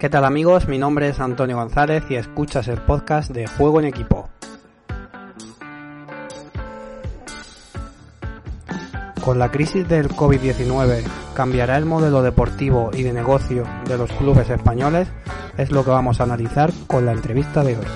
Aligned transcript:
¿Qué 0.00 0.08
tal 0.08 0.24
amigos? 0.24 0.66
Mi 0.66 0.78
nombre 0.78 1.10
es 1.10 1.20
Antonio 1.20 1.56
González 1.56 2.04
y 2.08 2.14
escuchas 2.14 2.68
el 2.68 2.80
podcast 2.80 3.32
de 3.32 3.46
Juego 3.46 3.80
en 3.80 3.84
Equipo. 3.84 4.30
Con 9.22 9.38
la 9.38 9.50
crisis 9.50 9.86
del 9.86 10.08
COVID-19, 10.08 11.04
¿cambiará 11.34 11.76
el 11.76 11.84
modelo 11.84 12.22
deportivo 12.22 12.90
y 12.94 13.02
de 13.02 13.12
negocio 13.12 13.64
de 13.84 13.98
los 13.98 14.10
clubes 14.12 14.48
españoles? 14.48 15.06
Es 15.58 15.70
lo 15.70 15.84
que 15.84 15.90
vamos 15.90 16.18
a 16.18 16.22
analizar 16.22 16.72
con 16.86 17.04
la 17.04 17.12
entrevista 17.12 17.62
de 17.62 17.76
hoy. 17.76 17.86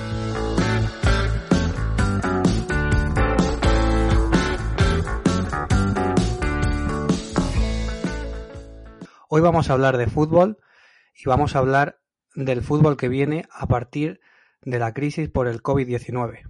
Hoy 9.30 9.40
vamos 9.40 9.70
a 9.70 9.72
hablar 9.72 9.96
de 9.96 10.06
fútbol 10.06 10.58
y 11.24 11.28
vamos 11.28 11.56
a 11.56 11.60
hablar 11.60 12.00
del 12.34 12.62
fútbol 12.62 12.96
que 12.96 13.08
viene 13.08 13.46
a 13.50 13.66
partir 13.66 14.20
de 14.62 14.78
la 14.78 14.92
crisis 14.92 15.30
por 15.30 15.48
el 15.48 15.62
COVID-19. 15.62 16.42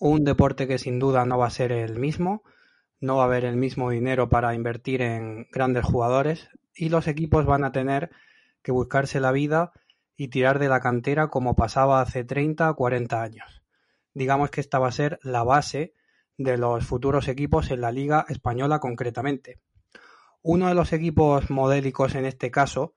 Un 0.00 0.24
deporte 0.24 0.68
que 0.68 0.78
sin 0.78 0.98
duda 0.98 1.24
no 1.24 1.38
va 1.38 1.46
a 1.46 1.50
ser 1.50 1.72
el 1.72 1.98
mismo, 1.98 2.42
no 3.00 3.16
va 3.16 3.22
a 3.22 3.26
haber 3.26 3.46
el 3.46 3.56
mismo 3.56 3.88
dinero 3.90 4.28
para 4.28 4.54
invertir 4.54 5.00
en 5.00 5.46
grandes 5.50 5.84
jugadores 5.84 6.50
y 6.74 6.90
los 6.90 7.08
equipos 7.08 7.46
van 7.46 7.64
a 7.64 7.72
tener 7.72 8.10
que 8.62 8.72
buscarse 8.72 9.18
la 9.18 9.32
vida 9.32 9.72
y 10.16 10.28
tirar 10.28 10.58
de 10.58 10.68
la 10.68 10.80
cantera 10.80 11.28
como 11.28 11.56
pasaba 11.56 12.02
hace 12.02 12.22
30 12.22 12.70
o 12.70 12.76
40 12.76 13.22
años. 13.22 13.62
Digamos 14.12 14.50
que 14.50 14.60
esta 14.60 14.78
va 14.78 14.88
a 14.88 14.92
ser 14.92 15.18
la 15.22 15.42
base 15.42 15.94
de 16.36 16.58
los 16.58 16.84
futuros 16.84 17.28
equipos 17.28 17.70
en 17.70 17.80
la 17.80 17.92
Liga 17.92 18.26
Española 18.28 18.78
concretamente. 18.78 19.60
Uno 20.42 20.68
de 20.68 20.74
los 20.74 20.92
equipos 20.92 21.48
modélicos 21.48 22.14
en 22.14 22.26
este 22.26 22.50
caso 22.50 22.94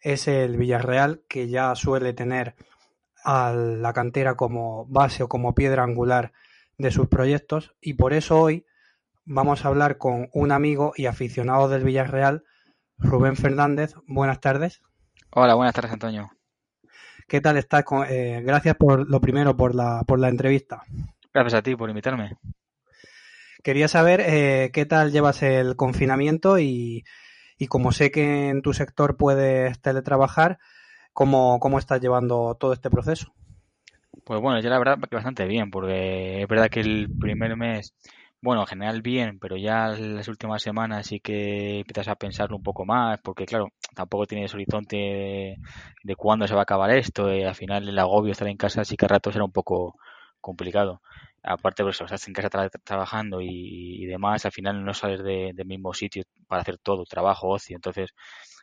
es 0.00 0.28
el 0.28 0.56
Villarreal, 0.56 1.22
que 1.28 1.48
ya 1.48 1.74
suele 1.74 2.12
tener 2.12 2.54
a 3.24 3.52
la 3.52 3.92
cantera 3.92 4.36
como 4.36 4.86
base 4.86 5.22
o 5.22 5.28
como 5.28 5.54
piedra 5.54 5.82
angular 5.82 6.32
de 6.76 6.90
sus 6.90 7.08
proyectos 7.08 7.74
y 7.80 7.94
por 7.94 8.12
eso 8.12 8.40
hoy 8.40 8.64
vamos 9.24 9.64
a 9.64 9.68
hablar 9.68 9.98
con 9.98 10.30
un 10.32 10.52
amigo 10.52 10.92
y 10.96 11.06
aficionado 11.06 11.68
del 11.68 11.84
Villarreal, 11.84 12.44
Rubén 12.96 13.36
Fernández. 13.36 13.94
Buenas 14.06 14.40
tardes. 14.40 14.80
Hola, 15.30 15.54
buenas 15.54 15.74
tardes, 15.74 15.92
Antonio. 15.92 16.30
¿Qué 17.26 17.40
tal 17.40 17.58
estás? 17.58 17.84
Eh, 18.08 18.40
gracias 18.42 18.76
por 18.76 19.08
lo 19.08 19.20
primero 19.20 19.56
por 19.56 19.74
la, 19.74 20.02
por 20.06 20.18
la 20.18 20.28
entrevista. 20.28 20.82
Gracias 21.34 21.54
a 21.54 21.62
ti 21.62 21.76
por 21.76 21.90
invitarme. 21.90 22.38
Quería 23.62 23.88
saber 23.88 24.22
eh, 24.24 24.70
qué 24.72 24.86
tal 24.86 25.12
llevas 25.12 25.42
el 25.42 25.76
confinamiento 25.76 26.58
y, 26.58 27.04
y 27.58 27.66
como 27.66 27.92
sé 27.92 28.10
que 28.10 28.48
en 28.48 28.62
tu 28.62 28.72
sector 28.72 29.16
puedes 29.16 29.80
teletrabajar, 29.80 30.58
¿cómo, 31.12 31.58
cómo 31.60 31.78
estás 31.78 32.00
llevando 32.00 32.56
todo 32.58 32.72
este 32.72 32.90
proceso? 32.90 33.34
Pues 34.24 34.40
bueno, 34.40 34.60
yo 34.60 34.70
la 34.70 34.78
verdad 34.78 34.98
que 34.98 35.16
bastante 35.16 35.46
bien, 35.46 35.70
porque 35.70 36.42
es 36.42 36.48
verdad 36.48 36.68
que 36.68 36.80
el 36.80 37.10
primer 37.18 37.56
mes, 37.56 37.94
bueno, 38.40 38.62
en 38.62 38.66
general 38.66 39.02
bien, 39.02 39.38
pero 39.38 39.56
ya 39.56 39.88
las 39.88 40.28
últimas 40.28 40.62
semanas 40.62 41.06
sí 41.06 41.20
que 41.20 41.80
empiezas 41.80 42.08
a 42.08 42.14
pensarlo 42.14 42.56
un 42.56 42.62
poco 42.62 42.84
más, 42.84 43.18
porque 43.22 43.46
claro, 43.46 43.72
tampoco 43.94 44.26
tienes 44.26 44.54
horizonte 44.54 45.58
de, 46.02 46.16
cuándo 46.16 46.46
se 46.46 46.54
va 46.54 46.60
a 46.60 46.62
acabar 46.62 46.90
esto, 46.90 47.32
y 47.34 47.42
al 47.42 47.54
final 47.54 47.88
el 47.88 47.98
agobio 47.98 48.26
de 48.26 48.32
estar 48.32 48.48
en 48.48 48.56
casa 48.56 48.84
sí 48.84 48.96
que 48.96 49.06
a 49.06 49.08
ratos 49.08 49.34
era 49.34 49.44
un 49.44 49.52
poco 49.52 49.96
complicado 50.40 51.02
aparte 51.48 51.82
de 51.82 51.90
eso, 51.90 52.04
estás 52.04 52.26
en 52.28 52.34
casa 52.34 52.68
trabajando 52.84 53.40
y, 53.40 54.04
demás, 54.06 54.44
al 54.44 54.52
final 54.52 54.84
no 54.84 54.92
sales 54.94 55.22
del 55.22 55.66
mismo 55.66 55.94
sitio 55.94 56.22
para 56.46 56.62
hacer 56.62 56.78
todo, 56.78 57.04
trabajo, 57.04 57.48
ocio, 57.48 57.76
entonces 57.76 58.10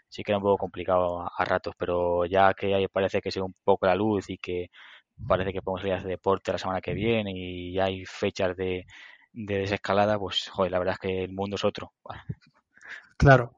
sí 0.07 0.23
que 0.23 0.31
era 0.31 0.37
un 0.37 0.43
poco 0.43 0.57
complicado 0.57 1.21
a, 1.21 1.45
ratos, 1.45 1.73
pero 1.77 2.25
ya 2.25 2.53
que 2.53 2.87
parece 2.91 3.21
que 3.21 3.31
se 3.31 3.41
un 3.41 3.55
poco 3.63 3.87
la 3.87 3.95
luz 3.95 4.29
y 4.29 4.37
que 4.37 4.69
parece 5.27 5.51
que 5.51 5.61
podemos 5.61 5.85
ir 5.85 5.93
a 5.93 5.97
hacer 5.97 6.09
deporte 6.09 6.51
la 6.51 6.57
semana 6.57 6.81
que 6.81 6.93
viene 6.93 7.31
y 7.33 7.73
ya 7.73 7.85
hay 7.85 8.05
fechas 8.05 8.55
de, 8.55 8.85
desescalada, 9.33 10.19
pues 10.19 10.49
joder, 10.49 10.71
la 10.71 10.79
verdad 10.79 10.93
es 10.93 10.99
que 10.99 11.23
el 11.23 11.33
mundo 11.33 11.55
es 11.55 11.63
otro. 11.63 11.91
Claro. 13.17 13.53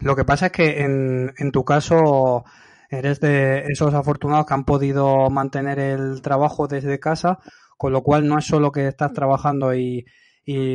Lo 0.00 0.14
que 0.14 0.24
pasa 0.24 0.46
es 0.46 0.52
que 0.52 0.82
en, 0.82 1.32
en 1.38 1.50
tu 1.50 1.64
caso 1.64 2.44
eres 2.90 3.20
de 3.20 3.64
esos 3.68 3.94
afortunados 3.94 4.44
que 4.44 4.52
han 4.52 4.64
podido 4.64 5.30
mantener 5.30 5.78
el 5.78 6.20
trabajo 6.20 6.68
desde 6.68 7.00
casa 7.00 7.38
con 7.82 7.92
lo 7.92 8.04
cual 8.04 8.28
no 8.28 8.38
es 8.38 8.44
solo 8.44 8.70
que 8.70 8.86
estás 8.86 9.12
trabajando 9.12 9.74
y, 9.74 10.06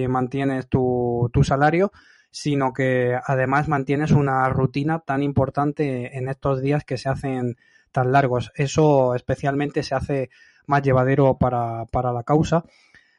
mantienes 0.10 0.68
tu, 0.68 1.32
salario, 1.42 1.94
sino 2.32 2.74
que 2.74 3.18
además 3.26 3.70
mantienes 3.70 4.12
una 4.12 4.50
rutina 4.50 5.00
tan 5.00 5.24
importante 5.24 6.18
en 6.18 6.28
estos 6.28 6.62
días 6.62 6.84
que 6.84 6.98
se 6.98 7.08
hacen 7.08 7.56
tan 7.94 8.12
largos. 8.12 8.52
Eso 8.56 9.16
especialmente 9.16 9.84
se 9.84 9.96
hace 9.96 10.30
más 10.66 10.82
llevadero 10.82 11.38
para, 11.38 11.86
para 11.86 12.12
la 12.12 12.24
causa. 12.24 12.66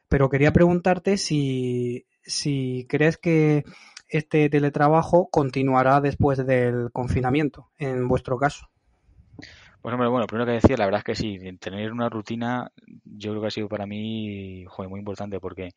Pero 0.06 0.28
quería 0.28 0.53
preguntarte 0.53 1.16
si, 1.16 2.05
si 2.22 2.84
crees 2.91 3.16
que 3.16 3.65
este 4.06 4.50
teletrabajo 4.50 5.31
continuará 5.31 6.03
después 6.03 6.44
del 6.47 6.93
confinamiento, 6.93 7.70
en 7.78 8.06
vuestro 8.06 8.37
caso. 8.37 8.69
Pues 9.88 9.94
hombre, 9.94 10.10
bueno, 10.10 10.26
primero 10.26 10.44
que 10.44 10.53
decir, 10.53 10.78
la 10.78 10.84
verdad 10.84 10.99
es 10.99 11.04
que 11.04 11.15
sí, 11.15 11.38
tener 11.59 11.93
una 11.93 12.10
rutina 12.10 12.71
yo 13.06 13.31
creo 13.31 13.41
que 13.41 13.47
ha 13.47 13.50
sido 13.50 13.69
para 13.71 13.87
mí 13.87 14.66
muy 14.87 14.99
importante 14.99 15.41
porque 15.41 15.71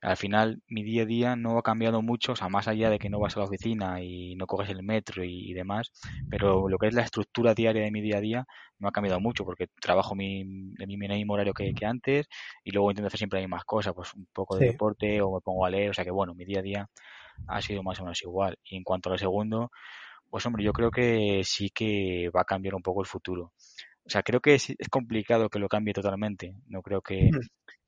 al 0.00 0.16
final 0.16 0.62
mi 0.66 0.82
día 0.82 1.02
a 1.02 1.04
día 1.04 1.36
no 1.36 1.58
ha 1.58 1.62
cambiado 1.62 2.00
mucho, 2.00 2.32
o 2.32 2.36
sea, 2.36 2.48
más 2.48 2.68
allá 2.68 2.88
de 2.88 2.98
que 2.98 3.10
no 3.10 3.20
vas 3.20 3.36
a 3.36 3.40
la 3.40 3.44
oficina 3.44 4.00
y 4.00 4.34
no 4.36 4.46
coges 4.46 4.70
el 4.70 4.82
metro 4.82 5.24
y, 5.24 5.52
demás, 5.52 5.92
pero 6.30 6.70
lo 6.70 6.78
que 6.78 6.86
es 6.86 6.94
la 6.94 7.02
estructura 7.02 7.52
diaria 7.52 7.82
de 7.82 7.90
mi 7.90 8.00
día 8.00 8.16
a 8.16 8.20
día 8.22 8.46
no 8.78 8.88
ha 8.88 8.92
cambiado 8.92 9.20
mucho 9.20 9.44
porque 9.44 9.66
trabajo 9.78 10.14
mi, 10.14 10.42
de 10.78 10.86
mi 10.86 10.96
mismo 10.96 11.34
horario 11.34 11.52
que, 11.52 11.74
antes 11.84 12.28
y 12.64 12.70
luego 12.70 12.90
intento 12.90 13.08
hacer 13.08 13.18
siempre 13.18 13.40
las 13.40 13.46
mismas 13.46 13.64
cosas, 13.66 13.92
pues 13.94 14.14
un 14.14 14.26
poco 14.32 14.56
de 14.56 14.68
deporte 14.68 15.20
o 15.20 15.34
me 15.34 15.40
pongo 15.42 15.66
a 15.66 15.70
leer, 15.70 15.90
o 15.90 15.92
sea 15.92 16.06
que 16.06 16.10
bueno, 16.10 16.34
mi 16.34 16.46
día 16.46 16.60
a 16.60 16.62
día 16.62 16.90
ha 17.46 17.60
sido 17.60 17.82
más 17.82 18.00
o 18.00 18.04
menos 18.04 18.22
igual. 18.22 18.56
Y 18.64 18.76
en 18.76 18.84
cuanto 18.84 19.10
a 19.10 19.12
lo 19.12 19.18
segundo, 19.18 19.70
pues 20.30 20.46
hombre, 20.46 20.64
yo 20.64 20.72
creo 20.72 20.90
que 20.90 21.42
sí 21.44 21.70
que 21.70 22.30
va 22.34 22.42
a 22.42 22.44
cambiar 22.44 22.74
un 22.74 22.82
poco 22.82 23.00
el 23.00 23.06
futuro. 23.06 23.52
O 24.04 24.08
sea, 24.10 24.22
creo 24.22 24.40
que 24.40 24.54
es, 24.54 24.74
complicado 24.90 25.48
que 25.48 25.58
lo 25.58 25.68
cambie 25.68 25.92
totalmente. 25.92 26.54
No 26.66 26.82
creo 26.82 27.02
que 27.02 27.30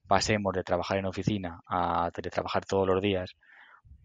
pasemos 0.08 0.52
de 0.52 0.64
trabajar 0.64 0.98
en 0.98 1.06
oficina 1.06 1.60
a 1.66 2.10
teletrabajar 2.12 2.64
todos 2.64 2.86
los 2.86 3.00
días. 3.00 3.34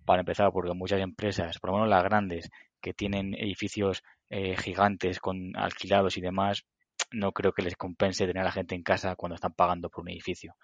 Para 0.05 0.21
empezar, 0.21 0.51
porque 0.53 0.73
muchas 0.73 1.01
empresas, 1.01 1.59
por 1.59 1.71
lo 1.71 1.77
menos 1.77 1.89
las 1.89 2.03
grandes, 2.03 2.49
que 2.79 2.93
tienen 2.93 3.33
edificios 3.33 4.03
eh, 4.29 4.55
gigantes 4.55 5.19
con 5.19 5.55
alquilados 5.57 6.17
y 6.17 6.21
demás, 6.21 6.63
no 7.11 7.31
creo 7.31 7.51
que 7.51 7.61
les 7.61 7.75
compense 7.75 8.25
tener 8.25 8.41
a 8.41 8.45
la 8.45 8.51
gente 8.51 8.75
en 8.75 8.83
casa 8.83 9.15
cuando 9.15 9.35
están 9.35 9.53
pagando 9.53 9.89
por 9.89 10.01
un 10.01 10.09
edificio 10.09 10.55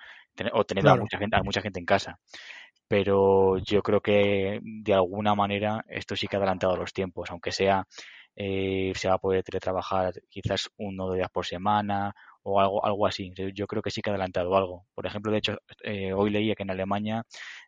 o 0.54 0.64
tener 0.64 0.88
a 0.88 0.96
mucha 0.96 1.18
gente 1.18 1.38
a 1.38 1.44
mucha 1.44 1.62
gente 1.62 1.80
en 1.80 1.86
casa 1.86 2.20
pero 2.94 3.58
yo 3.58 3.82
creo 3.82 4.02
que 4.02 4.60
de 4.62 4.94
alguna 4.94 5.34
manera 5.34 5.84
esto 5.90 6.16
sí 6.16 6.28
que 6.28 6.36
ha 6.36 6.40
adelantado 6.40 6.78
los 6.78 6.94
tiempos, 6.94 7.32
aunque 7.32 7.52
sea 7.52 7.88
eh, 8.36 8.94
se 8.96 9.08
va 9.08 9.16
a 9.16 9.18
poder 9.18 9.44
teletrabajar 9.44 10.14
quizás 10.30 10.70
uno 10.78 11.06
o 11.06 11.08
dos 11.08 11.16
días 11.16 11.32
por 11.32 11.44
semana 11.44 12.14
o 12.44 12.60
algo 12.60 12.86
algo 12.86 13.08
así. 13.08 13.32
Yo 13.54 13.68
creo 13.68 13.82
que 13.82 13.92
sí 13.92 14.02
que 14.02 14.10
ha 14.10 14.14
adelantado 14.14 14.56
algo. 14.56 14.86
Por 14.94 15.06
ejemplo, 15.06 15.32
de 15.32 15.40
hecho, 15.40 15.58
eh, 15.84 16.14
hoy 16.14 16.30
leía 16.30 16.56
que 16.56 16.64
en 16.64 16.72
Alemania 16.72 17.24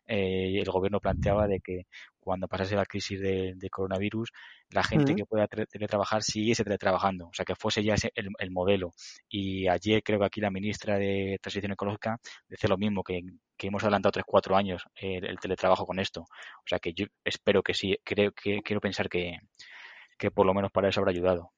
eh, 0.06 0.60
el 0.60 0.70
gobierno 0.70 1.00
planteaba 1.00 1.46
de 1.46 1.60
que 1.60 1.86
cuando 2.26 2.48
pasase 2.48 2.74
la 2.74 2.84
crisis 2.86 3.20
de, 3.20 3.68
coronavirus, 3.70 4.32
la 4.70 4.82
gente 4.82 5.14
que 5.14 5.24
pueda 5.24 5.46
teletrabajar 5.46 6.24
siguiese 6.24 6.64
teletrabajando, 6.64 7.28
o 7.28 7.32
sea, 7.32 7.44
que 7.44 7.54
fuese 7.54 7.84
ya 7.84 7.94
ese 7.94 8.10
el, 8.16 8.50
modelo. 8.50 8.92
Y 9.28 9.68
ayer 9.68 10.02
creo 10.02 10.18
que 10.18 10.26
aquí 10.26 10.40
la 10.40 10.50
ministra 10.50 10.98
de 10.98 11.38
Transición 11.40 11.72
Ecológica 11.72 12.18
dice 12.48 12.66
lo 12.66 12.76
mismo, 12.78 13.04
que, 13.04 13.22
hemos 13.58 13.82
adelantado 13.84 14.20
3-4 14.20 14.56
años 14.56 14.82
el, 14.96 15.38
teletrabajo 15.38 15.86
con 15.86 16.00
esto. 16.00 16.22
O 16.22 16.66
sea, 16.66 16.80
que 16.80 16.92
yo 16.94 17.06
espero 17.24 17.62
que 17.62 17.74
sí, 17.74 17.96
creo 18.04 18.32
que 18.32 18.60
quiero 18.62 18.80
pensar 18.80 19.08
que, 19.08 19.38
que 20.18 20.32
por 20.32 20.46
lo 20.46 20.54
menos 20.54 20.72
para 20.72 20.88
eso 20.88 21.00
habrá 21.00 21.12
ayudado. 21.12 21.52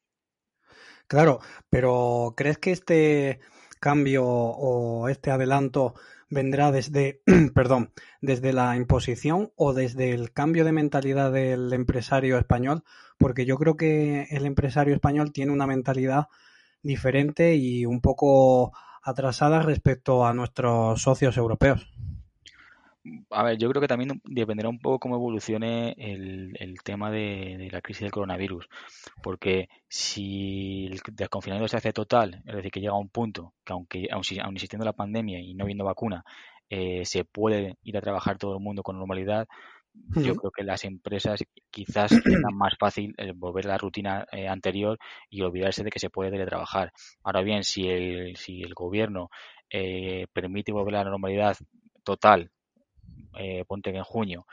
Claro, 1.09 1.41
pero 1.71 2.35
¿crees 2.37 2.59
que 2.59 2.71
este 2.71 3.41
cambio 3.81 4.27
o 4.27 5.09
este 5.09 5.31
adelanto 5.31 5.95
vendrá 6.29 6.71
desde, 6.71 7.23
perdón, 7.55 7.93
desde 8.21 8.53
la 8.53 8.77
imposición 8.77 9.51
o 9.57 9.73
desde 9.73 10.13
el 10.13 10.33
cambio 10.33 10.67
de 10.67 10.73
mentalidad 10.73 11.33
del 11.33 11.73
empresario 11.73 12.37
español, 12.39 12.85
porque 13.19 13.47
yo 13.47 13.57
creo 13.57 13.77
que 13.77 14.27
el 14.31 14.45
empresario 14.45 14.95
español 14.95 15.33
tiene 15.33 15.53
una 15.53 15.67
mentalidad 15.67 16.27
diferente 16.83 17.57
y 17.57 17.87
un 17.87 18.03
poco 18.03 18.73
atrasada 19.03 19.63
respecto 19.63 20.27
a 20.27 20.35
nuestros 20.35 21.01
socios 21.01 21.39
europeos. 21.39 21.91
A 23.31 23.43
ver, 23.43 23.59
yo 23.59 23.69
creo 23.69 23.81
que 23.81 23.89
también 23.89 24.21
dependerá 24.25 24.69
un 24.69 24.79
poco 24.79 24.99
cómo 24.99 25.17
evolucione 25.17 25.95
el, 25.99 26.77
tema 26.85 27.11
de, 27.11 27.69
la 27.71 27.81
crisis 27.81 28.03
del 28.03 28.13
coronavirus. 28.13 28.69
Porque 29.23 29.69
si 29.89 30.87
el 30.87 31.01
desconfinamiento 31.13 31.69
se 31.69 31.77
hace 31.77 31.93
total, 31.93 32.43
es 32.47 32.57
decir, 32.57 32.71
que 32.71 32.81
llega 32.81 32.93
a 32.93 32.99
un 32.99 33.09
punto 33.09 33.55
que 33.65 33.73
aunque 33.73 34.09
aun, 34.11 34.55
existiendo 34.55 34.85
la 34.85 34.93
pandemia 34.93 35.41
y 35.41 35.55
no 35.55 35.65
habiendo 35.65 35.85
vacuna, 35.85 36.25
eh, 36.71 37.05
se 37.05 37.25
puede 37.25 37.77
ir 37.83 37.97
a 37.97 38.01
trabajar 38.01 38.39
todo 38.39 38.55
el 38.55 38.63
mundo 38.63 38.83
con 38.83 38.99
normalidad, 38.99 39.47
yo 40.17 40.37
creo 40.37 40.51
que 40.51 40.65
las 40.65 40.85
empresas 40.85 41.43
quizás 41.71 42.11
tengan 42.25 42.57
más 42.57 42.75
fácil 42.79 43.15
volver 43.37 43.67
a 43.67 43.71
la 43.71 43.79
rutina 43.79 44.27
eh, 44.33 44.49
anterior 44.49 44.99
y 45.31 45.43
olvidarse 45.43 45.85
de 45.85 45.91
que 45.91 45.99
se 45.99 46.11
puede 46.11 46.31
teletrabajar. 46.31 46.93
Ahora 47.23 47.43
bien, 47.43 47.65
si 47.65 47.89
el, 47.89 48.37
si 48.37 48.63
el 48.63 48.75
gobierno 48.75 49.31
eh, 49.71 50.27
permite 50.33 50.73
volver 50.73 50.97
a 50.97 51.05
la 51.05 51.11
normalidad 51.11 51.57
total, 52.05 52.51
eh, 53.38 53.64
ponte 53.67 53.93
que 53.93 53.99
en 53.99 54.05
junio, 54.05 54.46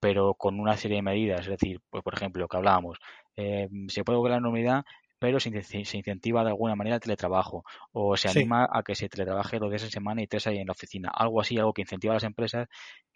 pero 0.00 0.34
con 0.34 0.60
una 0.60 0.76
serie 0.76 0.96
de 0.96 1.02
medidas, 1.02 1.40
es 1.42 1.48
decir, 1.48 1.80
pues 1.90 2.02
por 2.02 2.14
ejemplo, 2.14 2.42
lo 2.42 2.48
que 2.48 2.56
hablábamos, 2.56 2.98
se 3.36 4.04
puede 4.04 4.18
volver 4.18 4.32
a 4.32 4.36
la 4.36 4.40
normalidad 4.40 4.84
pero 5.24 5.40
se, 5.40 5.48
incentiva 5.48 6.42
de 6.42 6.50
alguna 6.50 6.76
manera 6.76 6.96
el 6.96 7.00
teletrabajo 7.00 7.64
o 7.92 8.14
se 8.14 8.28
anima 8.28 8.68
a 8.70 8.82
que 8.82 8.94
se 8.94 9.08
teletrabaje 9.08 9.58
dos 9.58 9.70
días 9.70 9.84
en 9.84 9.90
semana 9.90 10.22
y 10.22 10.26
tres 10.26 10.46
ahí 10.46 10.58
en 10.58 10.66
la 10.66 10.72
oficina. 10.72 11.10
Algo 11.14 11.40
así, 11.40 11.56
algo 11.56 11.72
que 11.72 11.80
incentiva 11.80 12.12
a 12.12 12.16
las 12.16 12.24
empresas, 12.24 12.68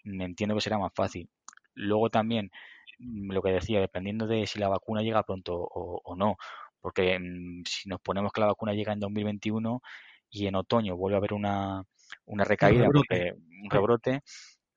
entiendo 0.04 0.54
que 0.54 0.62
será 0.62 0.78
más 0.78 0.92
fácil. 0.94 1.28
Luego 1.74 2.08
también, 2.08 2.50
mm, 2.98 3.32
lo 3.32 3.42
que 3.42 3.50
decía, 3.50 3.80
dependiendo 3.80 4.26
de 4.26 4.46
si 4.46 4.58
la 4.58 4.68
vacuna 4.68 5.02
llega 5.02 5.22
pronto 5.22 5.54
o, 5.54 6.16
no, 6.16 6.36
porque 6.80 7.18
mm, 7.18 7.64
si 7.66 7.90
nos 7.90 8.00
ponemos 8.00 8.32
que 8.32 8.40
la 8.40 8.46
vacuna 8.46 8.72
llega 8.72 8.94
en 8.94 9.00
2021 9.00 9.82
y 10.30 10.46
en 10.46 10.54
otoño 10.54 10.96
vuelve 10.96 11.16
a 11.16 11.18
haber 11.18 11.34
una, 11.34 11.84
una 12.24 12.44
recaída, 12.44 12.86
un 12.86 12.94
rebrote. 12.94 13.34
un 13.34 13.70
rebrote, 13.70 14.22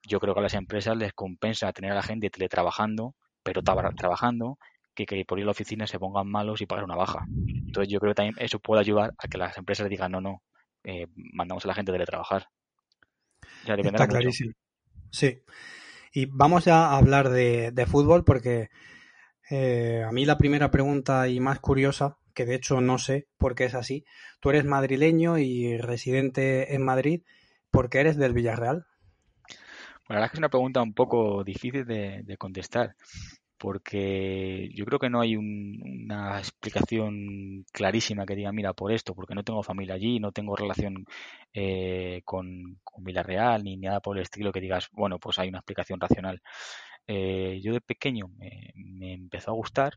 yo 0.08 0.20
creo 0.20 0.34
que 0.34 0.40
a 0.40 0.44
las 0.44 0.54
empresas 0.54 0.98
les 0.98 1.14
compensa 1.14 1.72
tener 1.74 1.92
a 1.92 1.96
la 1.96 2.04
gente 2.04 2.30
teletrabajando, 2.30 3.16
pero 3.44 3.62
trabajando, 3.62 4.58
que, 4.94 5.06
que 5.06 5.26
por 5.26 5.40
ir 5.40 5.44
a 5.44 5.46
la 5.46 5.52
oficina 5.52 5.88
se 5.88 6.00
pongan 6.00 6.28
malos 6.28 6.62
y 6.62 6.66
pagar 6.66 6.86
una 6.86 6.96
baja. 6.96 7.26
Entonces 7.28 7.92
yo 7.92 8.00
creo 8.00 8.12
que 8.12 8.16
también 8.16 8.36
eso 8.40 8.60
puede 8.60 8.82
ayudar 8.82 9.14
a 9.18 9.28
que 9.28 9.38
las 9.38 9.58
empresas 9.58 9.90
digan, 9.90 10.12
no, 10.12 10.22
no, 10.22 10.42
eh, 10.84 11.08
mandamos 11.16 11.66
a 11.66 11.68
la 11.68 11.74
gente 11.74 11.92
a 11.92 11.96
teletrabajar. 11.96 12.48
Está 13.66 14.08
clarísimo. 14.08 14.54
Sí. 15.12 15.42
Y 16.14 16.26
vamos 16.26 16.68
a 16.68 16.96
hablar 16.96 17.30
de, 17.30 17.86
fútbol 17.88 18.24
porque 18.26 18.70
eh, 19.50 20.04
a 20.06 20.12
mí 20.12 20.26
la 20.26 20.38
primera 20.38 20.72
pregunta 20.72 21.28
y 21.28 21.40
más 21.40 21.60
curiosa, 21.60 22.18
que 22.34 22.46
de 22.46 22.56
hecho 22.56 22.82
no 22.82 22.98
sé 22.98 23.28
por 23.38 23.56
qué 23.56 23.66
es 23.66 23.76
así, 23.76 24.06
tú 24.40 24.50
eres 24.50 24.66
madrileño 24.66 25.38
y 25.38 25.78
residente 25.78 26.76
en 26.76 26.84
Madrid, 26.84 27.24
¿por 27.70 27.90
qué 27.90 28.00
eres 28.00 28.18
del 28.18 28.34
Villarreal? 28.34 28.86
La 30.12 30.20
verdad 30.20 30.26
es 30.26 30.32
que 30.32 30.36
es 30.36 30.40
una 30.40 30.50
pregunta 30.50 30.82
un 30.82 30.94
poco 30.94 31.44
difícil 31.44 31.86
de 31.86 32.38
contestar 32.38 32.96
porque 33.62 34.72
yo 34.74 34.86
creo 34.86 34.98
que 34.98 35.12
no 35.12 35.22
hay 35.22 35.36
una 35.36 36.40
explicación 36.40 37.64
clarísima 37.72 38.26
que 38.26 38.36
diga, 38.36 38.52
mira, 38.52 38.74
por 38.74 38.92
esto, 38.92 39.14
porque 39.14 39.36
no 39.36 39.44
tengo 39.44 39.62
familia 39.62 39.94
allí, 39.94 40.20
no 40.20 40.32
tengo 40.32 40.56
relación 40.56 41.06
eh, 41.54 42.24
con, 42.26 42.80
con 42.84 43.04
Villarreal, 43.04 43.64
ni 43.64 43.78
nada 43.78 44.00
por 44.00 44.18
el 44.18 44.24
estilo 44.24 44.52
que 44.52 44.62
digas, 44.62 44.90
bueno, 44.94 45.20
pues 45.20 45.38
hay 45.38 45.50
una 45.50 45.60
explicación 45.60 46.00
racional. 46.00 46.42
Eh, 47.06 47.60
yo 47.62 47.74
de 47.74 47.82
pequeño 47.82 48.30
me, 48.36 49.14
empezó 49.14 49.52
a 49.52 49.54
gustar. 49.54 49.94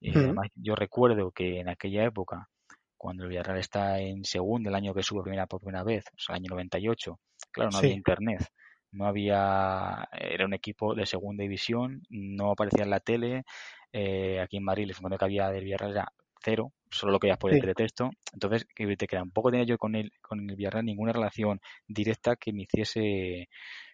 Eh, 0.00 0.12
además, 0.14 0.50
yo 0.54 0.76
recuerdo 0.76 1.32
que 1.32 1.58
en 1.58 1.70
aquella 1.70 2.04
época, 2.04 2.48
cuando 2.96 3.24
el 3.24 3.30
Villarreal 3.30 3.58
está 3.58 3.98
en 3.98 4.24
segundo, 4.24 4.68
el 4.68 4.76
año 4.76 4.94
que 4.94 5.02
sube 5.02 5.24
primera 5.24 5.48
por 5.48 5.60
primera 5.60 5.82
vez, 5.82 6.04
o 6.06 6.20
sea, 6.20 6.36
el 6.36 6.42
año 6.42 6.50
98, 6.50 7.18
claro, 7.50 7.70
no 7.72 7.78
había 7.78 7.94
internet 7.94 8.48
no 8.92 9.06
había, 9.06 10.08
era 10.12 10.46
un 10.46 10.54
equipo 10.54 10.94
de 10.94 11.06
segunda 11.06 11.42
división, 11.42 12.02
no 12.10 12.52
aparecía 12.52 12.84
en 12.84 12.90
la 12.90 13.00
tele, 13.00 13.44
eh, 13.92 14.40
aquí 14.40 14.58
en 14.58 14.64
Madrid, 14.64 14.90
el 14.90 15.18
que 15.18 15.24
había 15.24 15.50
del 15.50 15.64
Villarreal 15.64 15.92
era 15.92 16.12
cero, 16.42 16.72
solo 16.90 17.12
lo 17.12 17.18
que 17.18 17.26
veías 17.26 17.38
por 17.38 17.52
el 17.52 17.60
teletexto, 17.60 18.10
entonces 18.32 18.66
que 18.74 18.96
te 18.96 19.06
queda, 19.06 19.22
un 19.22 19.30
poco 19.30 19.50
tenía 19.50 19.66
yo 19.66 19.78
con 19.78 19.94
el, 19.94 20.12
con 20.20 20.48
el 20.48 20.56
Villarreal 20.56 20.84
ninguna 20.84 21.12
relación 21.12 21.60
directa 21.86 22.36
que 22.36 22.52
me 22.52 22.62
hiciese 22.62 23.48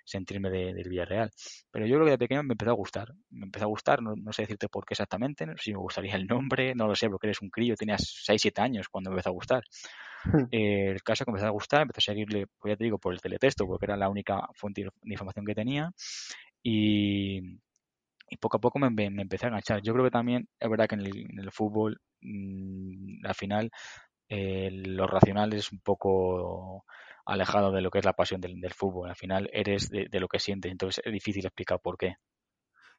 sentirme 0.08 0.50
del 0.50 0.88
Villarreal. 0.88 1.30
Pero 1.70 1.86
yo 1.86 1.96
creo 1.96 2.06
que 2.06 2.10
de 2.12 2.18
pequeño 2.18 2.42
me 2.42 2.54
empezó 2.54 2.70
a 2.70 2.74
gustar. 2.74 3.12
Me 3.30 3.44
empezó 3.44 3.66
a 3.66 3.68
gustar, 3.68 4.02
no, 4.02 4.32
sé 4.32 4.42
decirte 4.42 4.68
por 4.68 4.86
qué 4.86 4.94
exactamente, 4.94 5.46
no 5.46 5.52
sé 5.56 5.64
si 5.64 5.72
me 5.72 5.78
gustaría 5.78 6.14
el 6.14 6.26
nombre, 6.26 6.74
no 6.74 6.86
lo 6.86 6.94
sé, 6.94 7.08
porque 7.08 7.26
eres 7.26 7.42
un 7.42 7.50
crío, 7.50 7.76
tenías 7.76 8.22
6, 8.24 8.40
7 8.40 8.62
años 8.62 8.88
cuando 8.88 9.10
me 9.10 9.16
empezó 9.16 9.28
a 9.30 9.32
gustar. 9.32 9.62
Eh, 10.52 10.90
el 10.90 11.02
caso 11.02 11.24
que 11.24 11.30
me 11.30 11.36
empezó 11.36 11.48
a 11.48 11.52
gustar, 11.52 11.82
empecé 11.82 11.98
a 12.00 12.14
seguirle, 12.14 12.46
pues 12.58 12.72
ya 12.72 12.76
te 12.76 12.84
digo, 12.84 12.98
por 12.98 13.12
el 13.12 13.20
teletexto, 13.20 13.66
porque 13.66 13.86
era 13.86 13.96
la 13.96 14.08
única 14.08 14.48
fuente 14.54 14.82
de 14.82 15.12
información 15.12 15.44
que 15.44 15.54
tenía. 15.54 15.92
Y, 16.62 17.58
poco 18.40 18.58
a 18.58 18.60
poco 18.60 18.78
me, 18.78 19.04
empecé 19.04 19.46
a 19.46 19.48
enganchar. 19.48 19.80
Yo 19.82 19.92
creo 19.92 20.04
que 20.04 20.10
también 20.10 20.48
es 20.60 20.68
verdad 20.68 20.86
que 20.88 20.96
en 20.96 21.38
el, 21.38 21.50
fútbol, 21.50 22.00
mm, 22.20 23.24
al 23.26 23.34
final, 23.34 23.70
eh, 24.28 24.70
lo 24.70 25.06
racional 25.06 25.52
es 25.54 25.72
un 25.72 25.80
poco 25.80 26.84
alejado 27.24 27.72
de 27.72 27.82
lo 27.82 27.90
que 27.90 27.98
es 27.98 28.04
la 28.04 28.14
pasión 28.14 28.40
del, 28.40 28.72
fútbol. 28.74 29.10
Al 29.10 29.16
final 29.16 29.48
eres 29.52 29.90
de, 29.90 30.08
lo 30.20 30.28
que 30.28 30.38
sientes, 30.38 30.72
entonces 30.72 31.02
es 31.04 31.12
difícil 31.12 31.44
explicar 31.44 31.80
por 31.80 31.96
qué. 31.96 32.16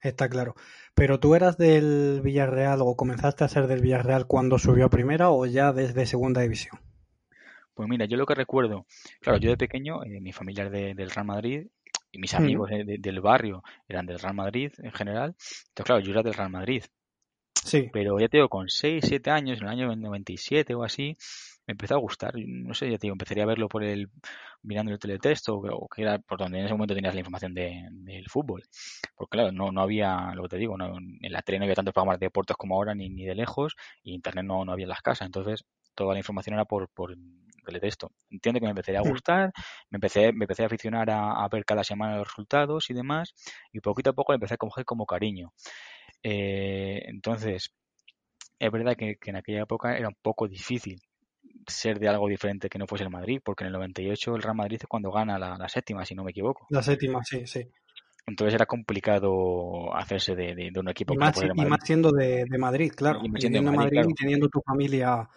Está 0.01 0.30
claro. 0.30 0.56
Pero 0.94 1.19
tú 1.19 1.36
eras 1.36 1.57
del 1.57 2.22
Villarreal 2.24 2.80
o 2.81 2.95
comenzaste 2.95 3.44
a 3.44 3.50
ser 3.50 3.68
del 3.68 3.81
Villarreal 3.81 4.27
cuando 4.27 4.57
subió 4.57 4.86
a 4.86 4.89
primera 4.89 5.30
o 5.30 5.45
ya 5.45 5.74
desde 5.74 6.06
segunda 6.06 6.42
división? 6.42 6.80
Pues 7.74 7.88
mira, 7.88 8.06
yo 8.06 8.18
lo 8.18 8.25
que 8.25 8.36
recuerdo, 8.36 8.86
claro, 9.21 9.39
yo 9.39 9.50
de 9.50 9.57
pequeño, 9.57 10.04
eh, 10.04 10.19
mi 10.19 10.33
familia 10.33 10.66
es 10.66 10.71
del 10.71 11.10
Real 11.10 11.25
Madrid 11.25 11.68
y 12.12 12.18
mis 12.18 12.33
amigos 12.33 12.69
del 12.69 13.21
barrio 13.21 13.63
eran 13.88 14.06
del 14.06 14.19
Real 14.19 14.33
Madrid 14.33 14.71
en 14.80 14.92
general. 14.92 15.36
Entonces, 15.69 15.86
claro, 15.86 16.00
yo 16.01 16.12
era 16.12 16.24
del 16.24 16.33
Real 16.33 16.50
Madrid. 16.50 16.83
Sí. 17.54 17.89
Pero 17.92 18.19
ya 18.19 18.27
te 18.27 18.38
digo, 18.38 18.50
con 18.50 18.69
6, 18.69 19.04
7 19.07 19.31
años, 19.31 19.60
en 19.60 19.66
el 19.66 19.69
año 19.69 19.95
97 19.95 20.74
o 20.75 20.83
así, 20.83 21.18
me 21.68 21.74
empezó 21.74 21.95
a 21.95 22.00
gustar. 22.00 22.33
No 22.36 22.74
sé, 22.74 22.89
ya 22.89 22.98
te 22.98 23.07
digo, 23.07 23.13
empezaría 23.13 23.44
a 23.44 23.48
verlo 23.48 23.68
por 23.68 23.83
el 23.83 24.10
mirando 24.63 24.92
el 24.92 25.00
teletexto 25.00 25.56
o, 25.56 25.88
que 25.88 26.01
era 26.01 26.18
por 26.19 26.39
donde 26.39 26.60
en 26.60 26.65
ese 26.65 26.74
momento 26.74 26.95
tenías 26.95 27.13
la 27.13 27.19
información 27.19 27.54
del 27.54 28.27
fútbol. 28.27 28.63
Porque 29.15 29.38
claro, 29.38 29.51
no, 29.51 29.72
no 29.72 29.81
había, 29.81 30.33
lo 30.33 30.44
que 30.44 30.50
te 30.50 30.57
digo, 30.57 30.77
no, 30.77 30.98
en 30.98 31.31
la 31.31 31.42
tele 31.42 31.60
no 31.60 31.65
había 31.65 31.75
tantos 31.75 31.94
programas 31.94 32.19
de 32.19 32.25
deportes 32.25 32.57
como 32.57 32.75
ahora 32.75 32.95
ni, 32.95 33.10
ni 33.10 33.25
de 33.25 33.36
lejos 33.36 33.75
y 34.04 34.13
internet 34.13 34.45
no, 34.45 34.65
no 34.65 34.72
había 34.72 34.86
en 34.86 34.89
las 34.89 35.01
casas. 35.01 35.27
Entonces, 35.27 35.63
toda 35.95 36.13
la 36.13 36.19
información 36.19 36.56
era 36.56 36.65
por, 36.65 36.89
por 36.89 37.15
texto. 37.80 38.12
Entiendo 38.30 38.60
que 38.60 38.66
me 38.66 38.71
empezaría 38.71 39.00
a 39.00 39.10
gustar, 39.10 39.51
me 39.89 39.98
empecé, 39.98 40.31
me 40.33 40.45
empecé 40.45 40.63
a 40.63 40.66
aficionar 40.68 41.10
a, 41.12 41.48
ver 41.51 41.66
cada 41.66 41.83
semana 41.83 42.18
los 42.18 42.27
resultados 42.27 42.89
y 42.89 42.94
demás, 42.94 43.33
y 43.71 43.80
poquito 43.80 44.12
a 44.12 44.13
poco 44.13 44.31
le 44.31 44.38
empecé 44.38 44.56
a 44.56 44.57
coger 44.57 44.86
como 44.86 45.06
cariño. 45.06 45.54
Eh, 46.24 47.04
entonces, 47.06 47.71
es 48.60 48.71
verdad 48.71 48.95
que, 48.95 49.18
en 49.24 49.36
aquella 49.36 49.63
época 49.63 49.98
era 49.98 50.07
un 50.07 50.18
poco 50.21 50.48
difícil 50.48 51.00
ser 51.68 52.00
de 52.00 52.07
algo 52.07 52.27
diferente 52.27 52.69
que 52.69 52.80
no 52.80 52.88
fuese 52.88 53.04
el 53.04 53.10
Madrid, 53.10 53.42
porque 53.44 53.63
en 53.63 53.68
el 53.68 53.74
98 53.74 54.36
el 54.36 54.42
Real 54.42 54.56
Madrid 54.56 54.80
es 54.81 54.88
cuando 54.88 55.12
gana 55.12 55.38
la, 55.38 55.69
séptima, 55.69 56.06
si 56.06 56.15
no 56.15 56.24
me 56.24 56.31
equivoco. 56.31 56.68
La 56.69 56.83
séptima, 56.83 57.24
sí, 57.24 57.45
sí. 57.45 57.68
Entonces 58.25 58.54
era 58.54 58.65
complicado 58.65 59.95
hacerse 59.95 60.36
de, 60.36 60.72
un 60.75 60.89
equipo. 60.89 61.13
Y 61.13 61.18
más, 61.18 61.42
y 61.42 61.65
más 61.65 61.80
siendo 61.83 62.12
de, 62.12 62.45
Madrid, 62.60 62.91
claro. 62.96 63.22
Y, 63.24 63.29
Madrid, 63.29 64.05
y 64.08 64.13
teniendo 64.13 64.50
tu 64.50 64.62
familia 64.62 65.27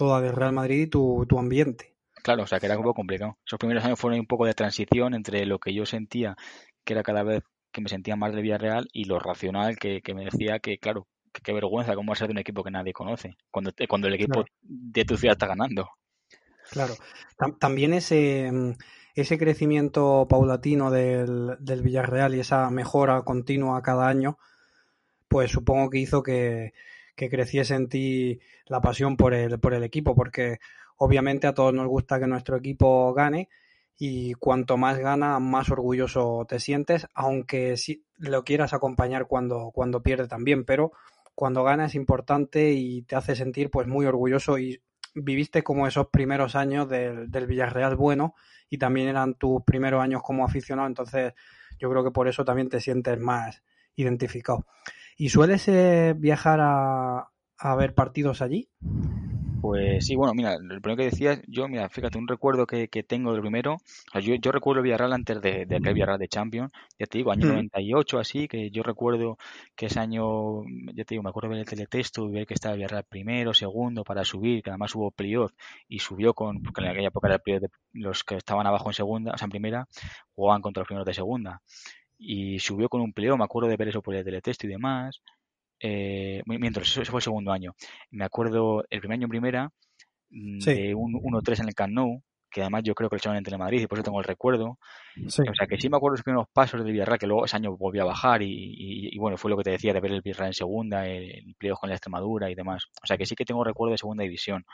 toda 0.00 0.22
de 0.22 0.32
Real 0.32 0.54
Madrid 0.54 0.84
y 0.84 0.86
tu, 0.86 1.26
tu 1.28 1.38
ambiente. 1.38 1.94
Claro, 2.22 2.44
o 2.44 2.46
sea 2.46 2.58
que 2.58 2.64
era 2.64 2.78
un 2.78 2.82
poco 2.82 2.94
complicado. 2.94 3.36
Esos 3.44 3.58
primeros 3.58 3.84
años 3.84 4.00
fueron 4.00 4.18
un 4.18 4.26
poco 4.26 4.46
de 4.46 4.54
transición 4.54 5.12
entre 5.12 5.44
lo 5.44 5.58
que 5.58 5.74
yo 5.74 5.84
sentía, 5.84 6.38
que 6.84 6.94
era 6.94 7.02
cada 7.02 7.22
vez 7.22 7.42
que 7.70 7.82
me 7.82 7.90
sentía 7.90 8.16
más 8.16 8.34
de 8.34 8.40
Villarreal, 8.40 8.88
y 8.94 9.04
lo 9.04 9.18
racional 9.18 9.76
que, 9.76 10.00
me 10.14 10.24
decía 10.24 10.58
que, 10.58 10.78
claro, 10.78 11.06
qué 11.34 11.52
vergüenza 11.52 11.94
cómo 11.94 12.12
va 12.12 12.14
a 12.14 12.16
ser 12.16 12.28
de 12.28 12.32
un 12.32 12.38
equipo 12.38 12.64
que 12.64 12.70
nadie 12.70 12.94
conoce, 12.94 13.36
cuando, 13.50 13.72
cuando 13.90 14.08
el 14.08 14.14
equipo 14.14 14.42
de 14.62 15.04
tu 15.04 15.18
ciudad 15.18 15.34
está 15.34 15.46
ganando. 15.46 15.90
Claro. 16.70 16.94
También 17.58 17.92
ese, 17.92 18.50
ese 19.14 19.36
crecimiento 19.36 20.26
paulatino 20.30 20.90
del, 20.90 21.58
del 21.60 21.82
Villarreal 21.82 22.34
y 22.34 22.40
esa 22.40 22.70
mejora 22.70 23.20
continua 23.20 23.82
cada 23.82 24.08
año, 24.08 24.38
pues 25.28 25.50
supongo 25.50 25.90
que 25.90 25.98
hizo 25.98 26.22
que, 26.22 26.72
que 27.20 27.28
creciese 27.28 27.74
en 27.74 27.86
ti 27.90 28.40
la 28.64 28.80
pasión 28.80 29.18
por 29.18 29.34
el, 29.34 29.60
por 29.60 29.74
el 29.74 29.84
equipo, 29.84 30.14
porque 30.14 30.58
obviamente 30.96 31.46
a 31.46 31.52
todos 31.52 31.74
nos 31.74 31.86
gusta 31.86 32.18
que 32.18 32.26
nuestro 32.26 32.56
equipo 32.56 33.12
gane 33.12 33.50
y 33.98 34.32
cuanto 34.32 34.78
más 34.78 34.98
gana, 34.98 35.38
más 35.38 35.68
orgulloso 35.68 36.46
te 36.48 36.58
sientes, 36.58 37.06
aunque 37.12 37.76
si 37.76 38.06
lo 38.16 38.42
quieras 38.42 38.72
acompañar 38.72 39.26
cuando, 39.26 39.70
cuando 39.70 40.02
pierde 40.02 40.28
también, 40.28 40.64
pero 40.64 40.92
cuando 41.34 41.62
gana 41.62 41.84
es 41.84 41.94
importante 41.94 42.72
y 42.72 43.02
te 43.02 43.16
hace 43.16 43.36
sentir 43.36 43.70
pues 43.70 43.86
muy 43.86 44.06
orgulloso 44.06 44.58
y 44.58 44.82
viviste 45.14 45.62
como 45.62 45.86
esos 45.86 46.06
primeros 46.06 46.56
años 46.56 46.88
del, 46.88 47.30
del 47.30 47.46
Villarreal 47.46 47.96
bueno 47.96 48.34
y 48.70 48.78
también 48.78 49.08
eran 49.08 49.34
tus 49.34 49.62
primeros 49.64 50.02
años 50.02 50.22
como 50.22 50.46
aficionado, 50.46 50.88
entonces 50.88 51.34
yo 51.78 51.90
creo 51.90 52.02
que 52.02 52.12
por 52.12 52.28
eso 52.28 52.46
también 52.46 52.70
te 52.70 52.80
sientes 52.80 53.20
más 53.20 53.62
identificado. 53.94 54.64
¿Y 55.20 55.28
sueles 55.28 55.68
eh, 55.68 56.14
viajar 56.16 56.60
a, 56.62 57.76
ver 57.76 57.92
partidos 57.92 58.40
allí? 58.40 58.70
Pues 59.60 60.06
sí, 60.06 60.16
bueno, 60.16 60.32
mira, 60.32 60.56
lo 60.58 60.80
primero 60.80 60.96
que 60.96 61.10
decías, 61.10 61.42
yo, 61.46 61.68
mira, 61.68 61.90
fíjate, 61.90 62.16
un 62.16 62.26
recuerdo 62.26 62.66
que, 62.66 62.88
tengo 63.06 63.32
del 63.32 63.42
primero, 63.42 63.76
yo, 64.14 64.34
yo 64.36 64.50
recuerdo 64.50 64.80
Villarreal 64.80 65.12
antes 65.12 65.42
de, 65.42 65.66
de 65.66 65.76
aquel 65.76 65.92
Villarreal 65.92 66.18
de 66.18 66.28
Champions, 66.28 66.72
ya 66.98 67.04
te 67.04 67.18
digo, 67.18 67.32
año 67.32 67.48
98 67.48 68.16
mm. 68.16 68.20
así, 68.20 68.48
que 68.48 68.70
yo 68.70 68.82
recuerdo 68.82 69.36
que 69.76 69.86
ese 69.86 70.00
año, 70.00 70.62
ya 70.94 71.04
te 71.04 71.16
digo, 71.16 71.22
me 71.22 71.28
acuerdo 71.28 71.50
ver 71.50 71.58
el 71.58 71.66
teletexto 71.66 72.26
y 72.26 72.32
ver 72.32 72.46
que 72.46 72.54
estaba 72.54 72.76
Villarreal 72.76 73.04
primero, 73.04 73.52
segundo, 73.52 74.04
para 74.04 74.24
subir, 74.24 74.62
que 74.62 74.70
además 74.70 74.94
hubo 74.94 75.10
playoff 75.10 75.52
y 75.86 75.98
subió 75.98 76.32
con, 76.32 76.62
porque 76.62 76.80
en 76.80 76.88
aquella 76.88 77.08
época 77.08 77.28
era 77.28 77.34
el 77.34 77.42
playoff 77.42 77.64
de 77.64 77.68
los 77.92 78.24
que 78.24 78.36
estaban 78.36 78.66
abajo 78.66 78.88
en 78.88 78.94
segunda, 78.94 79.32
o 79.34 79.36
sea, 79.36 79.44
en 79.44 79.50
primera, 79.50 79.86
jugaban 80.34 80.62
contra 80.62 80.80
los 80.80 80.86
primeros 80.86 81.06
de 81.06 81.12
segunda 81.12 81.60
y 82.20 82.58
subió 82.58 82.88
con 82.90 83.00
un 83.00 83.14
pleo, 83.14 83.36
me 83.36 83.44
acuerdo 83.44 83.68
de 83.68 83.76
ver 83.76 83.88
eso 83.88 84.02
por 84.02 84.14
el 84.14 84.24
teletexto 84.24 84.66
y 84.66 84.70
demás. 84.70 85.22
Eh, 85.80 86.42
mientras, 86.44 86.86
eso, 86.90 87.10
fue 87.10 87.18
el 87.18 87.24
segundo 87.24 87.50
año. 87.50 87.74
Me 88.10 88.26
acuerdo 88.26 88.84
el 88.90 89.00
primer 89.00 89.16
año 89.16 89.24
en 89.24 89.30
primera, 89.30 89.70
mm, 90.28 90.58
de 90.58 90.94
un 90.94 91.14
1-3 91.14 91.60
en 91.60 91.68
el 91.68 91.74
Camp 91.74 91.94
Nou, 91.94 92.22
que 92.50 92.60
además 92.60 92.82
yo 92.84 92.94
creo 92.94 93.08
que 93.08 93.14
lo 93.14 93.18
echaron 93.18 93.38
en 93.38 93.44
Telemadrid 93.44 93.80
y 93.80 93.86
por 93.86 93.96
eso 93.96 94.04
tengo 94.04 94.18
el 94.18 94.26
recuerdo. 94.26 94.78
O 95.26 95.30
sea 95.30 95.66
que 95.66 95.80
sí 95.80 95.88
me 95.88 95.96
acuerdo 95.96 96.16
los 96.16 96.22
primeros 96.22 96.48
pasos 96.52 96.82
del 96.82 96.92
Villarreal, 96.92 97.18
que 97.18 97.26
luego 97.26 97.46
ese 97.46 97.56
año 97.56 97.74
volvió 97.74 98.02
a 98.02 98.06
bajar 98.06 98.42
y, 98.42 99.16
bueno, 99.18 99.38
fue 99.38 99.50
lo 99.50 99.56
que 99.56 99.64
te 99.64 99.70
decía 99.70 99.94
de 99.94 100.00
ver 100.00 100.12
el 100.12 100.20
Villarreal 100.20 100.48
en 100.48 100.54
segunda, 100.54 101.06
el, 101.06 101.54
el 101.58 101.74
con 101.74 101.88
la 101.88 101.94
Extremadura 101.94 102.50
y 102.50 102.54
demás. 102.54 102.84
O 103.02 103.06
sea 103.06 103.16
que 103.16 103.24
sí 103.24 103.34
que 103.34 103.46
tengo 103.46 103.64
recuerdo 103.64 103.92
de 103.92 103.98
segunda 103.98 104.24
división. 104.24 104.66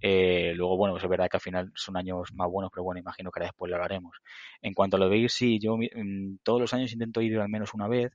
Eh, 0.00 0.52
luego, 0.54 0.76
bueno, 0.76 0.94
pues 0.94 1.04
es 1.04 1.10
verdad 1.10 1.28
que 1.28 1.36
al 1.36 1.42
final 1.42 1.72
son 1.74 1.96
años 1.96 2.32
más 2.34 2.48
buenos, 2.50 2.70
pero 2.72 2.84
bueno, 2.84 3.00
imagino 3.00 3.30
que 3.30 3.40
después 3.40 3.70
lo 3.70 3.76
hablaremos. 3.76 4.16
En 4.60 4.74
cuanto 4.74 4.96
a 4.96 5.00
lo 5.00 5.08
de 5.08 5.18
ir, 5.18 5.30
sí, 5.30 5.58
yo 5.60 5.76
mm, 5.76 6.38
todos 6.42 6.60
los 6.60 6.74
años 6.74 6.92
intento 6.92 7.20
ir 7.20 7.38
al 7.38 7.48
menos 7.48 7.74
una 7.74 7.88
vez 7.88 8.12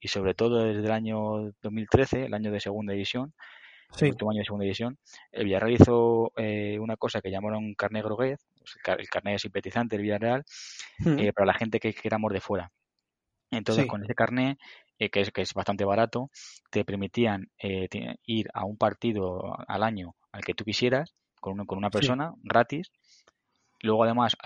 y 0.00 0.08
sobre 0.08 0.34
todo 0.34 0.64
desde 0.64 0.84
el 0.84 0.92
año 0.92 1.52
2013, 1.62 2.26
el 2.26 2.34
año 2.34 2.50
de 2.50 2.60
segunda 2.60 2.92
división, 2.92 3.34
el 4.00 4.10
último 4.10 4.30
año 4.30 4.40
de 4.40 4.44
segunda 4.44 4.64
división, 4.64 4.98
el 5.32 5.44
Villarreal 5.44 5.72
hizo 5.72 6.32
eh, 6.36 6.78
una 6.78 6.96
cosa 6.96 7.20
que 7.20 7.30
llamaron 7.30 7.74
carnet 7.74 8.04
groguez, 8.04 8.38
el, 8.86 9.08
carnet 9.08 9.38
simpatizante 9.38 9.96
del 9.96 10.02
Villarreal, 10.02 10.44
eh, 11.04 11.32
para 11.32 11.46
la 11.46 11.54
gente 11.54 11.80
que 11.80 11.94
queramos 11.94 12.32
de 12.32 12.40
fuera. 12.40 12.70
Entonces, 13.50 13.86
con 13.86 14.04
ese 14.04 14.14
carnet, 14.14 14.58
eh, 14.98 15.08
que, 15.08 15.22
es, 15.22 15.30
que 15.30 15.40
es 15.40 15.54
bastante 15.54 15.84
barato, 15.84 16.30
te 16.70 16.84
permitían 16.84 17.50
ir 18.24 18.48
a 18.52 18.66
un 18.66 18.76
partido 18.76 19.56
al 19.66 19.82
año 19.82 20.14
al 20.32 20.44
que 20.44 20.54
tú 20.54 20.64
quisieras, 20.64 21.14
con, 21.40 21.64
con 21.66 21.78
una 21.78 21.90
persona, 21.90 22.32
gratis. 22.42 22.90
Luego, 23.80 24.04
además, 24.04 24.36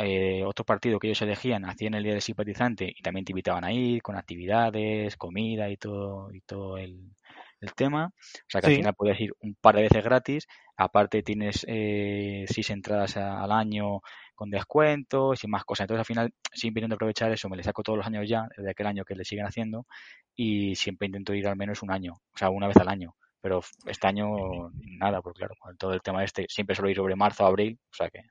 otro 0.45 0.65
partido 0.65 0.99
que 0.99 1.09
ellos 1.09 1.23
elegían 1.23 1.65
hacían 1.65 1.95
el 1.95 2.03
día 2.03 2.12
del 2.12 2.21
simpatizante 2.21 2.93
y 2.95 3.01
también 3.03 3.25
te 3.25 3.33
invitaban 3.33 3.65
a 3.65 3.73
ir 3.73 4.03
con 4.03 4.17
actividades, 4.17 5.17
comida 5.17 5.71
y 5.71 5.79
todo, 5.79 6.33
y 6.35 6.43
todo 6.43 6.77
el, 6.77 7.15
el 7.62 7.75
tema. 7.75 8.12
O 8.15 8.49
sea 8.49 8.61
que 8.61 8.67
al 8.67 8.75
final 8.75 8.95
puedes 8.95 9.19
ir 9.21 9.33
un 9.41 9.55
par 9.55 9.77
de 9.77 9.83
veces 9.83 10.05
gratis. 10.05 10.47
Aparte 10.77 11.23
tienes 11.23 11.65
eh, 11.69 12.45
seis 12.49 12.69
entradas 12.71 13.17
al 13.17 13.53
año 13.53 14.01
con 14.35 14.51
descuentos 14.51 15.43
y 15.45 15.47
más 15.47 15.65
cosas. 15.65 15.85
Entonces 15.85 16.01
al 16.01 16.07
final 16.07 16.35
siempre 16.53 16.81
intento 16.81 16.97
aprovechar 16.97 17.33
eso. 17.33 17.49
Me 17.49 17.57
le 17.57 17.62
saco 17.62 17.83
todos 17.83 17.99
los 17.99 18.07
años 18.07 18.29
ya, 18.29 18.49
desde 18.57 18.71
aquel 18.71 18.87
año 18.87 19.05
que 19.05 19.15
le 19.15 19.25
siguen 19.25 19.47
haciendo. 19.47 19.87
Y 20.35 20.75
siempre 20.75 21.07
intento 21.07 21.33
ir 21.33 21.47
al 21.47 21.57
menos 21.57 21.83
un 21.83 21.91
año. 21.91 22.15
O 22.35 22.39
sea, 22.39 22.51
una 22.51 22.67
vez 22.67 22.77
al 22.77 22.89
año. 22.89 23.15
Pero 23.43 23.61
este 23.87 24.07
año 24.07 24.71
nada, 24.99 25.21
porque 25.21 25.41
claro, 25.41 25.55
con 25.59 25.77
todo 25.77 25.93
el 25.93 26.01
tema 26.01 26.25
este 26.25 26.47
siempre 26.49 26.75
suelo 26.75 26.91
ir 26.91 26.97
sobre 26.97 27.17
marzo, 27.17 27.45
abril. 27.45 27.79
O 27.91 27.95
sea 27.95 28.09
que... 28.09 28.23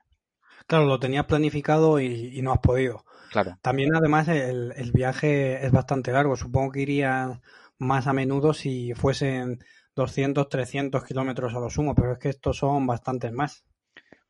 Claro, 0.66 0.86
lo 0.86 0.98
tenías 0.98 1.26
planificado 1.26 2.00
y, 2.00 2.40
no 2.42 2.52
has 2.52 2.60
podido. 2.60 3.04
Claro. 3.30 3.58
También 3.62 3.94
además 3.94 4.28
el, 4.28 4.72
el, 4.76 4.92
viaje 4.92 5.64
es 5.64 5.72
bastante 5.72 6.12
largo. 6.12 6.36
Supongo 6.36 6.72
que 6.72 6.80
iría 6.80 7.40
más 7.78 8.06
a 8.06 8.12
menudo 8.12 8.54
si 8.54 8.94
fuesen 8.94 9.58
200, 9.94 10.48
300 10.48 11.04
kilómetros 11.04 11.54
a 11.54 11.60
lo 11.60 11.68
sumo, 11.68 11.94
pero 11.94 12.12
es 12.12 12.18
que 12.18 12.28
estos 12.28 12.56
son 12.58 12.86
bastantes 12.86 13.32
más. 13.32 13.64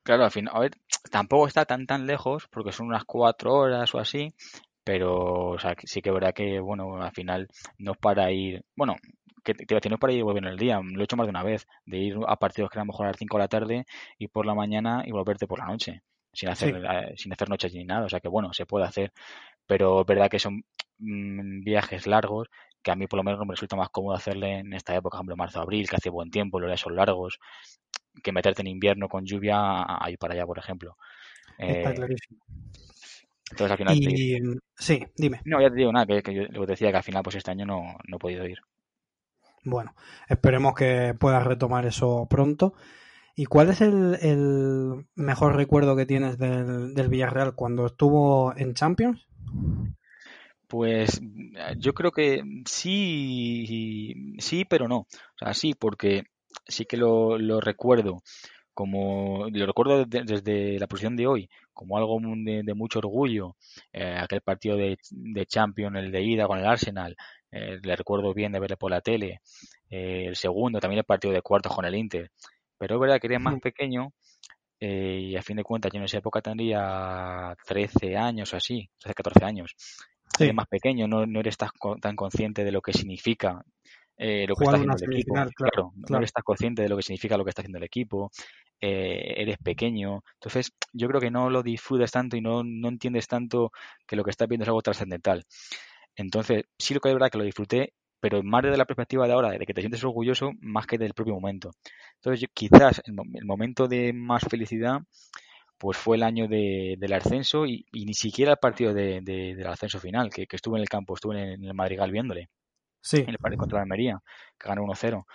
Claro, 0.02 0.24
al 0.24 0.30
final, 0.32 0.56
a 0.56 0.60
ver, 0.60 0.72
tampoco 1.10 1.46
está 1.46 1.64
tan 1.64 1.86
tan 1.86 2.06
lejos, 2.06 2.48
porque 2.48 2.72
son 2.72 2.88
unas 2.88 3.04
cuatro 3.04 3.54
horas 3.54 3.94
o 3.94 4.00
así, 4.00 4.34
pero 4.84 5.50
o 5.50 5.58
sea, 5.58 5.74
sí 5.84 6.02
que 6.02 6.10
es 6.10 6.14
verdad 6.14 6.34
que, 6.34 6.60
bueno, 6.60 7.02
al 7.02 7.12
final 7.12 7.48
no 7.78 7.92
es 7.92 7.98
para 7.98 8.30
ir, 8.32 8.64
bueno, 8.76 8.96
que 9.44 9.54
te 9.54 9.88
no 9.88 9.96
es 9.96 10.00
para 10.00 10.12
ir 10.12 10.20
y 10.20 10.22
volver 10.22 10.44
en 10.44 10.50
el 10.50 10.58
día, 10.58 10.80
lo 10.82 11.00
he 11.00 11.04
hecho 11.04 11.16
más 11.16 11.26
de 11.26 11.30
una 11.30 11.42
vez, 11.42 11.66
de 11.84 11.98
ir 11.98 12.16
a 12.26 12.36
partidos 12.36 12.70
que 12.70 12.78
eran 12.78 12.86
mejor 12.86 13.06
a 13.06 13.10
las 13.10 13.18
5 13.18 13.36
de 13.36 13.42
la 13.42 13.48
tarde 13.48 13.86
y 14.18 14.28
por 14.28 14.46
la 14.46 14.54
mañana 14.54 15.02
y 15.06 15.12
volverte 15.12 15.46
por 15.46 15.58
la 15.58 15.66
noche, 15.66 16.02
sin 16.32 16.48
hacer, 16.48 16.76
eh, 16.76 17.14
sin 17.16 17.32
hacer 17.32 17.48
noches 17.48 17.74
ni 17.74 17.84
nada, 17.84 18.06
o 18.06 18.08
sea 18.08 18.20
que 18.20 18.28
bueno, 18.28 18.52
se 18.52 18.66
puede 18.66 18.84
hacer, 18.86 19.12
pero 19.66 20.02
es 20.02 20.06
verdad 20.06 20.30
que 20.30 20.38
son 20.38 20.64
mm, 20.98 21.64
viajes 21.64 22.06
largos 22.06 22.48
que 22.82 22.90
a 22.90 22.96
mí 22.96 23.06
por 23.06 23.18
lo 23.18 23.24
menos 23.24 23.40
me 23.46 23.52
resulta 23.54 23.76
más 23.76 23.90
cómodo 23.90 24.16
hacerle 24.16 24.58
en 24.58 24.72
esta 24.72 24.94
época, 24.94 25.16
por 25.16 25.20
ejemplo, 25.20 25.36
marzo-abril, 25.36 25.88
que 25.88 25.96
hace 25.96 26.10
buen 26.10 26.30
tiempo, 26.30 26.58
los 26.58 26.68
días 26.68 26.80
son 26.80 26.96
largos, 26.96 27.38
que 28.22 28.32
meterte 28.32 28.62
en 28.62 28.68
invierno 28.68 29.08
con 29.08 29.24
lluvia 29.24 29.56
a, 29.82 30.10
ir 30.10 30.18
para 30.18 30.34
allá, 30.34 30.44
por 30.46 30.58
ejemplo. 30.58 30.96
Está 31.58 31.90
eh, 31.90 31.94
clarísimo. 31.94 32.40
Entonces 33.52 33.70
al 33.70 33.78
final... 33.78 33.96
Y, 33.96 34.38
Sí, 34.76 35.04
dime. 35.16 35.40
No, 35.44 35.60
ya 35.60 35.70
te 35.70 35.76
digo 35.76 35.92
nada, 35.92 36.06
que, 36.06 36.34
yo 36.34 36.42
lo 36.50 36.66
decía 36.66 36.90
que 36.90 36.96
al 36.96 37.02
final 37.04 37.22
pues 37.22 37.36
este 37.36 37.50
año 37.50 37.64
no, 37.64 37.96
no 38.08 38.16
he 38.16 38.18
podido 38.18 38.46
ir. 38.46 38.58
Bueno, 39.64 39.94
esperemos 40.28 40.74
que 40.74 41.14
puedas 41.18 41.44
retomar 41.46 41.86
eso 41.86 42.26
pronto. 42.28 42.74
¿Y 43.36 43.46
cuál 43.46 43.70
es 43.70 43.80
el, 43.80 44.18
el 44.20 45.06
mejor 45.14 45.54
recuerdo 45.56 45.94
que 45.94 46.06
tienes 46.06 46.36
del, 46.36 46.94
del 46.94 47.08
Villarreal 47.08 47.54
cuando 47.54 47.86
estuvo 47.86 48.54
en 48.56 48.74
Champions? 48.74 49.26
Pues 50.66 51.20
yo 51.76 51.94
creo 51.94 52.10
que 52.10 52.42
sí, 52.66 54.34
sí, 54.38 54.64
pero 54.64 54.88
no. 54.88 54.98
O 54.98 55.38
sea, 55.38 55.54
sí, 55.54 55.74
porque 55.78 56.24
sí 56.66 56.86
que 56.86 56.96
lo, 56.96 57.38
lo 57.38 57.60
recuerdo 57.60 58.22
como 58.74 59.48
lo 59.50 59.66
recuerdo 59.66 60.04
desde, 60.06 60.78
la 60.78 60.86
posición 60.86 61.16
de 61.16 61.26
hoy 61.26 61.50
como 61.72 61.96
algo 61.96 62.18
de, 62.20 62.74
mucho 62.74 62.98
orgullo 62.98 63.56
eh, 63.92 64.16
aquel 64.18 64.40
partido 64.40 64.76
de, 64.76 64.98
de 65.10 65.46
Champions 65.46 65.96
el 65.96 66.12
de 66.12 66.22
ida 66.22 66.46
con 66.46 66.58
el 66.58 66.66
Arsenal 66.66 67.16
eh, 67.50 67.78
le 67.82 67.96
recuerdo 67.96 68.32
bien 68.32 68.52
de 68.52 68.60
verle 68.60 68.76
por 68.76 68.90
la 68.90 69.00
tele 69.00 69.40
eh, 69.90 70.26
el 70.28 70.36
segundo 70.36 70.80
también 70.80 70.98
el 70.98 71.04
partido 71.04 71.34
de 71.34 71.42
cuartos 71.42 71.74
con 71.74 71.84
el 71.84 71.94
Inter. 71.94 72.30
Pero 72.78 72.96
es 72.96 73.00
verdad 73.00 73.20
que 73.20 73.28
era 73.28 73.38
más 73.38 73.60
pequeño 73.60 74.12
y 74.80 75.36
a 75.36 75.42
fin 75.42 75.56
de 75.56 75.62
cuentas 75.62 75.92
yo 75.92 75.98
en 75.98 76.04
esa 76.04 76.18
época 76.18 76.40
tendría 76.40 77.54
13 77.66 78.16
años 78.16 78.52
o 78.52 78.56
así 78.56 78.90
13 78.98 79.14
14 79.14 79.44
años. 79.44 79.76
Eres 80.40 80.54
más 80.54 80.66
pequeño, 80.66 81.06
no, 81.06 81.24
no 81.26 81.40
eres 81.40 81.56
tan, 81.56 81.70
tan, 82.00 82.16
consciente 82.16 82.64
de 82.64 82.72
lo 82.72 82.80
que 82.80 82.92
significa 82.92 83.64
eh, 84.16 84.46
lo 84.46 84.54
que 84.54 84.64
está 84.64 84.76
haciendo 84.76 84.96
el 84.96 85.12
equipo. 85.12 85.34
Claro, 85.56 85.92
no 85.96 86.04
tan 86.06 86.42
consciente 86.44 86.82
de 86.82 86.88
lo 86.88 86.96
que 86.96 87.02
significa 87.02 87.36
lo 87.36 87.44
que 87.44 87.50
está 87.50 87.62
haciendo 87.62 87.78
el 87.78 87.84
equipo, 87.84 88.30
eh, 88.80 89.34
eres 89.36 89.58
pequeño. 89.58 90.22
Entonces, 90.34 90.72
yo 90.92 91.08
creo 91.08 91.20
que 91.20 91.30
no 91.30 91.50
lo 91.50 91.62
disfrutas 91.62 92.10
tanto 92.10 92.36
y 92.36 92.40
no, 92.40 92.62
no 92.64 92.88
entiendes 92.88 93.26
tanto 93.26 93.72
que 94.06 94.16
lo 94.16 94.24
que 94.24 94.30
estás 94.30 94.48
viendo 94.48 94.64
es 94.64 94.68
algo 94.68 94.82
trascendental. 94.82 95.44
Entonces, 96.16 96.64
sí 96.78 96.94
lo 96.94 97.00
que 97.00 97.08
es 97.08 97.14
verdad 97.14 97.30
que 97.30 97.38
lo 97.38 97.44
disfruté, 97.44 97.94
pero 98.20 98.42
más 98.42 98.62
desde 98.62 98.76
la 98.76 98.84
perspectiva 98.84 99.26
de 99.26 99.32
ahora, 99.32 99.50
de 99.50 99.66
que 99.66 99.74
te 99.74 99.80
sientes 99.80 100.04
orgulloso, 100.04 100.52
más 100.60 100.86
que 100.86 100.98
del 100.98 101.14
propio 101.14 101.34
momento. 101.34 101.72
Entonces, 102.16 102.48
quizás 102.54 103.02
el, 103.04 103.14
el 103.34 103.44
momento 103.44 103.88
de 103.88 104.12
más 104.12 104.42
felicidad 104.48 105.00
pues 105.82 105.98
fue 105.98 106.16
el 106.16 106.22
año 106.22 106.46
de, 106.46 106.94
del 106.96 107.12
ascenso 107.12 107.66
y, 107.66 107.84
ni 107.92 108.14
siquiera 108.14 108.52
el 108.52 108.58
partido 108.58 108.94
de, 108.94 109.20
del 109.20 109.66
ascenso 109.66 109.98
final, 109.98 110.30
que, 110.30 110.46
estuve 110.48 110.78
en 110.78 110.82
el 110.82 110.88
campo, 110.88 111.14
estuve 111.14 111.54
en, 111.54 111.64
el 111.64 111.74
Madrigal 111.74 112.12
viéndole. 112.12 112.50
Sí. 113.02 113.18
En 113.18 113.30
el 113.30 113.38
partido 113.38 113.58
contra 113.58 113.78
la 113.78 113.82
Almería, 113.82 114.22
que 114.58 114.68
ganó 114.68 114.82
1-0. 114.84 115.26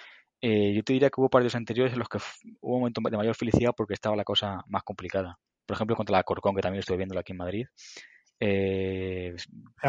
Eh, 0.41 0.73
yo 0.73 0.83
te 0.83 0.93
diría 0.93 1.09
que 1.09 1.19
hubo 1.19 1.29
partidos 1.29 1.55
anteriores 1.55 1.93
en 1.93 1.99
los 1.99 2.09
que 2.09 2.19
hubo 2.61 2.75
un 2.75 2.79
momento 2.81 3.01
de 3.01 3.17
mayor 3.17 3.35
felicidad 3.35 3.71
porque 3.75 3.93
estaba 3.93 4.15
la 4.15 4.23
cosa 4.23 4.63
más 4.67 4.83
complicada. 4.83 5.37
Por 5.65 5.75
ejemplo, 5.75 5.95
contra 5.95 6.17
la 6.17 6.23
Corcón, 6.23 6.55
que 6.55 6.61
también 6.61 6.79
estuve 6.79 6.97
viéndolo 6.97 7.19
aquí 7.19 7.33
en 7.33 7.37
Madrid. 7.37 7.65
Eh, 8.39 9.35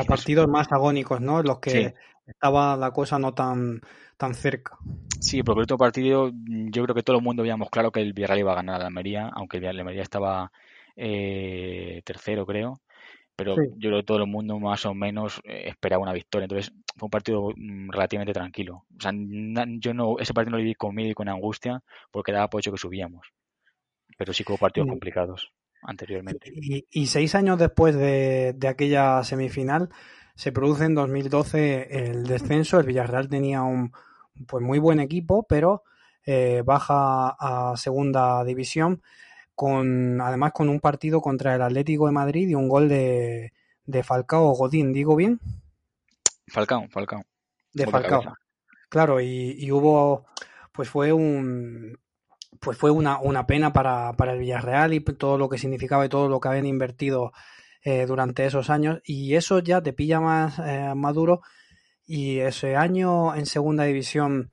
partidos 0.07 0.49
más 0.49 0.73
agónicos, 0.73 1.21
¿no? 1.21 1.43
Los 1.43 1.61
que 1.61 1.95
estaba 2.27 2.77
la 2.77 2.91
cosa 2.93 3.19
no 3.19 3.35
tan, 3.35 3.81
tan 4.17 4.35
cerca. 4.35 4.77
Sí, 5.21 5.43
porque 5.43 5.59
el 5.59 5.63
último 5.63 5.79
partido 5.79 6.31
yo 6.33 6.83
creo 6.83 6.95
que 6.95 7.03
todo 7.03 7.17
el 7.17 7.23
mundo 7.23 7.43
veíamos 7.43 7.69
claro 7.71 7.91
que 7.93 8.01
el 8.01 8.13
Villarreal 8.13 8.41
iba 8.41 8.53
a 8.53 8.57
ganar 8.57 8.77
a 8.77 8.79
la 8.79 8.87
Almería, 8.87 9.31
aunque 9.35 9.59
el 9.59 9.67
Almería 9.67 10.03
estaba 10.03 10.51
eh, 10.97 12.03
tercero, 12.05 12.47
creo. 12.47 12.81
Pero 13.39 13.55
yo 13.55 13.91
creo 13.91 13.99
que 13.99 14.03
todo 14.03 14.19
el 14.19 14.27
mundo 14.27 14.59
más 14.59 14.85
o 14.85 14.95
menos 14.95 15.41
eh, 15.45 15.69
esperaba 15.69 16.03
una 16.03 16.13
victoria. 16.13 16.47
Entonces 16.47 16.73
fue 16.97 17.07
un 17.07 17.11
partido 17.11 17.53
mm, 17.57 17.89
relativamente 17.89 18.33
tranquilo. 18.33 18.85
O 18.97 19.01
sea, 19.01 19.13
yo 19.15 19.95
no, 19.95 20.19
ese 20.19 20.35
partido 20.35 20.51
no 20.51 20.57
lo 20.57 20.65
viví 20.65 20.75
con 20.75 20.93
miedo 20.93 21.13
y 21.13 21.15
con 21.15 21.29
angustia 21.29 21.81
porque 22.11 22.33
daba 22.33 22.51
por 22.51 22.61
hecho 22.61 22.73
que 22.73 22.79
subíamos. 22.79 23.29
Pero 24.17 24.33
sí 24.33 24.43
que 24.43 24.51
hubo 24.51 24.59
partidos 24.59 24.89
complicados 24.89 25.53
anteriormente. 25.83 26.51
Y, 26.53 27.07
seis 27.07 27.37
años 27.37 27.61
después 27.61 27.95
de, 27.95 28.57
aquella 28.69 29.23
semifinal, 29.23 29.89
se 30.35 30.51
produce 30.51 30.87
en 30.87 30.97
2012 30.97 32.09
el 32.09 32.27
descenso. 32.27 32.81
El 32.81 32.87
Villarreal 32.87 33.29
tenía 33.29 33.63
un 33.63 33.93
pues 34.49 34.65
muy 34.65 34.81
buen 34.81 34.99
equipo, 34.99 35.47
pero 35.49 35.85
eh, 36.27 36.63
baja 36.67 37.37
a 37.39 37.77
segunda 37.77 38.43
división 38.43 39.01
con 39.59 40.21
además 40.21 40.53
con 40.53 40.69
un 40.69 40.79
partido 40.79 41.21
contra 41.21 41.57
el 41.57 41.63
Atlético 41.63 42.07
de 42.07 42.13
Madrid 42.13 42.49
y 42.49 42.55
un 42.55 42.69
gol 42.69 42.89
de, 42.89 43.53
de 43.85 44.03
Falcao 44.05 44.53
Godín, 44.53 44.93
¿digo 44.93 45.17
bien? 45.17 45.41
Falcao, 46.47 46.87
Falcao. 46.89 47.25
De 47.73 47.85
Falcao. 47.89 48.23
Claro, 48.89 49.21
y, 49.21 49.57
y, 49.59 49.73
hubo, 49.73 50.27
pues 50.71 50.89
fue 50.89 51.13
un, 51.13 51.99
pues 52.61 52.79
fue 52.79 52.93
una, 52.93 53.19
una 53.19 53.49
pena 53.49 53.73
para, 53.73 54.13
para, 54.13 54.35
el 54.35 54.39
Villarreal 54.39 54.95
y 54.95 55.01
todo 55.01 55.37
lo 55.37 55.49
que 55.49 55.59
significaba 55.59 56.07
y 56.07 56.09
todo 56.09 56.29
lo 56.29 56.39
que 56.39 56.49
habían 56.51 56.67
invertido 56.67 57.33
eh, 57.83 58.07
durante 58.07 58.47
esos 58.47 58.71
años. 58.71 59.01
Y 59.03 59.35
eso 59.35 59.59
ya 59.59 59.83
te 59.83 59.93
pilla 59.93 60.21
más 60.21 60.61
eh, 60.61 60.93
maduro. 60.95 61.43
Y 62.07 62.39
ese 62.39 62.77
año 62.77 63.35
en 63.35 63.47
segunda 63.47 63.83
división 63.83 64.53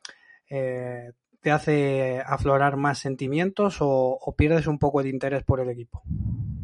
eh, 0.50 1.12
te 1.46 1.52
hace 1.52 2.24
aflorar 2.26 2.76
más 2.76 2.98
sentimientos 2.98 3.78
o, 3.80 4.34
pierdes 4.36 4.66
un 4.66 4.80
poco 4.80 5.04
de 5.04 5.10
interés 5.10 5.44
por 5.44 5.60
el 5.60 5.70
equipo. 5.70 6.02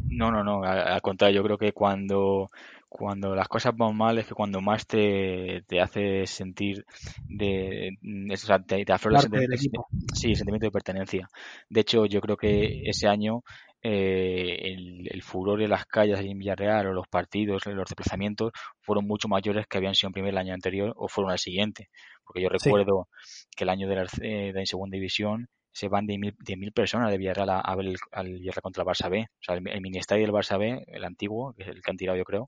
No, 0.08 0.32
no, 0.32 0.42
no. 0.42 0.64
Al, 0.64 1.00
contrario, 1.00 1.36
yo 1.36 1.44
creo 1.44 1.56
que 1.56 1.72
cuando, 1.72 2.50
cuando 2.88 3.32
las 3.36 3.46
cosas 3.46 3.76
van 3.76 3.96
mal 3.96 4.18
es 4.18 4.26
que 4.26 4.34
cuando 4.34 4.60
más 4.60 4.84
te, 4.84 5.62
te 5.68 5.80
hace 5.80 6.26
sentir 6.26 6.84
de, 7.28 7.96
o 8.28 8.36
sea, 8.36 8.58
te, 8.58 8.84
te 8.84 8.92
aflora 8.92 9.20
el 9.20 9.22
sentimiento, 9.30 9.86
sí, 10.14 10.34
sentimiento 10.34 10.66
de 10.66 10.72
pertenencia. 10.72 11.28
De 11.70 11.82
hecho, 11.82 12.04
yo 12.06 12.20
creo 12.20 12.36
que 12.36 12.82
ese 12.84 13.06
año 13.06 13.44
eh, 13.84 14.58
el, 14.62 15.08
el, 15.12 15.22
furor 15.22 15.62
en 15.62 15.70
las 15.70 15.86
calles 15.86 16.18
en 16.18 16.38
Villarreal 16.38 16.88
o 16.88 16.92
los 16.92 17.06
partidos, 17.06 17.66
los 17.66 17.88
desplazamientos 17.88 18.50
fueron 18.80 19.06
mucho 19.06 19.28
mayores 19.28 19.68
que 19.68 19.78
habían 19.78 19.94
sido 19.94 20.08
en 20.08 20.14
primer 20.14 20.30
el 20.30 20.38
año 20.38 20.54
anterior 20.54 20.92
o 20.96 21.06
fueron 21.06 21.30
al 21.30 21.38
siguiente. 21.38 21.88
Porque 22.24 22.42
yo 22.42 22.48
recuerdo 22.48 23.08
que 23.56 23.64
el 23.64 23.70
año 23.70 23.88
de 23.88 23.96
la, 23.96 24.06
eh, 24.20 24.52
de 24.52 24.66
segunda 24.66 24.96
división 24.96 25.48
se 25.72 25.88
van 25.88 26.06
de 26.06 26.18
mil, 26.18 26.36
de 26.38 26.56
mil 26.56 26.72
personas 26.72 27.10
de 27.10 27.18
Villarreal 27.18 27.48
a, 27.48 27.60
a 27.60 27.74
ver 27.76 27.86
el, 27.86 27.96
al 28.12 28.26
Villarreal 28.28 28.62
contra 28.62 28.82
el 28.82 28.88
Barça 28.88 29.10
B. 29.10 29.22
O 29.22 29.42
sea, 29.42 29.56
el, 29.56 29.66
el 29.68 29.80
mini 29.80 29.98
estadio 29.98 30.22
del 30.22 30.34
Barça 30.34 30.58
B, 30.58 30.84
el 30.86 31.04
antiguo, 31.04 31.54
que 31.54 31.62
es 31.62 31.68
el 31.68 31.82
que 31.82 31.90
han 31.90 31.96
tirado 31.96 32.18
yo 32.18 32.24
creo, 32.24 32.46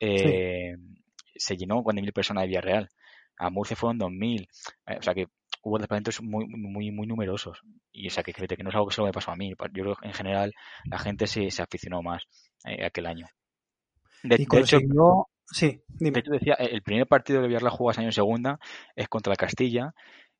eh, 0.00 0.76
sí. 0.76 1.02
se 1.36 1.56
llenó 1.56 1.82
con 1.82 1.96
de 1.96 2.02
mil 2.02 2.12
personas 2.12 2.42
de 2.42 2.48
Villarreal. 2.48 2.88
A 3.38 3.50
Murcia 3.50 3.76
fueron 3.76 3.98
dos 3.98 4.10
mil. 4.10 4.48
Eh, 4.86 4.96
o 4.98 5.02
sea 5.02 5.14
que 5.14 5.28
hubo 5.62 5.78
desplazamientos 5.78 6.22
muy, 6.22 6.46
muy, 6.46 6.90
muy 6.90 7.06
numerosos. 7.06 7.60
Y 7.92 8.08
o 8.08 8.10
sea 8.10 8.22
que, 8.22 8.32
que 8.32 8.62
no 8.62 8.68
es 8.68 8.74
algo 8.74 8.88
que 8.88 8.94
solo 8.94 9.06
me 9.06 9.12
pasó 9.12 9.30
a 9.30 9.36
mí. 9.36 9.50
Yo 9.50 9.56
creo 9.84 9.96
que 9.96 10.06
en 10.06 10.14
general 10.14 10.52
la 10.84 10.98
gente 10.98 11.26
se, 11.26 11.50
se 11.50 11.62
aficionó 11.62 12.02
más 12.02 12.24
eh, 12.64 12.84
aquel 12.84 13.06
año. 13.06 13.26
De, 14.22 14.34
y 14.34 14.44
de 14.44 14.60
hecho, 14.60 14.78
sí, 15.46 15.80
dime. 15.88 16.14
de 16.14 16.20
hecho 16.20 16.32
decía, 16.32 16.54
el 16.54 16.82
primer 16.82 17.06
partido 17.06 17.40
que 17.40 17.46
Villarreal 17.46 17.70
jugó 17.70 17.92
ese 17.92 18.00
año 18.00 18.08
en 18.08 18.12
segunda 18.12 18.58
es 18.94 19.08
contra 19.08 19.30
la 19.30 19.36
Castilla 19.36 19.94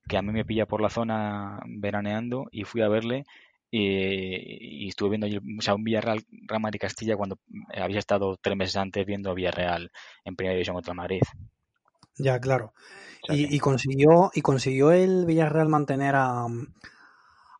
que 0.08 0.16
a 0.16 0.22
mí 0.22 0.32
me 0.32 0.44
pilla 0.44 0.66
por 0.66 0.80
la 0.80 0.90
zona 0.90 1.60
veraneando 1.66 2.48
y 2.50 2.64
fui 2.64 2.82
a 2.82 2.88
verle 2.88 3.24
y, 3.70 4.84
y 4.84 4.88
estuve 4.88 5.10
viendo 5.10 5.26
allí, 5.26 5.36
o 5.36 5.62
sea, 5.62 5.74
un 5.74 5.84
Villarreal 5.84 6.24
Rama 6.46 6.70
de 6.70 6.78
Castilla 6.78 7.16
cuando 7.16 7.38
había 7.76 7.98
estado 7.98 8.36
tres 8.40 8.56
meses 8.56 8.76
antes 8.76 9.04
viendo 9.04 9.30
a 9.30 9.34
Villarreal 9.34 9.90
en 10.24 10.36
primera 10.36 10.54
división 10.54 10.74
contra 10.74 10.94
Madrid. 10.94 11.20
Ya, 12.16 12.40
claro. 12.40 12.72
O 13.22 13.26
sea, 13.26 13.36
y, 13.36 13.54
y, 13.54 13.58
consiguió 13.58 14.30
y 14.34 14.40
consiguió 14.40 14.90
el 14.90 15.26
Villarreal 15.26 15.68
mantener 15.68 16.14
a, 16.16 16.46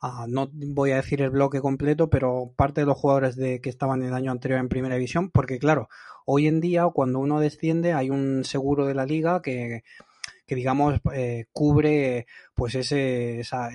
a, 0.01 0.27
no 0.29 0.49
voy 0.53 0.93
a 0.93 0.97
decir 0.97 1.23
el 1.23 1.31
bloque 1.31 1.61
completo, 1.61 2.09
pero 2.09 2.53
parte 2.57 2.81
de 2.81 2.87
los 2.87 2.97
jugadores 2.97 3.37
de 3.37 3.61
que 3.61 3.69
estaban 3.69 4.03
el 4.03 4.15
año 4.15 4.31
anterior 4.31 4.61
en 4.61 4.69
primera 4.69 4.95
división, 4.95 5.31
porque 5.31 5.59
claro, 5.59 5.89
hoy 6.25 6.47
en 6.47 6.61
día 6.61 6.87
cuando 6.93 7.19
uno 7.19 7.41
desciende 7.41 7.93
hay 7.93 8.11
un 8.11 8.45
seguro 8.45 8.87
de 8.87 8.95
la 8.95 9.07
liga 9.07 9.43
que 9.43 9.83
que 10.49 10.55
digamos 10.55 11.01
eh, 11.15 11.45
cubre 11.53 12.27
pues 12.55 12.75
ese 12.75 13.39
esa, 13.41 13.69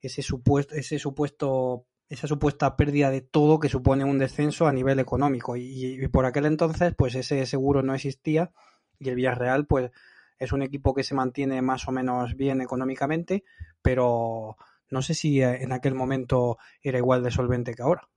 ese 0.00 0.20
supuesto 0.22 0.74
ese 0.74 0.98
supuesto 0.98 1.86
esa 2.08 2.26
supuesta 2.26 2.76
pérdida 2.76 3.10
de 3.10 3.20
todo 3.20 3.60
que 3.60 3.68
supone 3.68 4.04
un 4.04 4.18
descenso 4.18 4.66
a 4.66 4.72
nivel 4.72 4.98
económico. 4.98 5.56
Y, 5.56 6.02
y, 6.02 6.08
por 6.08 6.26
aquel 6.26 6.46
entonces 6.46 6.94
pues 6.96 7.14
ese 7.14 7.46
seguro 7.46 7.82
no 7.82 7.94
existía 7.94 8.50
y 8.98 9.08
el 9.08 9.14
Villarreal 9.14 9.66
pues 9.66 9.92
es 10.38 10.52
un 10.52 10.62
equipo 10.62 10.92
que 10.92 11.04
se 11.04 11.14
mantiene 11.14 11.62
más 11.62 11.86
o 11.86 11.92
menos 11.92 12.34
bien 12.34 12.60
económicamente 12.60 13.44
pero 13.80 14.56
no 14.90 15.02
sé 15.02 15.14
si 15.14 15.40
en 15.40 15.70
aquel 15.72 15.94
momento 15.94 16.58
era 16.82 16.98
igual 16.98 17.22
de 17.22 17.30
solvente 17.30 17.74
que 17.74 17.82
ahora. 17.82 18.08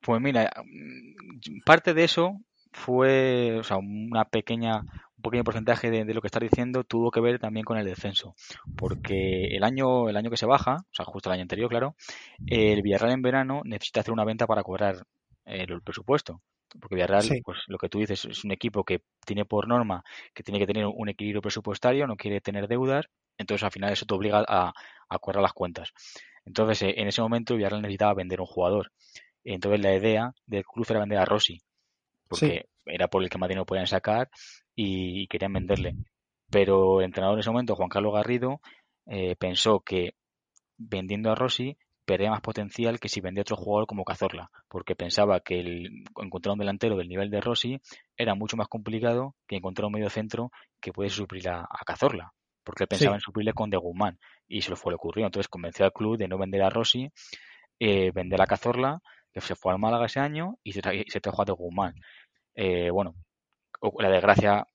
Pues 0.00 0.20
mira 0.22 0.50
parte 1.66 1.92
de 1.92 2.04
eso 2.04 2.40
fue 2.72 3.58
o 3.58 3.64
sea, 3.64 3.76
una 3.76 4.24
pequeña 4.24 4.82
pequeño 5.30 5.44
porcentaje 5.44 5.90
de, 5.90 6.04
de, 6.04 6.14
lo 6.14 6.20
que 6.20 6.28
estás 6.28 6.42
diciendo 6.42 6.84
tuvo 6.84 7.10
que 7.10 7.20
ver 7.20 7.38
también 7.38 7.64
con 7.64 7.78
el 7.78 7.84
descenso, 7.84 8.34
porque 8.76 9.56
el 9.56 9.64
año, 9.64 10.08
el 10.08 10.16
año 10.16 10.30
que 10.30 10.36
se 10.36 10.46
baja, 10.46 10.76
o 10.80 10.94
sea, 10.94 11.04
justo 11.04 11.28
el 11.28 11.34
año 11.34 11.42
anterior, 11.42 11.68
claro, 11.68 11.96
el 12.46 12.82
Villarreal 12.82 13.12
en 13.12 13.22
verano 13.22 13.62
necesita 13.64 14.00
hacer 14.00 14.12
una 14.12 14.24
venta 14.24 14.46
para 14.46 14.62
cobrar 14.62 15.06
el, 15.44 15.82
presupuesto. 15.82 16.42
Porque 16.80 16.96
Villarreal, 16.96 17.22
sí. 17.22 17.40
pues 17.42 17.58
lo 17.68 17.78
que 17.78 17.88
tú 17.88 17.98
dices, 17.98 18.24
es 18.24 18.44
un 18.44 18.50
equipo 18.50 18.84
que 18.84 19.02
tiene 19.24 19.44
por 19.44 19.68
norma 19.68 20.02
que 20.34 20.42
tiene 20.42 20.58
que 20.58 20.66
tener 20.66 20.84
un 20.86 21.08
equilibrio 21.08 21.40
presupuestario, 21.40 22.06
no 22.06 22.16
quiere 22.16 22.40
tener 22.40 22.66
deudas, 22.68 23.06
entonces 23.38 23.64
al 23.64 23.70
final 23.70 23.92
eso 23.92 24.04
te 24.04 24.14
obliga 24.14 24.44
a, 24.46 24.72
a 25.08 25.18
cobrar 25.18 25.42
las 25.42 25.52
cuentas. 25.52 25.92
Entonces, 26.44 26.82
en 26.82 27.08
ese 27.08 27.22
momento 27.22 27.54
Villarreal 27.54 27.82
necesitaba 27.82 28.14
vender 28.14 28.40
un 28.40 28.46
jugador. 28.46 28.92
Entonces 29.44 29.80
la 29.80 29.94
idea 29.94 30.32
del 30.46 30.64
club 30.64 30.86
era 30.88 31.00
vender 31.00 31.18
a 31.18 31.24
Rossi, 31.24 31.60
porque 32.28 32.66
sí. 32.66 32.82
era 32.86 33.08
por 33.08 33.22
el 33.22 33.30
que 33.30 33.38
más 33.38 33.48
dinero 33.48 33.64
podían 33.64 33.86
sacar 33.86 34.28
y 34.76 35.26
querían 35.26 35.54
venderle. 35.54 35.96
Pero 36.50 37.00
el 37.00 37.06
entrenador 37.06 37.36
en 37.36 37.40
ese 37.40 37.50
momento, 37.50 37.74
Juan 37.74 37.88
Carlos 37.88 38.14
Garrido, 38.14 38.60
eh, 39.06 39.34
pensó 39.36 39.80
que 39.80 40.14
vendiendo 40.76 41.30
a 41.30 41.34
Rossi 41.34 41.76
perdía 42.04 42.30
más 42.30 42.40
potencial 42.40 43.00
que 43.00 43.08
si 43.08 43.20
vendía 43.20 43.42
otro 43.42 43.56
jugador 43.56 43.86
como 43.86 44.04
Cazorla, 44.04 44.50
porque 44.68 44.94
pensaba 44.94 45.40
que 45.40 45.58
el, 45.58 46.04
encontrar 46.22 46.52
un 46.52 46.60
delantero 46.60 46.96
del 46.96 47.08
nivel 47.08 47.30
de 47.30 47.40
Rossi 47.40 47.80
era 48.16 48.36
mucho 48.36 48.56
más 48.56 48.68
complicado 48.68 49.34
que 49.48 49.56
encontrar 49.56 49.86
un 49.86 49.94
medio 49.94 50.08
centro 50.08 50.52
que 50.80 50.92
pudiese 50.92 51.16
suplir 51.16 51.48
a, 51.48 51.62
a 51.62 51.84
Cazorla, 51.84 52.32
porque 52.62 52.84
él 52.84 52.88
pensaba 52.88 53.12
sí. 53.12 53.16
en 53.16 53.20
suplirle 53.20 53.52
con 53.54 53.70
De 53.70 53.76
Guzmán 53.76 54.20
y 54.46 54.60
se 54.62 54.70
lo 54.70 54.76
fue 54.76 54.92
le 54.92 54.96
ocurrió. 54.96 55.26
Entonces 55.26 55.48
convenció 55.48 55.84
al 55.84 55.92
club 55.92 56.16
de 56.16 56.28
no 56.28 56.38
vender 56.38 56.62
a 56.62 56.70
Rossi, 56.70 57.10
eh, 57.80 58.12
vender 58.12 58.40
a 58.40 58.46
Cazorla, 58.46 59.00
que 59.32 59.40
se 59.40 59.56
fue 59.56 59.72
al 59.72 59.80
Málaga 59.80 60.06
ese 60.06 60.20
año 60.20 60.58
y 60.62 60.72
se, 60.72 60.82
tra 60.82 60.92
se 61.06 61.20
trajo 61.20 61.42
a 61.42 61.44
De 61.44 61.52
Guzmán. 61.52 61.94
Eh, 62.54 62.90
bueno, 62.90 63.16
la 63.98 64.10
desgracia 64.10 64.66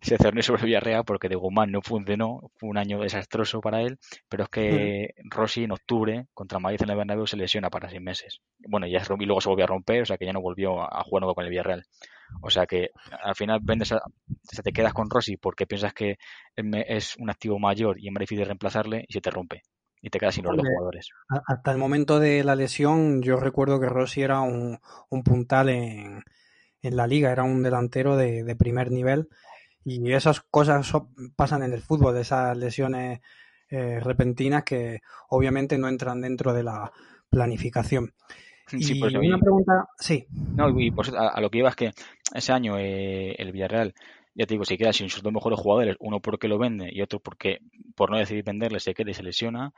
se 0.00 0.16
cernió 0.16 0.42
sobre 0.42 0.64
Villarreal 0.64 1.04
porque 1.04 1.28
de 1.28 1.34
Guzmán 1.34 1.72
no 1.72 1.82
funcionó, 1.82 2.50
fue 2.56 2.68
un 2.68 2.78
año 2.78 3.00
desastroso 3.00 3.60
para 3.60 3.82
él, 3.82 3.98
pero 4.28 4.44
es 4.44 4.48
que. 4.48 5.14
Rossi 5.24 5.64
en 5.64 5.72
octubre 5.72 6.26
contra 6.34 6.58
Madrid 6.58 6.82
en 6.82 6.90
el 6.90 6.96
Bernabéu 6.96 7.26
se 7.26 7.36
lesiona 7.36 7.70
para 7.70 7.88
seis 7.88 8.00
meses. 8.00 8.40
Bueno, 8.68 8.86
ya 8.86 9.02
y 9.18 9.24
luego 9.24 9.40
se 9.40 9.48
volvió 9.48 9.64
a 9.64 9.68
romper, 9.68 10.02
o 10.02 10.06
sea 10.06 10.16
que 10.16 10.26
ya 10.26 10.32
no 10.32 10.40
volvió 10.40 10.82
a 10.82 11.02
jugar 11.02 11.22
nuevo 11.22 11.34
con 11.34 11.44
el 11.44 11.50
Villarreal. 11.50 11.84
O 12.42 12.50
sea 12.50 12.66
que 12.66 12.90
al 13.22 13.34
final 13.34 13.60
vendes 13.62 13.92
a, 13.92 14.02
se 14.42 14.62
te 14.62 14.72
quedas 14.72 14.92
con 14.92 15.10
Rossi 15.10 15.36
porque 15.36 15.66
piensas 15.66 15.94
que 15.94 16.18
es 16.54 17.16
un 17.16 17.30
activo 17.30 17.58
mayor 17.58 17.98
y 17.98 18.08
es 18.08 18.12
más 18.12 18.20
difícil 18.20 18.44
reemplazarle 18.44 19.04
y 19.08 19.12
se 19.12 19.20
te 19.20 19.30
rompe 19.30 19.62
y 20.00 20.10
te 20.10 20.20
quedas 20.20 20.34
sin 20.34 20.44
los 20.44 20.56
dos 20.56 20.66
jugadores. 20.66 21.10
Hasta 21.46 21.72
el 21.72 21.78
momento 21.78 22.20
de 22.20 22.44
la 22.44 22.54
lesión, 22.54 23.20
yo 23.22 23.36
recuerdo 23.36 23.80
que 23.80 23.88
Rossi 23.88 24.22
era 24.22 24.40
un, 24.42 24.78
un 25.08 25.22
puntal 25.24 25.70
en, 25.70 26.22
en 26.82 26.96
la 26.96 27.06
liga, 27.06 27.32
era 27.32 27.42
un 27.42 27.62
delantero 27.62 28.16
de, 28.16 28.44
de 28.44 28.56
primer 28.56 28.90
nivel 28.90 29.28
y 29.84 30.12
esas 30.12 30.42
cosas 30.42 30.90
pasan 31.36 31.62
en 31.62 31.72
el 31.72 31.80
fútbol, 31.80 32.16
esas 32.16 32.56
lesiones 32.56 33.20
eh, 33.70 34.00
repentinas 34.00 34.64
que 34.64 35.00
obviamente 35.28 35.78
no 35.78 35.88
entran 35.88 36.20
dentro 36.20 36.52
de 36.52 36.62
la 36.62 36.90
planificación. 37.30 38.12
Sí, 38.66 38.98
y 38.98 39.16
una 39.16 39.38
pregunta, 39.38 39.88
sí. 39.98 40.26
No, 40.30 40.68
y 40.78 40.90
pues 40.90 41.10
a, 41.14 41.28
a, 41.28 41.40
lo 41.40 41.50
que 41.50 41.58
iba 41.58 41.70
es 41.70 41.76
que 41.76 41.90
ese 42.34 42.52
año 42.52 42.78
eh, 42.78 43.34
el 43.38 43.50
Villarreal, 43.50 43.94
ya 44.34 44.44
te 44.44 44.54
digo, 44.54 44.64
se 44.64 44.76
queda 44.76 44.92
sin 44.92 45.08
sus 45.08 45.22
dos 45.22 45.32
mejores 45.32 45.58
jugadores, 45.58 45.96
uno 46.00 46.20
porque 46.20 46.48
lo 46.48 46.58
vende 46.58 46.90
y 46.92 47.00
otro 47.00 47.18
porque 47.18 47.60
por 47.94 48.10
no 48.10 48.18
decidir 48.18 48.44
venderle 48.44 48.78
se 48.78 48.92
queda 48.92 49.10
y 49.10 49.14
se 49.14 49.22
lesiona. 49.22 49.72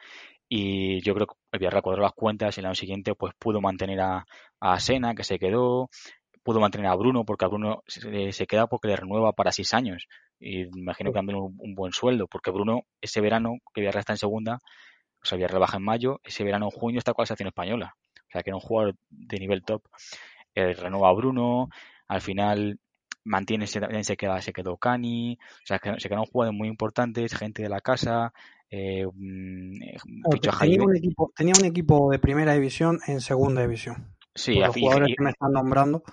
Y 0.48 1.00
yo 1.02 1.14
creo 1.14 1.28
que 1.28 1.34
el 1.52 1.60
Villarreal 1.60 1.82
cuadró 1.82 2.02
las 2.02 2.14
cuentas 2.14 2.56
y 2.56 2.60
el 2.60 2.66
año 2.66 2.74
siguiente 2.74 3.14
pues 3.14 3.32
pudo 3.38 3.60
mantener 3.60 4.00
a, 4.00 4.26
a 4.58 4.80
Sena, 4.80 5.14
que 5.14 5.22
se 5.22 5.38
quedó, 5.38 5.88
pudo 6.42 6.60
mantener 6.60 6.86
a 6.88 6.94
Bruno 6.94 7.24
porque 7.24 7.44
a 7.44 7.48
Bruno 7.48 7.82
se, 7.86 8.32
se 8.32 8.46
queda 8.46 8.66
porque 8.66 8.88
le 8.88 8.96
renueva 8.96 9.32
para 9.32 9.52
seis 9.52 9.74
años. 9.74 10.06
Y 10.38 10.66
me 10.66 10.80
imagino 10.80 11.10
que 11.10 11.18
también 11.18 11.38
un, 11.38 11.54
un, 11.58 11.74
buen 11.74 11.92
sueldo 11.92 12.26
porque 12.26 12.50
Bruno 12.50 12.82
ese 13.00 13.20
verano 13.20 13.58
que 13.74 13.80
Villarreal 13.80 14.00
está 14.00 14.14
en 14.14 14.18
segunda 14.18 14.58
o 15.22 15.26
sea 15.26 15.36
Villarreal 15.36 15.60
baja 15.60 15.76
en 15.76 15.84
mayo 15.84 16.20
ese 16.24 16.44
verano 16.44 16.66
en 16.66 16.70
junio 16.70 16.98
está 16.98 17.12
con 17.12 17.22
la 17.22 17.26
selección 17.26 17.48
española. 17.48 17.94
O 18.28 18.30
sea 18.32 18.42
que 18.42 18.50
era 18.50 18.56
un 18.56 18.62
jugador 18.62 18.94
de 19.10 19.38
nivel 19.38 19.62
top. 19.62 19.82
Eh, 20.54 20.72
renueva 20.74 21.08
a 21.10 21.12
Bruno 21.12 21.68
al 22.08 22.20
final 22.20 22.78
mantiene 23.24 23.66
se, 23.66 23.80
se 24.02 24.16
queda 24.16 24.40
se 24.40 24.52
quedó 24.52 24.76
Cani 24.78 25.38
o 25.40 25.66
sea 25.66 25.78
que 25.78 25.92
se 26.00 26.08
quedaron 26.08 26.26
jugadores 26.26 26.58
muy 26.58 26.68
importantes 26.68 27.34
gente 27.34 27.62
de 27.62 27.68
la 27.68 27.80
casa 27.80 28.32
eh, 28.70 29.04
claro, 30.40 30.58
tenía, 30.60 30.82
un 30.82 30.96
equipo, 30.96 31.32
tenía 31.34 31.54
un 31.58 31.64
equipo 31.64 32.10
de 32.10 32.18
primera 32.20 32.54
división 32.54 33.00
en 33.08 33.20
segunda 33.20 33.62
división. 33.62 34.14
Sí, 34.34 34.54
los 34.54 34.74
jugadores 34.76 35.08
y, 35.10 35.16
que 35.16 35.24
me 35.24 35.30
están 35.30 35.52
nombrando 35.52 36.04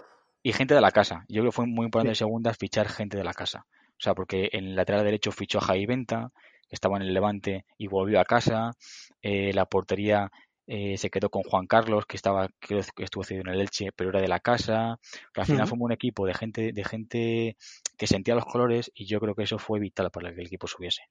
y 0.43 0.53
gente 0.53 0.73
de 0.73 0.81
la 0.81 0.91
casa. 0.91 1.25
Yo 1.27 1.41
creo 1.41 1.51
que 1.51 1.55
fue 1.55 1.65
muy 1.65 1.85
importante 1.85 2.15
sí. 2.15 2.23
en 2.23 2.27
segunda 2.27 2.53
fichar 2.53 2.89
gente 2.89 3.17
de 3.17 3.23
la 3.23 3.33
casa. 3.33 3.65
O 3.69 3.99
sea, 3.99 4.13
porque 4.13 4.49
en 4.51 4.65
el 4.65 4.75
lateral 4.75 5.03
derecho 5.03 5.31
fichó 5.31 5.57
a 5.57 5.61
Javi 5.61 5.85
Venta, 5.85 6.31
que 6.67 6.75
estaba 6.75 6.97
en 6.97 7.03
el 7.03 7.13
Levante 7.13 7.65
y 7.77 7.87
volvió 7.87 8.19
a 8.19 8.25
casa. 8.25 8.73
Eh, 9.21 9.51
la 9.53 9.65
portería 9.65 10.31
eh, 10.67 10.97
se 10.97 11.09
quedó 11.09 11.29
con 11.29 11.43
Juan 11.43 11.65
Carlos, 11.65 12.05
que 12.05 12.17
estaba 12.17 12.49
que 12.59 12.79
estuvo 12.97 13.23
cedido 13.23 13.43
en 13.47 13.53
el 13.53 13.61
Elche, 13.61 13.91
pero 13.95 14.11
era 14.11 14.21
de 14.21 14.27
la 14.27 14.39
casa. 14.39 14.99
Pero 15.33 15.41
al 15.41 15.45
final 15.45 15.61
uh 15.61 15.65
-huh. 15.65 15.69
fue 15.69 15.77
un 15.79 15.91
equipo 15.93 16.25
de 16.25 16.33
gente, 16.33 16.71
de 16.73 16.83
gente 16.83 17.57
que 17.97 18.07
sentía 18.07 18.35
los 18.35 18.45
colores 18.45 18.91
y 18.93 19.05
yo 19.05 19.19
creo 19.19 19.33
que 19.33 19.43
eso 19.43 19.57
fue 19.57 19.79
vital 19.79 20.11
para 20.11 20.33
que 20.33 20.41
el 20.41 20.47
equipo 20.47 20.67
subiese. 20.67 21.03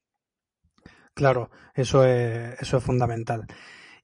Claro, 1.13 1.49
eso 1.73 2.05
es, 2.05 2.61
eso 2.61 2.77
es 2.77 2.83
fundamental. 2.83 3.47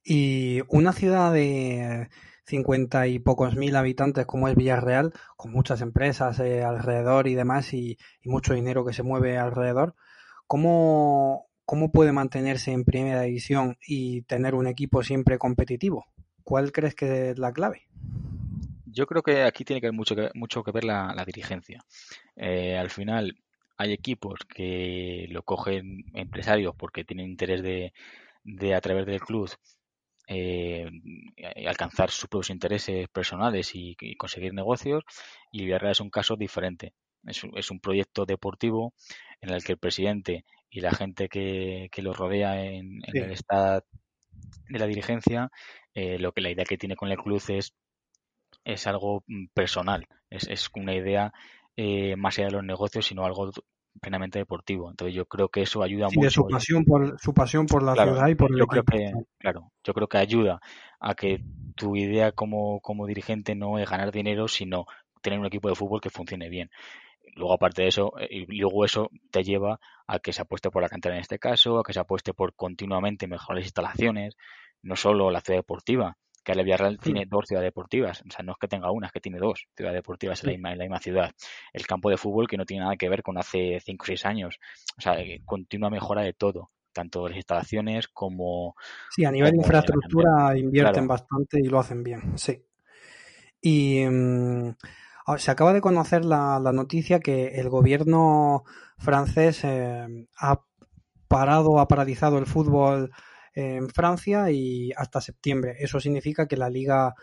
Y 0.04 0.62
una 0.68 0.92
ciudad 0.92 1.32
de 1.32 2.10
cincuenta 2.46 3.08
y 3.08 3.20
pocos 3.20 3.56
mil 3.56 3.76
habitantes 3.76 4.26
como 4.26 4.48
es 4.48 4.56
Villarreal, 4.56 5.14
con 5.38 5.52
muchas 5.52 5.82
empresas 5.82 6.40
eh, 6.40 6.64
alrededor 6.64 7.28
y 7.28 7.36
demás 7.36 7.74
y, 7.74 7.98
mucho 8.26 8.54
dinero 8.54 8.86
que 8.86 8.94
se 8.94 9.04
mueve 9.04 9.38
alrededor, 9.38 9.96
¿cómo, 10.48 11.48
¿cómo 11.66 11.92
puede 11.92 12.12
mantenerse 12.12 12.72
en 12.72 12.84
primera 12.84 13.22
división 13.22 13.78
y 13.86 14.24
tener 14.24 14.56
un 14.56 14.68
equipo 14.68 15.04
siempre 15.04 15.38
competitivo? 15.38 16.06
¿Cuál 16.44 16.72
crees 16.72 16.96
que 16.96 17.32
es 17.32 17.40
la 17.40 17.54
clave? 17.54 17.88
Yo 18.86 19.08
creo 19.08 19.24
que 19.24 19.44
aquí 19.44 19.64
tiene 19.64 19.82
que 19.82 19.88
haber 19.88 19.98
mucho 19.98 20.16
que, 20.16 20.30
mucho 20.36 20.64
que 20.64 20.72
ver 20.72 20.84
la, 20.84 21.24
dirigencia. 21.26 21.84
Eh, 22.36 22.78
al 22.78 22.90
final 22.90 23.38
hay 23.78 23.94
equipos 23.94 24.40
que 24.48 25.28
lo 25.30 25.44
cogen 25.44 26.06
empresarios 26.14 26.76
porque 26.76 27.04
tienen 27.04 27.30
interés 27.30 27.64
de, 27.64 27.94
de 28.44 28.76
a 28.76 28.82
través 28.82 29.06
del 29.06 29.20
club 29.20 29.50
eh, 30.28 30.90
alcanzar 31.68 32.10
sus 32.12 32.30
propios 32.30 32.50
intereses 32.50 33.08
personales 33.10 33.72
y, 33.74 33.96
conseguir 34.18 34.54
negocios 34.54 35.04
y 35.52 35.64
Villarreal 35.66 35.92
es 35.92 36.00
un 36.00 36.10
caso 36.10 36.36
diferente. 36.36 36.94
Es, 37.26 37.42
es, 37.56 37.72
un 37.72 37.80
proyecto 37.80 38.26
deportivo 38.26 38.94
en 39.42 39.52
el 39.52 39.64
que 39.64 39.74
el 39.74 39.78
presidente 39.78 40.46
y 40.70 40.82
la 40.82 40.92
gente 40.92 41.30
que, 41.30 41.88
que 41.92 42.02
lo 42.02 42.14
rodea 42.14 42.64
en, 42.66 43.02
el 43.06 43.32
estado 43.32 43.84
de 44.70 44.80
la 44.80 44.88
dirigencia, 44.88 45.50
eh, 45.94 46.18
lo 46.18 46.32
que 46.32 46.42
la 46.42 46.50
idea 46.50 46.66
que 46.66 46.78
tiene 46.78 46.96
con 46.96 47.12
el 47.12 47.18
club 47.18 47.42
es, 47.50 47.74
es 48.66 48.88
algo 48.88 49.24
mm, 49.28 49.48
personal, 49.54 50.08
es, 50.30 50.48
es 50.48 50.70
una 50.74 50.96
idea 50.96 51.32
eh, 51.76 52.16
más 52.16 52.38
allá 52.38 52.48
de 52.48 52.54
los 52.54 52.64
negocios, 52.64 53.06
sino 53.06 53.26
algo 53.26 53.52
plenamente 54.02 54.40
deportivo. 54.40 54.90
Entonces 54.90 55.16
yo 55.16 55.26
creo 55.26 55.50
que 55.50 55.62
eso 55.62 55.84
ayuda 55.84 56.08
mucho. 56.08 56.22
De 56.22 56.30
su 56.30 56.48
pasión 56.48 56.86
por 56.86 57.20
su 57.20 57.34
pasión 57.34 57.66
por 57.66 57.84
la 57.84 57.94
ciudad 57.94 58.28
y 58.28 58.36
por 58.36 58.58
yo 58.58 58.68
creo 58.68 58.84
que 58.84 59.12
claro, 59.38 59.72
yo 59.84 59.94
creo 59.94 60.08
que 60.08 60.18
ayuda 60.18 60.60
a 61.00 61.16
que 61.16 61.42
tu 61.76 61.96
idea 61.96 62.32
como, 62.32 62.80
como 62.82 63.06
dirigente 63.08 63.56
no 63.56 63.80
es 63.80 63.90
ganar 63.90 64.12
dinero, 64.12 64.48
sino 64.48 64.86
tener 65.22 65.40
un 65.40 65.46
equipo 65.46 65.70
de 65.70 65.76
fútbol 65.76 66.02
que 66.02 66.10
funcione 66.10 66.50
bien. 66.50 66.70
Luego, 67.36 67.54
aparte 67.54 67.82
de 67.84 67.88
eso, 67.88 68.14
eh, 68.20 68.28
y 68.30 68.60
luego 68.60 68.86
eso 68.86 69.10
te 69.32 69.44
lleva 69.44 69.80
a 70.06 70.20
que 70.20 70.34
se 70.34 70.42
apueste 70.42 70.70
por 70.70 70.84
la 70.84 70.90
cantera 70.90 71.16
en 71.16 71.22
este 71.22 71.40
caso, 71.40 71.80
a 71.80 71.84
que 71.84 71.94
se 71.94 72.00
apueste 72.00 72.34
por 72.34 72.54
continuamente 72.54 73.28
mejorar 73.28 73.58
las 73.58 73.66
instalaciones, 73.66 74.36
no 74.82 74.96
solo 74.96 75.32
la 75.32 75.42
ciudad 75.42 75.60
deportiva, 75.60 76.18
que 76.44 76.52
el 76.52 76.64
Villarreal 76.64 77.00
tiene 77.00 77.26
dos 77.26 77.46
ciudades 77.48 77.68
deportivas, 77.68 78.22
o 78.22 78.32
sea, 78.32 78.44
no 78.44 78.52
es 78.54 78.58
que 78.60 78.68
tenga 78.68 78.92
una, 78.92 79.08
es 79.08 79.14
que 79.14 79.20
tiene 79.20 79.40
dos 79.40 79.68
ciudades 79.76 79.98
deportivas 79.98 80.44
en, 80.44 80.48
la 80.48 80.54
misma, 80.54 80.72
en, 80.74 80.78
la 80.78 80.84
misma, 80.84 81.00
ciudad. 81.00 81.32
El 81.72 81.88
campo 81.88 82.10
de 82.10 82.18
fútbol 82.18 82.48
que 82.48 82.58
no 82.58 82.66
tiene 82.66 82.84
nada 82.84 82.98
que 82.98 83.10
ver 83.10 83.24
con 83.24 83.38
hace 83.38 83.80
cinco 83.80 84.04
o 84.04 84.08
seis 84.08 84.26
años, 84.26 84.60
o 84.98 85.02
sea, 85.02 85.18
continua 85.46 85.90
mejora 85.90 86.22
de 86.22 86.34
todo, 86.34 86.72
tanto 86.92 87.28
las 87.28 87.38
instalaciones 87.38 88.08
como... 88.08 88.76
Sí, 89.10 89.26
a 89.26 89.32
nivel 89.32 89.52
de 89.52 89.58
infraestructura 89.58 90.58
invierten 90.58 91.08
bastante 91.08 91.60
y 91.60 91.68
lo 91.68 91.80
hacen 91.80 92.04
bien, 92.04 92.38
sí. 92.38 92.64
Y 93.62 94.06
mm, 94.06 94.76
se 95.38 95.52
acaba 95.52 95.74
de 95.74 95.82
conocer 95.82 96.26
la, 96.26 96.60
noticia 96.74 97.20
que 97.20 97.60
el 97.60 97.70
gobierno 97.70 98.66
francés 98.98 99.64
eh, 99.64 100.28
ha 100.38 100.62
parado, 101.28 101.80
ha 101.80 101.88
paralizado 101.88 102.38
el 102.38 102.46
fútbol 102.46 103.12
en 103.54 103.90
Francia 103.90 104.52
y 104.52 104.92
hasta 104.96 105.22
septiembre. 105.22 105.76
Eso 105.80 106.00
significa 106.00 106.48
que 106.48 106.58
la 106.58 106.70
liga 106.70 107.16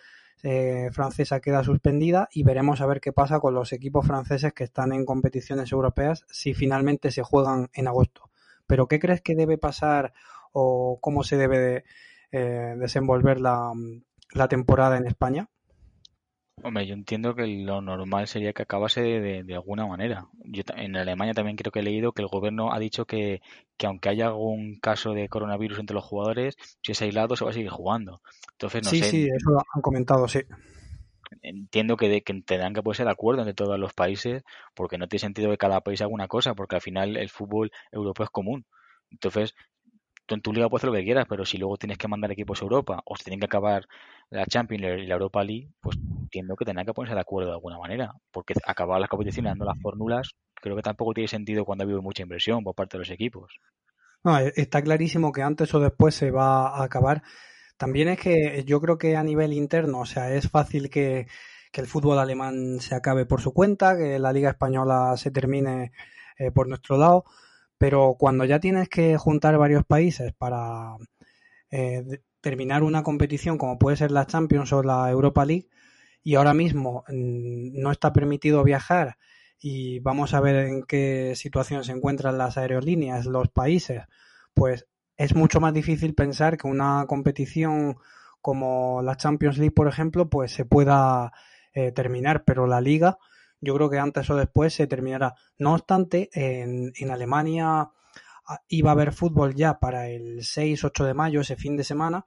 eh, 0.43 0.88
francesa 0.93 1.40
queda 1.40 1.62
suspendida 1.62 2.29
y 2.33 2.45
veremos 2.45 2.81
a 2.81 2.87
ver 2.87 3.01
qué 3.01 3.12
pasa 3.12 3.40
con 3.40 3.55
los 3.55 3.73
equipos 3.73 4.07
franceses 4.07 4.55
que 4.55 4.64
están 4.64 4.93
en 4.93 5.05
competiciones 5.05 5.71
europeas 5.73 6.25
si 6.31 6.55
finalmente 6.55 7.11
se 7.11 7.23
juegan 7.23 7.69
en 7.75 7.88
agosto. 7.88 8.31
Pero 8.66 8.88
¿qué 8.88 8.99
crees 8.99 9.21
que 9.21 9.35
debe 9.35 9.59
pasar 9.59 10.14
o 10.53 10.99
cómo 11.01 11.25
se 11.25 11.37
debe 11.37 11.85
eh, 12.33 12.75
desenvolver 12.79 13.40
la, 13.40 13.73
la 14.33 14.49
temporada 14.49 14.97
en 14.97 15.07
España? 15.07 15.51
Hombre, 16.62 16.87
yo 16.87 16.94
entiendo 16.94 17.35
que 17.35 17.46
lo 17.46 17.81
normal 17.81 18.27
sería 18.27 18.53
que 18.53 18.62
acabase 18.62 19.01
de, 19.01 19.55
alguna 19.55 19.87
manera. 19.87 20.27
Yo, 20.44 20.62
en 20.77 20.96
Alemania 20.96 21.35
también 21.35 21.57
creo 21.57 21.73
que 21.73 21.81
he 21.81 21.83
leído 21.83 22.12
que 22.12 22.23
el 22.23 22.29
gobierno 22.29 22.73
ha 22.73 22.79
dicho 22.79 23.07
que, 23.07 23.40
aunque 23.85 24.11
haya 24.11 24.27
algún 24.27 24.79
caso 24.79 25.12
de 25.12 25.29
coronavirus 25.29 25.79
entre 25.79 25.94
los 25.94 26.05
jugadores, 26.05 26.57
si 26.83 26.92
es 26.92 27.03
aislado 27.03 27.37
se 27.37 27.44
va 27.44 27.51
a 27.51 27.55
seguir 27.55 27.70
jugando. 27.70 28.20
Entonces, 28.53 28.85
no 28.85 28.90
sí, 28.90 28.99
sé. 28.99 29.11
Sí, 29.11 29.25
eso 29.27 29.51
lo 29.51 29.59
han 29.75 29.83
comentado, 29.83 30.29
sí. 30.29 30.40
Entiendo 31.42 31.96
que, 31.96 32.09
de, 32.09 32.23
que 32.23 32.35
tendrán 32.42 32.75
que 32.75 32.83
ponerse 32.83 33.05
de 33.05 33.11
acuerdo 33.11 33.42
entre 33.42 33.55
todos 33.55 33.79
los 33.79 33.94
países, 33.94 34.42
porque 34.75 34.99
no 34.99 35.09
tiene 35.09 35.20
sentido 35.20 35.51
que 35.51 35.59
cada 35.59 35.81
país 35.81 36.01
haga 36.03 36.12
una 36.12 36.29
cosa, 36.29 36.55
porque 36.55 36.77
al 36.77 36.83
final 36.83 37.16
el 37.16 37.31
fútbol 37.31 37.70
europeo 37.92 38.25
es 38.25 38.31
común. 38.31 38.66
Entonces, 39.11 39.55
en 40.35 40.43
tu 40.43 40.53
liga 40.53 40.69
puedes 40.69 40.83
hacer 40.83 40.90
lo 40.90 40.97
que 40.97 41.05
quieras, 41.05 41.27
pero 41.29 41.45
si 41.45 41.59
luego 41.59 41.77
tienes 41.77 41.99
que 41.99 42.09
mandar 42.09 42.31
equipos 42.33 42.61
a 42.61 42.64
Europa 42.64 43.01
o 43.05 43.16
se 43.16 43.25
tienen 43.25 43.40
que 43.40 43.47
acabar 43.47 43.87
la 44.31 44.47
Champions 44.47 45.03
y 45.03 45.07
la 45.07 45.14
Europa 45.14 45.43
League, 45.43 45.71
pues 45.81 45.97
entiendo 45.97 46.57
que 46.57 46.64
tendrán 46.64 46.87
que 46.87 46.95
ponerse 46.95 47.14
de 47.14 47.21
acuerdo 47.21 47.51
de 47.51 47.57
alguna 47.57 47.79
manera, 47.79 48.14
porque 48.31 48.55
acabar 48.64 49.01
las 49.01 49.09
competiciones 49.09 49.51
dando 49.51 49.64
las 49.64 49.81
fórmulas 49.81 50.35
creo 50.61 50.77
que 50.77 50.83
tampoco 50.83 51.14
tiene 51.14 51.29
sentido 51.29 51.64
cuando 51.64 51.83
ha 51.83 51.87
habido 51.87 52.03
mucha 52.03 52.23
inversión 52.23 52.62
por 52.62 52.75
parte 52.75 52.97
de 52.97 53.01
los 53.01 53.11
equipos. 53.11 53.53
No, 54.23 54.38
e, 54.38 54.53
está 54.57 54.83
clarísimo 54.83 55.33
que 55.33 55.43
antes 55.43 55.75
o 55.75 55.81
después 55.81 56.14
se 56.14 56.31
va 56.31 56.69
a 56.69 56.85
acabar. 56.85 57.23
También 57.77 58.09
es 58.09 58.21
que 58.21 58.64
yo 58.66 58.81
creo 58.81 58.99
que 58.99 59.16
a 59.16 59.23
nivel 59.23 59.53
interno, 59.53 60.01
o 60.01 60.07
sea, 60.07 60.33
es 60.35 60.49
fácil 60.51 60.90
que, 60.90 61.27
que 61.73 61.81
el 61.81 61.87
fútbol 61.87 62.19
alemán 62.19 62.81
se 62.81 62.95
acabe 62.95 63.25
por 63.27 63.40
su 63.40 63.53
cuenta, 63.53 63.97
que 63.97 64.19
la 64.19 64.33
Liga 64.33 64.51
Española 64.51 65.16
se 65.16 65.31
termine 65.31 65.93
eh, 66.38 66.51
por 66.51 66.69
nuestro 66.69 66.99
lado, 66.99 67.25
pero 67.81 68.16
cuando 68.19 68.45
ya 68.45 68.61
tienes 68.61 68.90
que 68.90 69.16
juntar 69.16 69.57
varios 69.57 69.87
países 69.87 70.35
para 70.35 70.97
eh, 71.71 72.21
terminar 72.43 72.83
una 72.83 73.03
competición 73.03 73.57
como 73.57 73.79
puede 73.79 73.97
ser 73.97 74.11
la 74.11 74.27
Champions 74.27 74.71
o 74.75 74.83
la 74.83 75.11
Europa 75.11 75.47
League 75.47 75.71
y 76.23 76.35
ahora 76.35 76.53
mismo 76.53 77.05
mm, 77.09 77.81
no 77.81 77.90
está 77.90 78.12
permitido 78.12 78.62
viajar 78.64 79.16
y 79.59 79.99
vamos 80.01 80.35
a 80.35 80.40
ver 80.40 80.57
en 80.57 80.83
qué 80.83 81.33
situación 81.37 81.83
se 81.83 81.93
encuentran 81.93 82.37
las 82.37 82.59
aerolíneas, 82.59 83.25
los 83.25 83.49
países, 83.49 84.03
pues 84.53 84.87
es 85.16 85.35
mucho 85.35 85.59
más 85.59 85.73
difícil 85.73 86.14
pensar 86.14 86.59
que 86.59 86.69
una 86.69 87.07
competición 87.09 87.97
como 88.43 89.01
la 89.03 89.16
Champions 89.16 89.57
League, 89.57 89.73
por 89.73 89.88
ejemplo, 89.88 90.29
pues 90.29 90.53
se 90.53 90.66
pueda 90.66 91.33
eh, 91.73 91.93
terminar, 91.93 92.45
pero 92.45 92.66
la 92.66 92.83
liga 92.83 93.16
yo 93.61 93.75
creo 93.75 93.90
que 93.90 93.99
antes 93.99 94.29
o 94.31 94.37
después 94.37 94.75
se 94.75 94.87
terminará. 94.87 95.35
No 95.59 95.75
obstante, 95.75 96.31
en, 96.33 96.92
en 96.96 97.11
Alemania 97.11 97.90
ah, 98.46 98.61
iba 98.68 98.90
a 98.90 98.92
haber 98.92 99.12
fútbol 99.12 99.55
ya 99.55 99.79
para 99.79 100.09
el 100.09 100.40
6-8 100.40 101.05
de 101.05 101.14
mayo, 101.14 101.40
ese 101.40 101.57
fin 101.57 101.77
de 101.77 101.85
semana, 101.85 102.27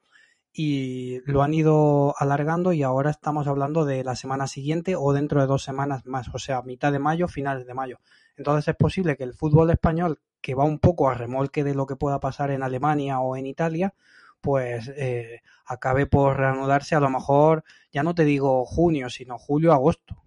y 0.54 1.20
lo 1.26 1.42
han 1.42 1.54
ido 1.54 2.14
alargando 2.20 2.74
y 2.74 2.84
ahora 2.84 3.10
estamos 3.10 3.48
hablando 3.48 3.86
de 3.86 4.04
la 4.04 4.16
semana 4.16 4.46
siguiente 4.46 4.96
o 4.96 5.12
dentro 5.12 5.42
de 5.42 5.48
dos 5.48 5.64
semanas 5.64 6.06
más, 6.06 6.30
o 6.32 6.38
sea, 6.38 6.62
mitad 6.62 6.92
de 6.92 7.00
mayo, 7.00 7.28
finales 7.28 7.66
de 7.66 7.74
mayo. 7.74 8.00
Entonces 8.38 8.68
es 8.68 8.76
posible 8.76 9.18
que 9.18 9.24
el 9.24 9.34
fútbol 9.34 9.72
español, 9.72 10.20
que 10.42 10.54
va 10.54 10.64
un 10.64 10.78
poco 10.78 11.10
a 11.10 11.16
remolque 11.16 11.64
de 11.64 11.74
lo 11.74 11.88
que 11.88 11.96
pueda 11.96 12.20
pasar 12.20 12.52
en 12.52 12.62
Alemania 12.62 13.20
o 13.20 13.36
en 13.36 13.48
Italia, 13.48 13.96
pues 14.42 14.92
eh, 14.96 15.42
acabe 15.66 16.06
por 16.06 16.38
reanudarse 16.38 16.96
a 16.96 17.00
lo 17.00 17.10
mejor, 17.10 17.64
ya 17.92 18.04
no 18.04 18.14
te 18.14 18.26
digo 18.26 18.66
junio, 18.66 19.10
sino 19.10 19.40
julio, 19.40 19.74
agosto. 19.74 20.23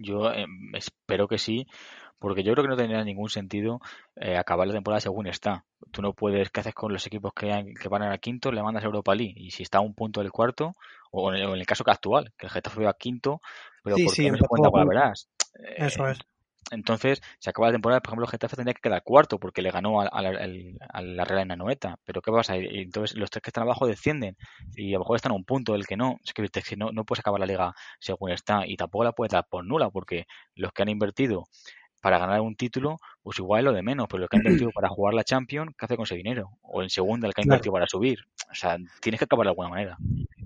Yo 0.00 0.32
eh, 0.32 0.46
espero 0.74 1.28
que 1.28 1.38
sí, 1.38 1.66
porque 2.18 2.42
yo 2.42 2.52
creo 2.52 2.64
que 2.64 2.68
no 2.68 2.76
tendría 2.76 3.02
ningún 3.04 3.30
sentido 3.30 3.80
eh, 4.16 4.36
acabar 4.36 4.66
la 4.66 4.74
temporada 4.74 5.00
según 5.00 5.26
está. 5.26 5.64
Tú 5.90 6.02
no 6.02 6.12
puedes, 6.12 6.50
¿qué 6.50 6.60
haces 6.60 6.74
con 6.74 6.92
los 6.92 7.06
equipos 7.06 7.32
que, 7.34 7.74
que 7.80 7.88
van 7.88 8.02
a 8.02 8.18
quinto? 8.18 8.52
Le 8.52 8.62
mandas 8.62 8.84
a 8.84 8.86
Europa 8.86 9.14
League. 9.14 9.34
Y 9.36 9.50
si 9.50 9.62
está 9.62 9.78
a 9.78 9.82
un 9.82 9.94
punto 9.94 10.20
del 10.20 10.30
cuarto, 10.30 10.76
o 11.10 11.32
en 11.32 11.40
el, 11.40 11.66
caso 11.66 11.84
que 11.84 11.90
actual, 11.90 12.32
que 12.38 12.46
el 12.46 12.52
Getafe 12.52 12.84
va 12.84 12.90
a 12.90 12.94
quinto, 12.94 13.40
pero 13.82 13.96
sí, 13.96 14.04
por 14.04 14.14
sí, 14.14 14.30
no 14.30 14.38
cuenta 14.46 14.70
para 14.70 14.84
verás. 14.84 15.28
Eso 15.76 16.06
es. 16.08 16.18
Entonces, 16.70 17.20
se 17.38 17.50
acaba 17.50 17.68
la 17.68 17.72
temporada, 17.72 18.00
por 18.00 18.10
ejemplo, 18.10 18.26
el 18.26 18.30
Getafe 18.30 18.56
tendría 18.56 18.74
que 18.74 18.80
quedar 18.80 19.02
cuarto 19.02 19.38
porque 19.38 19.62
le 19.62 19.70
ganó 19.70 20.00
a, 20.00 20.22
la 20.22 21.24
Real 21.24 21.48
Noeta. 21.58 21.98
Pero 22.04 22.22
¿qué 22.22 22.30
pasa? 22.30 22.56
Y 22.56 22.82
entonces 22.82 23.16
los 23.16 23.30
tres 23.30 23.42
que 23.42 23.50
están 23.50 23.64
abajo 23.64 23.86
descienden 23.86 24.36
y 24.74 24.90
a 24.90 24.94
lo 24.94 25.00
mejor 25.00 25.16
están 25.16 25.32
a 25.32 25.34
un 25.34 25.44
punto 25.44 25.72
del 25.72 25.86
que 25.86 25.96
no. 25.96 26.18
Es 26.24 26.32
que, 26.32 26.76
no, 26.76 26.92
no 26.92 27.04
puedes 27.04 27.20
acabar 27.20 27.40
la 27.40 27.46
liga 27.46 27.74
según 27.98 28.30
está 28.30 28.66
y 28.66 28.76
tampoco 28.76 29.04
la 29.04 29.12
puedes 29.12 29.32
dar 29.32 29.46
por 29.48 29.64
nula 29.64 29.90
porque 29.90 30.26
los 30.54 30.72
que 30.72 30.82
han 30.82 30.88
invertido 30.88 31.46
para 32.00 32.18
ganar 32.18 32.40
un 32.40 32.56
título, 32.56 32.98
pues 33.22 33.38
igual 33.38 33.60
es 33.60 33.64
lo 33.64 33.72
de 33.72 33.82
menos, 33.82 34.06
pero 34.08 34.20
los 34.20 34.30
que 34.30 34.36
han 34.36 34.42
invertido 34.42 34.70
para 34.74 34.88
jugar 34.88 35.14
la 35.14 35.24
Champions, 35.24 35.74
¿qué 35.78 35.84
hace 35.84 35.96
con 35.96 36.04
ese 36.04 36.16
dinero? 36.16 36.50
O 36.62 36.82
en 36.82 36.90
segunda, 36.90 37.26
el 37.28 37.34
que 37.34 37.42
ha 37.42 37.44
invertido 37.44 37.72
para 37.72 37.86
subir. 37.86 38.20
O 38.50 38.54
sea, 38.54 38.76
tienes 39.00 39.18
que 39.18 39.24
acabar 39.24 39.46
de 39.46 39.50
alguna 39.50 39.68
manera. 39.68 39.96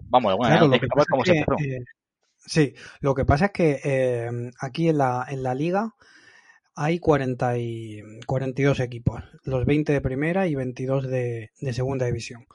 Vamos, 0.09 0.31
de 0.31 0.33
alguna 0.33 0.48
manera, 0.48 0.79
que 0.79 0.87
acabar 0.87 1.07
como 1.07 1.24
se 1.24 1.38
empezó. 1.38 1.55
Eh, 1.62 1.85
sí, 2.47 2.75
lo 3.01 3.15
que 3.15 3.25
pasa 3.25 3.47
es 3.47 3.51
que 3.53 3.81
eh, 3.85 4.51
aquí 4.61 4.89
en 4.89 4.99
la, 4.99 5.27
en 5.29 5.43
la 5.43 5.55
liga 5.55 5.95
hay 6.77 6.99
40 6.99 7.59
y 7.59 8.03
42 8.27 8.81
equipos, 8.81 9.23
los 9.45 9.65
20 9.65 9.93
de 9.93 10.01
primera 10.01 10.47
y 10.47 10.55
22 10.55 11.07
de, 11.07 11.53
de 11.61 11.73
segunda 11.73 12.07
división. 12.07 12.47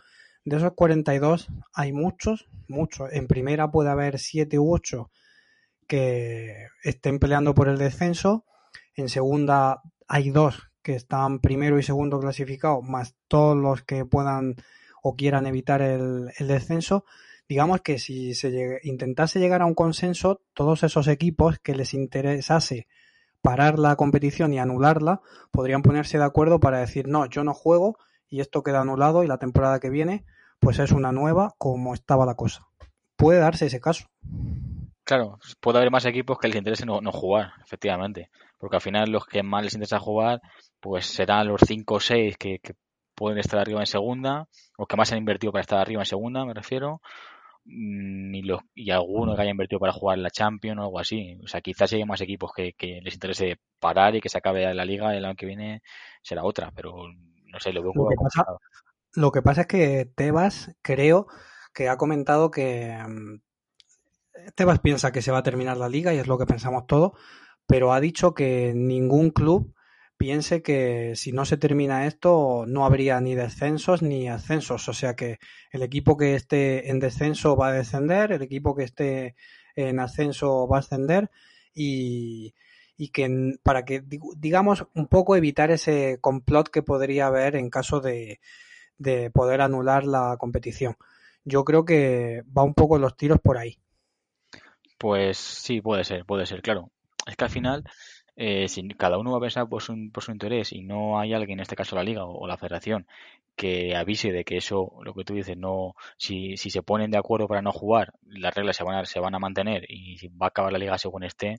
De 0.46 0.58
esos 0.58 0.74
42 0.74 1.48
hay 1.74 1.94
muchos, 1.94 2.50
muchos. 2.68 3.12
En 3.14 3.28
primera 3.28 3.72
puede 3.72 3.90
haber 3.90 4.20
7 4.20 4.58
u 4.58 4.74
8 4.74 5.12
que 5.88 6.68
estén 6.84 7.20
peleando 7.20 7.54
por 7.54 7.68
el 7.68 7.78
descenso. 7.78 8.46
En 8.96 9.10
segunda 9.10 9.82
hay 10.08 10.30
dos 10.30 10.70
que 10.82 10.96
están 10.96 11.40
primero 11.40 11.78
y 11.78 11.84
segundo 11.84 12.20
clasificados, 12.20 12.84
más 12.84 13.16
todos 13.28 13.58
los 13.58 13.84
que 13.84 14.06
puedan 14.06 14.56
o 15.04 15.16
quieran 15.16 15.46
evitar 15.46 15.82
el, 15.82 16.32
el 16.38 16.48
descenso. 16.48 17.06
Digamos 17.50 17.82
que 17.82 17.98
si 17.98 18.36
se 18.36 18.80
intentase 18.84 19.40
llegar 19.40 19.64
a 19.64 19.66
un 19.66 19.74
consenso, 19.74 20.42
todos 20.54 20.84
esos 20.84 21.08
equipos 21.08 21.58
que 21.58 21.76
les 21.76 21.96
interesase 21.96 22.88
parar 23.42 23.80
la 23.80 23.96
competición 23.96 24.54
y 24.54 24.60
anularla, 24.60 25.22
podrían 25.50 25.82
ponerse 25.82 26.20
de 26.20 26.26
acuerdo 26.26 26.60
para 26.60 26.80
decir, 26.80 27.08
no, 27.08 27.26
yo 27.26 27.44
no 27.44 27.56
juego 27.56 27.98
y 28.28 28.42
esto 28.42 28.62
queda 28.62 28.82
anulado 28.82 29.24
y 29.24 29.28
la 29.28 29.40
temporada 29.40 29.80
que 29.80 29.90
viene 29.90 30.26
pues 30.60 30.78
es 30.78 30.92
una 30.92 31.12
nueva 31.12 31.56
como 31.58 31.96
estaba 31.96 32.26
la 32.28 32.36
cosa. 32.36 32.68
Puede 33.16 33.40
darse 33.40 33.66
ese 33.66 33.82
caso. 33.82 34.06
Claro, 35.04 35.40
puede 35.60 35.80
haber 35.80 35.90
más 35.90 36.06
equipos 36.06 36.38
que 36.38 36.50
les 36.50 36.58
interese 36.58 36.86
no, 36.86 37.02
no 37.02 37.12
jugar, 37.12 37.54
efectivamente. 37.66 38.30
Porque 38.60 38.76
al 38.76 38.82
final 38.82 39.10
los 39.10 39.26
que 39.26 39.42
más 39.42 39.64
les 39.64 39.74
interesa 39.74 40.00
jugar, 40.00 40.40
pues 40.80 41.08
serán 41.08 41.48
los 41.48 41.62
5 41.66 41.96
o 41.96 42.00
6 42.00 42.38
que, 42.38 42.60
que 42.60 42.76
pueden 43.16 43.40
estar 43.40 43.60
arriba 43.60 43.80
en 43.80 43.88
segunda, 43.88 44.48
o 44.78 44.86
que 44.86 44.96
más 44.96 45.12
han 45.12 45.18
invertido 45.18 45.52
para 45.52 45.62
estar 45.62 45.80
arriba 45.80 46.04
en 46.04 46.06
segunda, 46.06 46.46
me 46.46 46.54
refiero, 46.54 47.02
mm, 47.70 48.36
y, 48.36 48.42
los, 48.42 48.62
y 48.76 48.92
algunos 48.92 49.36
que 49.36 49.42
hayan 49.42 49.52
invertido 49.52 49.80
para 49.80 49.94
jugar 49.94 50.18
la 50.18 50.30
Champions 50.30 50.80
o 50.80 50.84
algo 50.84 51.00
así. 51.00 51.38
O 51.44 51.48
sea, 51.48 51.62
quizás 51.62 51.94
haya 51.94 52.06
más 52.06 52.22
equipos 52.22 52.52
que, 52.56 52.74
que 52.74 53.00
les 53.02 53.14
interese 53.14 53.60
parar 53.80 54.16
y 54.16 54.22
que 54.22 54.30
se 54.30 54.38
acabe 54.38 54.74
la 54.74 54.86
liga 54.86 55.16
el 55.16 55.26
año 55.26 55.36
que 55.36 55.46
viene 55.46 55.82
será 56.22 56.44
otra, 56.44 56.72
pero 56.76 57.08
no 57.52 57.60
sé, 57.60 57.72
lo 57.74 57.82
veo 57.82 57.94
Lo 57.96 58.08
que 58.08 58.16
pasa, 58.16 58.46
lo 59.14 59.32
que 59.32 59.42
pasa 59.42 59.62
es 59.62 59.68
que 59.68 60.06
Tebas, 60.16 60.72
creo 60.82 61.28
que 61.74 61.90
ha 61.90 61.98
comentado 61.98 62.52
que 62.52 62.98
mm, 63.08 63.42
Tebas 64.56 64.80
piensa 64.80 65.12
que 65.12 65.22
se 65.22 65.32
va 65.32 65.40
a 65.40 65.44
terminar 65.44 65.78
la 65.78 65.90
liga 65.90 66.14
y 66.14 66.18
es 66.18 66.28
lo 66.28 66.38
que 66.38 66.46
pensamos 66.46 66.88
todos, 66.88 67.14
pero 67.68 67.94
ha 67.94 68.00
dicho 68.00 68.34
que 68.34 68.74
ningún 68.76 69.32
club 69.32 69.74
piense 70.20 70.62
que 70.62 71.16
si 71.16 71.32
no 71.32 71.46
se 71.46 71.56
termina 71.56 72.06
esto 72.06 72.66
no 72.68 72.86
habría 72.86 73.22
ni 73.22 73.36
descensos 73.36 74.02
ni 74.02 74.28
ascensos. 74.28 74.90
O 74.90 74.94
sea 74.94 75.16
que 75.16 75.40
el 75.72 75.82
equipo 75.82 76.18
que 76.18 76.36
esté 76.36 76.92
en 76.92 77.00
descenso 77.00 77.56
va 77.56 77.70
a 77.70 77.72
descender, 77.72 78.34
el 78.34 78.42
equipo 78.42 78.76
que 78.76 78.84
esté 78.84 79.36
en 79.76 80.00
ascenso 80.02 80.68
va 80.68 80.78
a 80.78 80.80
ascender 80.82 81.32
y, 81.74 82.54
y 82.98 83.10
que 83.10 83.56
para 83.64 83.86
que 83.86 84.04
digamos 84.38 84.86
un 84.94 85.08
poco 85.08 85.38
evitar 85.38 85.72
ese 85.72 86.18
complot 86.20 86.68
que 86.68 86.84
podría 86.84 87.28
haber 87.28 87.56
en 87.56 87.70
caso 87.70 88.02
de, 88.02 88.42
de 88.98 89.32
poder 89.32 89.62
anular 89.62 90.04
la 90.04 90.36
competición. 90.38 90.98
Yo 91.46 91.64
creo 91.64 91.86
que 91.86 92.44
va 92.56 92.64
un 92.64 92.74
poco 92.74 93.00
los 93.00 93.16
tiros 93.16 93.40
por 93.40 93.58
ahí. 93.58 93.80
Pues 94.98 95.38
sí, 95.38 95.80
puede 95.80 96.04
ser, 96.04 96.26
puede 96.26 96.46
ser, 96.46 96.62
claro. 96.62 96.92
Es 97.26 97.38
que 97.38 97.46
al 97.46 97.50
final, 97.50 97.84
eh, 98.42 98.70
si 98.70 98.88
cada 98.90 99.18
uno 99.18 99.32
va 99.32 99.38
a 99.38 99.42
pensar 99.42 99.68
por 99.68 99.82
su, 99.82 100.10
por 100.14 100.24
su 100.24 100.32
interés 100.32 100.72
y 100.72 100.82
no 100.82 101.20
hay 101.20 101.34
alguien, 101.34 101.60
en 101.60 101.64
este 101.64 101.76
caso 101.76 101.98
la 101.98 102.04
liga 102.04 102.24
o, 102.24 102.40
o, 102.40 102.48
la 102.48 102.56
federación, 102.58 103.06
que 103.58 103.98
avise 103.98 104.32
de 104.32 104.46
que 104.46 104.56
eso, 104.56 104.94
lo 105.04 105.14
que 105.14 105.26
tú 105.26 105.34
dices, 105.34 105.58
no, 105.58 105.94
si, 106.18 106.56
si 106.56 106.70
se 106.70 106.82
ponen 106.82 107.12
de 107.12 107.18
acuerdo 107.18 107.50
para 107.50 107.62
no 107.62 107.74
jugar, 107.74 108.14
las 108.24 108.56
reglas 108.56 108.78
se 108.78 108.86
van 108.86 108.96
a, 108.96 109.06
se 109.06 109.20
van 109.20 109.36
a 109.36 109.40
mantener 109.40 109.84
y 109.90 110.18
si 110.18 110.30
va 110.30 110.46
a 110.46 110.50
acabar 110.50 110.72
la 110.72 110.80
liga 110.80 110.98
según 110.98 111.24
esté, 111.26 111.58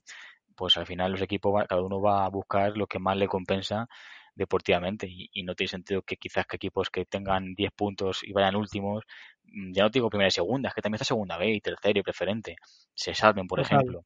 pues 0.55 0.75
al 0.77 0.87
final 0.87 1.11
los 1.11 1.21
equipos, 1.21 1.53
cada 1.69 1.83
uno 1.83 2.01
va 2.01 2.25
a 2.25 2.29
buscar 2.29 2.75
lo 2.75 2.87
que 2.87 2.97
más 2.97 3.15
le 3.15 3.27
compensa 3.27 3.87
deportivamente 4.33 5.07
y, 5.07 5.29
y, 5.33 5.43
no 5.43 5.53
tiene 5.53 5.69
sentido 5.69 6.01
que 6.01 6.17
quizás 6.17 6.47
que 6.47 6.55
equipos 6.55 6.89
que 6.89 7.05
tengan 7.05 7.53
10 7.53 7.71
puntos 7.73 8.21
y 8.23 8.33
vayan 8.33 8.55
últimos, 8.55 9.03
mm, 9.43 9.71
ya 9.73 9.83
no 9.83 9.89
digo 9.91 10.09
primera 10.09 10.29
y 10.29 10.31
segunda, 10.31 10.69
es 10.69 10.75
que 10.75 10.81
también 10.81 10.95
está 10.95 11.05
segunda 11.05 11.37
B 11.37 11.51
y 11.51 11.61
tercera 11.61 11.99
y 11.99 12.03
preferente, 12.03 12.55
se 12.95 13.13
salven, 13.13 13.47
por 13.47 13.61
Total. 13.61 13.77
ejemplo. 13.77 14.05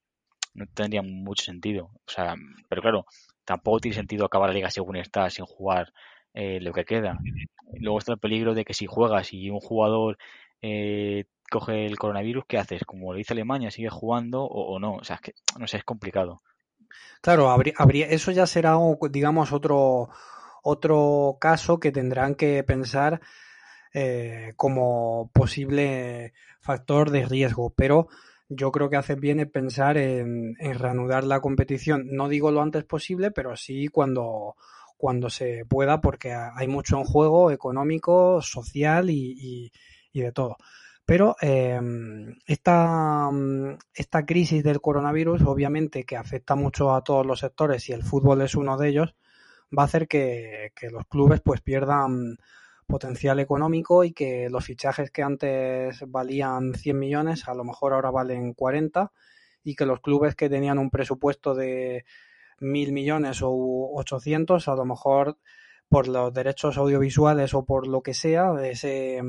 No 0.56 0.65
tendría 0.74 1.02
mucho 1.02 1.44
sentido. 1.44 1.91
O 2.08 2.12
sea, 2.12 2.36
pero 2.70 2.82
claro, 2.82 3.06
tampoco 3.46 3.80
tiene 3.80 3.96
sentido 3.96 4.26
acabar 4.26 4.50
la 4.50 4.56
liga 4.56 4.72
según 4.72 4.96
está, 4.98 5.30
sin 5.30 5.46
jugar 5.46 5.94
eh, 6.34 6.60
lo 6.62 6.74
que 6.74 6.86
queda. 6.86 7.20
Luego 7.80 8.00
está 8.00 8.13
el 8.13 8.20
peligro 8.20 8.54
de 8.54 8.65
que 8.65 8.74
si 8.74 8.86
juegas 8.88 9.34
y 9.34 9.50
un 9.50 9.60
jugador 9.60 10.18
eh, 10.62 11.26
coge 11.52 11.86
el 11.86 11.98
coronavirus, 11.98 12.46
¿qué 12.48 12.58
haces? 12.58 12.84
Como 12.86 13.12
lo 13.12 13.18
dice 13.18 13.34
Alemania, 13.34 13.72
¿sigue 13.72 13.89
jugando 13.89 14.44
o, 14.44 14.74
o 14.76 14.80
no? 14.80 14.96
O 14.96 15.04
sea, 15.04 15.18
es 15.18 15.22
que, 15.22 15.34
no 15.60 15.68
sé, 15.68 15.78
es 15.78 15.84
complicado. 15.84 16.41
Claro, 17.22 17.50
habría, 17.50 17.74
habría, 17.78 18.08
eso 18.08 18.32
ya 18.32 18.48
será, 18.48 18.78
digamos, 19.10 19.52
otro, 19.52 20.10
otro 20.63 21.38
caso 21.39 21.80
que 21.80 21.91
tendrán 21.91 22.36
que 22.36 22.63
pensar 22.63 23.22
eh, 23.94 24.54
como 24.58 25.32
posible 25.34 26.34
factor 26.60 27.12
de 27.12 27.26
riesgo, 27.26 27.74
pero 27.76 28.08
yo 28.49 28.71
creo 28.71 28.89
que 28.89 28.97
hace 28.97 29.15
bien 29.15 29.49
pensar 29.51 29.97
en, 29.97 30.55
en, 30.60 30.73
reanudar 30.79 31.23
la 31.23 31.39
competición. 31.41 32.08
No 32.12 32.29
digo 32.29 32.51
lo 32.51 32.62
antes 32.62 32.84
posible, 32.84 33.31
pero 33.31 33.55
sí 33.55 33.88
cuando, 33.88 34.55
cuando 34.97 35.29
se 35.29 35.65
pueda, 35.65 36.01
porque 36.01 36.34
hay 36.34 36.67
mucho 36.67 36.97
en 36.97 37.05
juego 37.05 37.51
económico, 37.51 38.41
social 38.41 39.10
y, 39.10 39.36
y, 39.38 39.71
y 40.12 40.21
de 40.21 40.31
todo. 40.31 40.58
Pero 41.05 41.36
eh, 41.41 41.79
esta, 42.47 43.29
esta 43.93 44.25
crisis 44.25 44.63
del 44.63 44.81
coronavirus, 44.81 45.43
obviamente 45.43 46.03
que 46.03 46.17
afecta 46.17 46.55
mucho 46.55 46.95
a 46.95 47.03
todos 47.03 47.25
los 47.25 47.41
sectores 47.41 47.88
y 47.89 47.93
el 47.93 48.03
fútbol 48.03 48.41
es 48.41 48.55
uno 48.55 48.75
de 48.77 48.89
ellos, 48.89 49.15
va 49.77 49.84
a 49.84 49.86
hacer 49.86 50.08
que, 50.08 50.71
que 50.75 50.89
los 50.89 51.05
clubes 51.05 51.41
pues 51.41 51.62
pierdan 51.62 52.38
potencial 52.88 53.39
económico 53.39 54.04
y 54.04 54.12
que 54.12 54.50
los 54.50 54.65
fichajes 54.65 55.12
que 55.12 55.24
antes 55.24 56.04
valían 56.08 56.74
100 56.74 56.98
millones 56.98 57.48
a 57.48 57.54
lo 57.54 57.63
mejor 57.63 57.93
ahora 57.93 58.12
valen 58.12 58.54
40 58.54 59.12
y 59.63 59.76
que 59.76 59.86
los 59.86 60.00
clubes 60.02 60.36
que 60.36 60.50
tenían 60.50 60.78
un 60.78 60.89
presupuesto 60.89 61.56
de 61.56 62.06
mil 62.60 62.93
millones 62.93 63.41
o 63.41 63.52
800 63.95 64.67
a 64.67 64.76
lo 64.76 64.86
mejor 64.86 65.38
por 65.89 66.08
los 66.08 66.34
derechos 66.34 66.78
audiovisuales 66.78 67.54
o 67.54 67.65
por 67.65 67.88
lo 67.88 68.02
que 68.02 68.13
sea, 68.13 68.54
ese, 68.63 69.21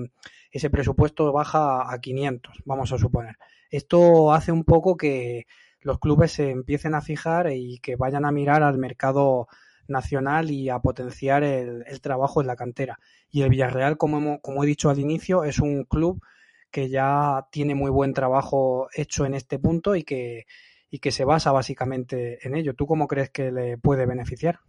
ese 0.50 0.70
presupuesto 0.70 1.32
baja 1.32 1.92
a 1.92 2.00
500, 2.00 2.62
vamos 2.64 2.92
a 2.92 2.98
suponer. 2.98 3.36
Esto 3.70 4.32
hace 4.32 4.52
un 4.52 4.64
poco 4.64 4.96
que 4.96 5.46
los 5.80 5.98
clubes 5.98 6.32
se 6.32 6.50
empiecen 6.50 6.94
a 6.94 7.02
fijar 7.02 7.52
y 7.52 7.78
que 7.80 7.96
vayan 7.96 8.24
a 8.24 8.32
mirar 8.32 8.62
al 8.62 8.78
mercado 8.78 9.48
nacional 9.88 10.50
y 10.50 10.68
a 10.68 10.78
potenciar 10.78 11.42
el, 11.42 11.84
el 11.86 12.00
trabajo 12.00 12.40
en 12.40 12.46
la 12.46 12.56
cantera. 12.56 12.98
Y 13.30 13.42
el 13.42 13.50
Villarreal, 13.50 13.96
como, 13.96 14.18
hemos, 14.18 14.40
como 14.40 14.64
he 14.64 14.66
dicho 14.66 14.90
al 14.90 14.98
inicio, 14.98 15.44
es 15.44 15.58
un 15.58 15.84
club 15.84 16.22
que 16.70 16.88
ya 16.88 17.46
tiene 17.50 17.74
muy 17.74 17.90
buen 17.90 18.12
trabajo 18.12 18.88
hecho 18.94 19.24
en 19.24 19.34
este 19.34 19.58
punto 19.58 19.96
y 19.96 20.02
que, 20.02 20.46
y 20.90 20.98
que 20.98 21.10
se 21.10 21.24
basa 21.24 21.52
básicamente 21.52 22.46
en 22.46 22.54
ello. 22.54 22.74
¿Tú 22.74 22.86
cómo 22.86 23.06
crees 23.06 23.30
que 23.30 23.50
le 23.50 23.78
puede 23.78 24.06
beneficiar? 24.06 24.60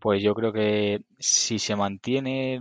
Pues 0.00 0.22
yo 0.22 0.34
creo 0.34 0.52
que 0.52 1.02
si 1.18 1.58
se 1.58 1.76
mantiene 1.76 2.60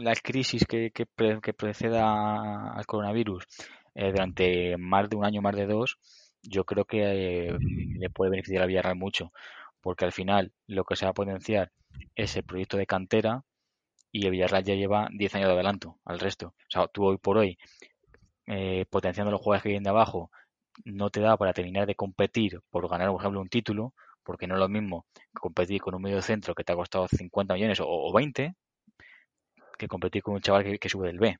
la 0.00 0.14
crisis 0.16 0.64
que, 0.66 0.90
que, 0.90 1.06
que 1.40 1.54
preceda 1.54 2.72
al 2.72 2.84
coronavirus 2.84 3.46
eh, 3.94 4.10
durante 4.10 4.76
más 4.76 5.08
de 5.08 5.16
un 5.16 5.24
año, 5.24 5.40
más 5.40 5.54
de 5.54 5.66
dos, 5.66 5.98
yo 6.42 6.64
creo 6.64 6.84
que 6.84 7.46
eh, 7.46 7.58
le 7.98 8.10
puede 8.10 8.32
beneficiar 8.32 8.64
a 8.64 8.66
Villarreal 8.66 8.96
mucho, 8.96 9.32
porque 9.80 10.04
al 10.04 10.12
final 10.12 10.52
lo 10.66 10.84
que 10.84 10.96
se 10.96 11.04
va 11.06 11.10
a 11.10 11.14
potenciar 11.14 11.72
es 12.14 12.36
el 12.36 12.44
proyecto 12.44 12.76
de 12.76 12.86
cantera 12.86 13.44
y 14.12 14.24
el 14.24 14.32
Villarreal 14.32 14.64
ya 14.64 14.74
lleva 14.74 15.08
10 15.12 15.34
años 15.36 15.48
de 15.48 15.54
adelanto 15.54 15.98
al 16.04 16.18
resto. 16.18 16.48
O 16.48 16.70
sea, 16.70 16.86
tú 16.88 17.04
hoy 17.04 17.18
por 17.18 17.38
hoy, 17.38 17.58
eh, 18.46 18.84
potenciando 18.90 19.30
los 19.30 19.40
jugadores 19.40 19.62
que 19.62 19.68
vienen 19.68 19.84
de 19.84 19.90
abajo, 19.90 20.30
no 20.84 21.10
te 21.10 21.20
da 21.20 21.36
para 21.36 21.52
terminar 21.52 21.86
de 21.86 21.94
competir 21.94 22.60
por 22.70 22.88
ganar, 22.88 23.08
por 23.10 23.20
ejemplo, 23.20 23.40
un 23.40 23.48
título, 23.48 23.94
porque 24.22 24.46
no 24.46 24.54
es 24.54 24.60
lo 24.60 24.68
mismo 24.68 25.06
competir 25.32 25.80
con 25.80 25.94
un 25.94 26.02
medio 26.02 26.22
centro 26.22 26.54
que 26.54 26.64
te 26.64 26.72
ha 26.72 26.76
costado 26.76 27.08
50 27.08 27.54
millones 27.54 27.80
o, 27.80 27.86
o 27.88 28.12
20 28.12 28.54
que 29.78 29.88
competir 29.88 30.22
con 30.22 30.34
un 30.34 30.40
chaval 30.40 30.64
que, 30.64 30.78
que, 30.78 30.88
sube 30.88 31.08
del 31.08 31.18
B. 31.18 31.38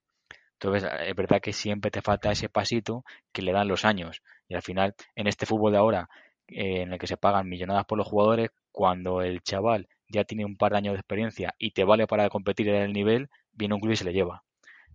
Entonces, 0.54 0.90
es 1.00 1.14
verdad 1.14 1.40
que 1.40 1.52
siempre 1.52 1.90
te 1.90 2.02
falta 2.02 2.32
ese 2.32 2.48
pasito 2.48 3.04
que 3.32 3.42
le 3.42 3.52
dan 3.52 3.68
los 3.68 3.84
años. 3.84 4.22
Y 4.48 4.54
al 4.54 4.62
final, 4.62 4.94
en 5.14 5.26
este 5.26 5.46
fútbol 5.46 5.72
de 5.72 5.78
ahora, 5.78 6.08
eh, 6.50 6.82
en 6.82 6.92
el 6.92 6.98
que 6.98 7.06
se 7.06 7.16
pagan 7.16 7.48
millonadas 7.48 7.84
por 7.86 7.98
los 7.98 8.06
jugadores, 8.06 8.50
cuando 8.72 9.22
el 9.22 9.42
chaval 9.42 9.88
ya 10.08 10.24
tiene 10.24 10.44
un 10.44 10.56
par 10.56 10.72
de 10.72 10.78
años 10.78 10.94
de 10.94 11.00
experiencia 11.00 11.54
y 11.58 11.72
te 11.72 11.84
vale 11.84 12.06
para 12.06 12.28
competir 12.28 12.68
en 12.68 12.82
el 12.82 12.92
nivel, 12.92 13.28
viene 13.52 13.74
un 13.74 13.80
club 13.80 13.92
y 13.92 13.96
se 13.96 14.04
le 14.04 14.12
lleva. 14.12 14.42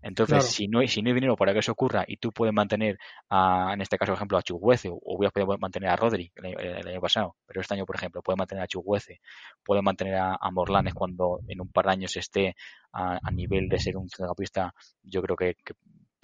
Entonces, 0.01 0.35
claro. 0.35 0.47
si, 0.47 0.67
no 0.67 0.79
hay, 0.79 0.87
si 0.87 1.01
no 1.01 1.09
hay 1.09 1.15
dinero 1.15 1.35
para 1.35 1.51
que 1.51 1.59
eso 1.59 1.71
ocurra 1.71 2.03
y 2.07 2.17
tú 2.17 2.31
puedes 2.31 2.53
mantener, 2.53 2.99
a, 3.27 3.71
en 3.73 3.81
este 3.81 3.97
caso, 3.97 4.11
por 4.11 4.17
ejemplo, 4.17 4.37
a 4.37 4.43
Chuguece, 4.43 4.89
o 4.91 5.17
voy 5.17 5.25
a 5.25 5.31
poder 5.31 5.57
mantener 5.59 5.89
a 5.89 5.95
Rodri 5.95 6.31
el, 6.35 6.59
el, 6.59 6.87
año 6.87 7.01
pasado, 7.01 7.35
pero 7.47 7.61
este 7.61 7.73
año, 7.73 7.87
por 7.87 7.95
ejemplo, 7.95 8.21
puedes 8.21 8.37
mantener 8.37 8.63
a 8.63 8.67
Chuguece, 8.67 9.19
puedes 9.63 9.83
mantener 9.83 10.15
a, 10.15 10.37
a, 10.39 10.51
Morlanes 10.51 10.93
cuando 10.93 11.39
en 11.47 11.59
un 11.59 11.69
par 11.69 11.85
de 11.85 11.91
años 11.93 12.15
esté 12.17 12.55
a, 12.91 13.19
a 13.19 13.31
nivel 13.31 13.67
de 13.67 13.79
ser 13.79 13.97
un 13.97 14.07
centrocampista, 14.07 14.75
yo 15.01 15.23
creo 15.23 15.35
que, 15.35 15.55
que 15.65 15.73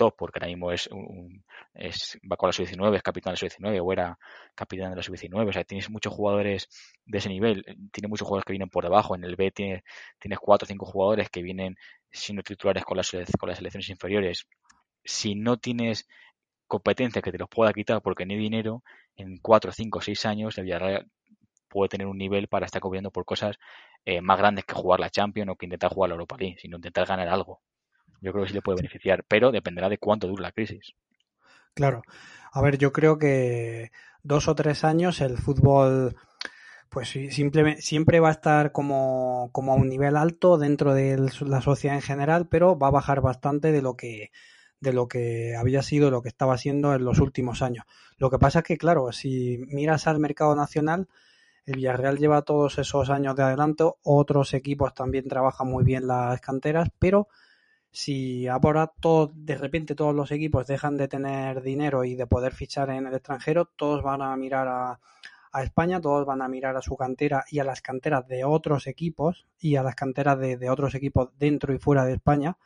porque 0.10 0.40
ahora 0.40 0.48
mismo 0.48 0.72
es, 0.72 0.88
un, 0.88 1.44
es 1.74 2.20
va 2.30 2.36
con 2.38 2.48
la 2.48 2.54
sub-19, 2.54 2.96
es 2.96 3.04
capitán 3.04 3.32
de 3.32 3.34
la 3.34 3.50
sub-19 3.50 3.82
o 3.84 3.94
era 3.94 4.18
capitán 4.56 4.90
de 4.90 4.96
la 4.96 5.04
sub-19. 5.04 5.50
O 5.50 5.54
sea, 5.54 5.64
tienes 5.64 5.90
muchos 5.90 6.14
jugadores 6.14 6.68
de 7.06 7.18
ese 7.20 7.30
nivel. 7.30 7.64
Tiene 7.92 8.08
muchos 8.08 8.28
jugadores 8.28 8.46
que 8.46 8.54
vienen 8.54 8.70
por 8.70 8.84
debajo. 8.84 9.16
En 9.16 9.24
el 9.24 9.36
B 9.36 9.52
tiene, 9.52 9.84
tienes 10.20 10.40
cuatro 10.40 10.66
o 10.66 10.68
cinco 10.68 10.86
jugadores 10.86 11.30
que 11.30 11.44
vienen 11.44 11.76
siendo 12.12 12.42
titulares 12.42 12.84
con 12.84 12.98
las, 12.98 13.12
con 13.40 13.50
las 13.50 13.58
selecciones 13.58 13.90
inferiores. 13.90 14.48
Si 15.04 15.36
no 15.36 15.58
tienes 15.58 16.08
competencia 16.68 17.22
que 17.22 17.32
te 17.32 17.38
los 17.38 17.50
pueda 17.50 17.74
quitar 17.74 18.02
porque 18.02 18.24
hay 18.24 18.38
dinero, 18.38 18.84
en 19.16 19.38
cuatro, 19.38 19.72
cinco, 19.72 20.02
seis 20.02 20.26
años 20.26 20.58
el 20.58 20.66
Villarreal 20.66 21.08
puede 21.68 21.90
tener 21.90 22.08
un 22.08 22.18
nivel 22.18 22.48
para 22.48 22.66
estar 22.66 22.82
cubriendo 22.82 23.12
por 23.12 23.26
cosas 23.26 23.58
eh, 24.06 24.22
más 24.22 24.38
grandes 24.38 24.66
que 24.66 24.74
jugar 24.74 25.00
la 25.00 25.10
Champions 25.10 25.52
o 25.52 25.56
que 25.56 25.66
intentar 25.66 25.92
jugar 25.92 26.10
la 26.10 26.16
Europa 26.16 26.38
League, 26.40 26.58
sino 26.60 26.78
intentar 26.78 27.06
ganar 27.08 27.28
algo 27.30 27.62
yo 28.22 28.32
creo 28.32 28.44
que 28.44 28.50
sí 28.50 28.56
le 28.56 28.62
puede 28.62 28.78
beneficiar, 28.78 29.26
pero 29.28 29.52
dependerá 29.52 29.90
de 29.90 29.98
cuánto 29.98 30.28
dure 30.28 30.44
la 30.44 30.52
crisis. 30.52 30.94
Claro. 31.74 32.02
A 32.54 32.62
ver, 32.62 32.78
yo 32.78 32.92
creo 32.94 33.18
que 33.18 33.92
dos 34.24 34.48
o 34.48 34.56
tres 34.56 34.84
años 34.84 35.22
el 35.22 35.38
fútbol 35.38 36.16
pues 36.90 37.10
simplemente, 37.10 37.82
siempre 37.82 38.20
va 38.20 38.28
a 38.28 38.34
estar 38.34 38.74
como, 38.74 39.50
como 39.54 39.72
a 39.72 39.76
un 39.76 39.88
nivel 39.88 40.18
alto 40.18 40.58
dentro 40.58 40.94
de 40.94 41.18
la 41.40 41.62
sociedad 41.62 41.96
en 41.96 42.02
general, 42.02 42.50
pero 42.50 42.78
va 42.78 42.88
a 42.88 42.92
bajar 42.92 43.22
bastante 43.22 43.72
de 43.72 43.82
lo 43.82 43.96
que 43.96 44.32
de 44.82 44.92
lo 44.94 45.08
que 45.08 45.56
había 45.56 45.84
sido, 45.84 46.12
lo 46.12 46.22
que 46.22 46.28
estaba 46.28 46.58
siendo 46.58 46.94
en 46.94 47.06
los 47.06 47.20
últimos 47.20 47.62
años. 47.62 47.86
Lo 48.18 48.30
que 48.30 48.40
pasa 48.40 48.60
es 48.60 48.66
que, 48.66 48.78
claro, 48.78 49.12
si 49.12 49.60
miras 49.68 50.08
al 50.08 50.20
mercado 50.20 50.56
nacional, 50.56 51.08
el 51.66 51.76
Villarreal 51.76 52.18
lleva 52.18 52.42
todos 52.42 52.80
esos 52.80 53.10
años 53.12 53.36
de 53.36 53.44
adelanto, 53.44 54.00
otros 54.04 54.54
equipos 54.54 54.94
también 54.94 55.28
trabajan 55.30 55.68
muy 55.68 55.84
bien 55.84 56.08
las 56.08 56.42
canteras, 56.42 56.90
pero 57.00 57.28
si 57.92 58.48
ahora 58.48 58.88
todo, 58.88 59.32
de 59.34 59.58
repente 59.58 59.96
todos 59.96 60.16
los 60.16 60.32
equipos 60.32 60.68
dejan 60.68 60.98
de 60.98 61.08
tener 61.08 61.62
dinero 61.62 62.04
y 62.04 62.16
de 62.16 62.28
poder 62.28 62.54
fichar 62.54 62.90
en 62.90 63.08
el 63.08 63.14
extranjero, 63.14 63.66
todos 63.66 64.02
van 64.02 64.22
a 64.22 64.36
mirar 64.36 64.68
a, 64.68 65.00
España, 65.62 66.00
todos 66.00 66.26
van 66.26 66.42
a 66.42 66.48
mirar 66.48 66.78
a 66.78 66.82
su 66.82 66.96
cantera 66.96 67.44
y 67.52 67.60
a 67.60 67.66
las 67.66 67.82
canteras 67.82 68.26
de 68.26 68.46
otros 68.46 68.88
equipos 68.88 69.48
y 69.60 69.76
a 69.76 69.84
las 69.84 69.96
canteras 69.96 70.40
de, 70.40 70.70
otros 70.70 70.96
equipos 70.96 71.30
dentro 71.38 71.74
y 71.74 71.78
fuera 71.78 72.06
de 72.06 72.14
España. 72.14 72.58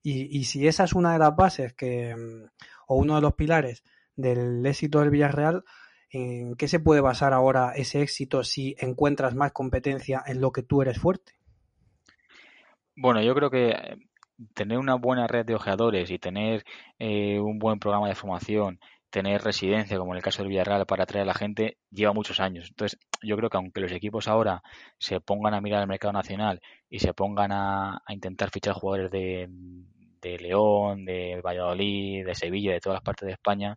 Y, 0.00 0.38
y, 0.38 0.44
si 0.44 0.68
esa 0.68 0.84
es 0.84 0.92
una 0.92 1.14
de 1.14 1.18
las 1.18 1.34
bases 1.34 1.72
que, 1.72 2.14
o 2.86 2.96
uno 2.96 3.16
de 3.16 3.20
los 3.20 3.34
pilares 3.34 3.82
del 4.14 4.64
éxito 4.64 5.00
del 5.00 5.10
Villarreal, 5.10 5.64
¿En 6.16 6.54
qué 6.54 6.68
se 6.68 6.78
puede 6.78 7.00
basar 7.00 7.32
ahora 7.32 7.72
ese 7.74 8.00
éxito 8.00 8.44
si 8.44 8.76
encuentras 8.78 9.34
más 9.34 9.50
competencia 9.50 10.22
en 10.24 10.40
lo 10.40 10.52
que 10.52 10.62
tú 10.62 10.80
eres 10.80 10.96
fuerte? 10.96 11.32
Bueno, 12.94 13.20
yo 13.20 13.34
creo 13.34 13.50
que 13.50 13.70
eh, 13.70 13.96
tener 14.54 14.78
una 14.78 14.94
buena 14.96 15.26
red 15.26 15.44
de 15.46 15.54
ojeadores 15.54 16.10
y 16.10 16.18
tener 16.18 16.64
eh, 16.98 17.38
un 17.40 17.58
buen 17.58 17.78
programa 17.78 18.08
de 18.08 18.14
formación, 18.14 18.80
tener 19.10 19.42
residencia, 19.42 19.98
como 19.98 20.12
en 20.12 20.16
el 20.16 20.22
caso 20.22 20.42
del 20.42 20.48
Villarreal, 20.48 20.86
para 20.86 21.04
atraer 21.04 21.22
a 21.22 21.26
la 21.26 21.34
gente, 21.34 21.78
lleva 21.90 22.12
muchos 22.12 22.40
años. 22.40 22.68
Entonces, 22.70 22.98
yo 23.22 23.36
creo 23.36 23.48
que 23.48 23.56
aunque 23.56 23.80
los 23.80 23.92
equipos 23.92 24.26
ahora 24.28 24.62
se 24.98 25.20
pongan 25.20 25.54
a 25.54 25.60
mirar 25.60 25.82
el 25.82 25.88
mercado 25.88 26.12
nacional 26.12 26.60
y 26.90 26.98
se 26.98 27.14
pongan 27.14 27.52
a, 27.52 28.02
intentar 28.08 28.50
fichar 28.50 28.74
jugadores 28.74 29.10
de, 29.12 29.48
de 30.20 30.38
León, 30.38 31.04
de 31.04 31.40
Valladolid, 31.44 32.26
de 32.26 32.34
Sevilla, 32.34 32.72
de 32.72 32.80
todas 32.80 32.96
las 32.96 33.04
partes 33.04 33.26
de 33.26 33.32
España, 33.34 33.76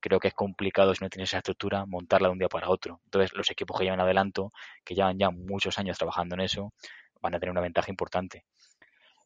creo 0.00 0.18
que 0.18 0.28
es 0.28 0.34
complicado 0.34 0.94
si 0.94 1.04
no 1.04 1.10
tienes 1.10 1.28
esa 1.30 1.38
estructura 1.38 1.84
montarla 1.86 2.28
de 2.28 2.32
un 2.32 2.38
día 2.38 2.48
para 2.48 2.70
otro. 2.70 3.00
Entonces, 3.04 3.32
los 3.34 3.50
equipos 3.50 3.78
que 3.78 3.84
llevan 3.84 4.00
adelanto, 4.00 4.52
que 4.84 4.94
llevan 4.94 5.18
ya 5.18 5.30
muchos 5.30 5.78
años 5.78 5.98
trabajando 5.98 6.34
en 6.36 6.40
eso, 6.40 6.72
van 7.20 7.34
a 7.34 7.38
tener 7.38 7.50
una 7.50 7.60
ventaja 7.60 7.90
importante. 7.90 8.44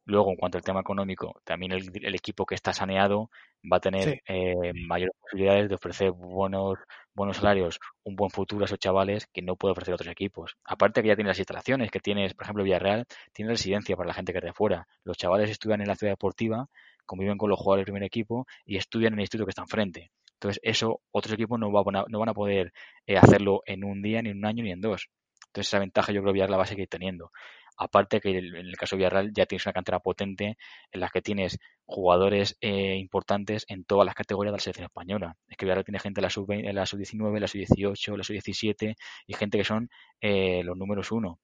Luego, 0.07 0.31
en 0.31 0.37
cuanto 0.37 0.59
al 0.59 0.65
tema 0.65 0.81
económico, 0.81 1.41
también 1.45 1.73
el, 1.73 2.15
equipo 2.15 2.45
que 2.45 2.55
está 2.55 2.75
saneado 2.75 3.31
va 3.71 3.79
a 3.79 3.81
tener 3.81 4.23
eh, 4.29 4.73
mayores 4.87 5.15
posibilidades 5.19 5.69
de 5.71 5.75
ofrecer 5.77 6.11
buenos, 6.11 6.79
buenos 7.15 7.39
salarios, 7.39 7.81
un 8.03 8.15
buen 8.15 8.31
futuro 8.31 8.63
a 8.63 8.67
esos 8.67 8.79
chavales 8.79 9.27
que 9.33 9.41
no 9.41 9.57
puede 9.57 9.73
ofrecer 9.73 9.95
otros 9.95 10.11
equipos. 10.11 10.57
Aparte 10.65 11.01
que 11.01 11.09
ya 11.09 11.15
tiene 11.15 11.29
las 11.29 11.39
instalaciones, 11.39 11.91
que 11.91 12.01
tienes, 12.01 12.35
por 12.35 12.45
ejemplo, 12.45 12.65
Villarreal, 12.65 13.07
tiene 13.33 13.53
residencia 13.53 13.97
para 13.97 14.09
la 14.09 14.15
gente 14.15 14.33
que 14.33 14.39
es 14.39 14.45
de 14.45 14.53
fuera. 14.53 14.87
Los 15.05 15.17
chavales 15.17 15.49
estudian 15.49 15.81
en 15.81 15.89
la 15.89 15.95
ciudad 15.95 16.13
deportiva, 16.13 16.69
conviven 17.07 17.39
con 17.39 17.49
los 17.49 17.59
jugadores 17.59 17.87
del 17.87 17.93
primer 17.93 18.03
equipo 18.03 18.47
y 18.67 18.77
estudian 18.77 19.15
en 19.15 19.21
el 19.21 19.23
instituto 19.23 19.47
que 19.47 19.51
está 19.51 19.63
enfrente. 19.63 20.11
Entonces, 20.35 20.61
eso 20.63 21.01
otros 21.13 21.33
equipos 21.33 21.59
no, 21.59 21.71
no 21.71 22.19
van 22.19 22.29
a 22.29 22.35
poder 22.35 22.75
eh, 23.07 23.17
hacerlo 23.17 23.63
en 23.65 23.85
un 23.85 24.03
día, 24.03 24.21
ni 24.21 24.31
en 24.31 24.39
un 24.39 24.45
año, 24.45 24.63
ni 24.63 24.73
en 24.73 24.83
dos. 24.83 25.09
Entonces, 25.47 25.69
esa 25.69 25.79
ventaja 25.79 26.13
yo 26.13 26.21
creo 26.21 26.35
que 26.35 26.41
la 26.47 26.57
va 26.57 26.65
a 26.65 26.67
seguir 26.67 26.89
teniendo. 26.89 27.31
Aparte 27.77 28.21
que 28.21 28.31
en 28.39 28.55
el 28.55 28.77
caso 28.77 28.97
de 28.97 28.99
Villarreal 28.99 29.33
ya 29.33 29.47
tienes 29.47 29.67
una 29.67 29.73
cantera 29.73 30.01
potente 30.01 30.57
en 30.93 31.01
la 31.01 31.09
que 31.09 31.23
tienes 31.23 31.59
jugadores 31.87 32.57
eh, 32.61 32.97
importantes 32.97 33.65
en 33.69 33.85
todas 33.85 34.07
las 34.07 34.15
categorías 34.15 34.53
de 34.53 34.57
la 34.57 34.61
selección 34.61 34.87
española. 34.87 35.37
Es 35.49 35.57
que 35.57 35.67
Villarreal 35.67 35.85
tiene 35.85 35.99
gente 35.99 36.21
en 36.21 36.25
la 36.25 36.31
sub-19, 36.31 36.73
la 36.73 36.87
sub-19, 36.87 37.41
la 37.41 37.49
sub-18, 37.49 38.17
la 38.17 38.25
sub-17 38.25 38.95
y 39.27 39.35
gente 39.35 39.59
que 39.59 39.65
son 39.65 39.91
eh, 40.21 40.63
los 40.65 40.77
números 40.77 41.13
uno. 41.13 41.41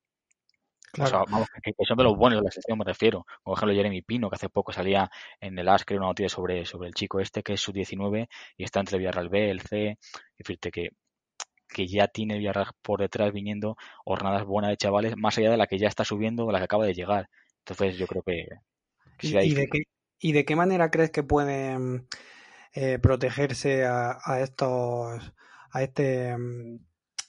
Claro. 0.93 1.25
vamos, 1.31 1.49
que, 1.63 1.73
son 1.87 1.97
de 1.97 2.05
los 2.05 2.17
buenos 2.17 2.41
de 2.41 2.45
la 2.45 2.51
sección, 2.51 2.79
me 2.79 2.85
refiero. 2.85 3.25
Por 3.43 3.57
ejemplo, 3.57 3.75
Jeremy 3.75 4.03
Pino, 4.03 4.29
que 4.29 4.37
hace 4.37 4.49
poco 4.49 4.73
salía 4.73 5.11
en 5.41 5.59
el 5.59 5.69
AS, 5.69 5.85
creo, 5.85 6.01
una 6.01 6.09
noticia 6.09 6.29
sobre, 6.29 6.67
sobre 6.67 6.89
el 6.89 6.95
chico 6.95 7.21
este, 7.21 7.43
que 7.43 7.53
es 7.55 7.61
su 7.61 7.73
19 7.73 8.29
y 8.57 8.65
está 8.65 8.81
entre 8.81 8.97
el 8.97 9.01
Villarreal 9.01 9.29
B, 9.29 9.51
el 9.51 9.61
C. 9.61 9.99
Decirte 10.37 10.71
que, 10.73 10.91
que 11.73 11.87
ya 11.87 12.09
tiene 12.09 12.39
Villarreal 12.39 12.73
por 12.83 13.01
detrás 13.01 13.33
viniendo 13.33 13.77
jornadas 14.05 14.45
buenas 14.45 14.71
de 14.71 14.77
chavales, 14.77 15.17
más 15.17 15.39
allá 15.39 15.51
de 15.51 15.57
la 15.57 15.67
que 15.67 15.79
ya 15.79 15.89
está 15.89 16.05
subiendo 16.05 16.47
o 16.47 16.53
la 16.53 16.59
que 16.59 16.65
acaba 16.65 16.87
de 16.87 16.95
llegar. 16.95 17.29
Entonces, 17.59 17.97
yo 17.99 18.07
creo 18.07 18.23
que. 18.23 18.47
¿Y, 19.23 19.55
de 19.55 19.69
qué, 19.69 19.83
¿Y 20.19 20.33
de 20.33 20.45
qué 20.45 20.57
manera 20.57 20.91
crees 20.91 21.11
que 21.11 21.23
pueden 21.23 22.07
eh, 22.75 22.99
protegerse 22.99 23.85
a, 23.85 24.19
a 24.25 24.41
estos. 24.41 25.33
a 25.73 25.83
este 25.83 26.35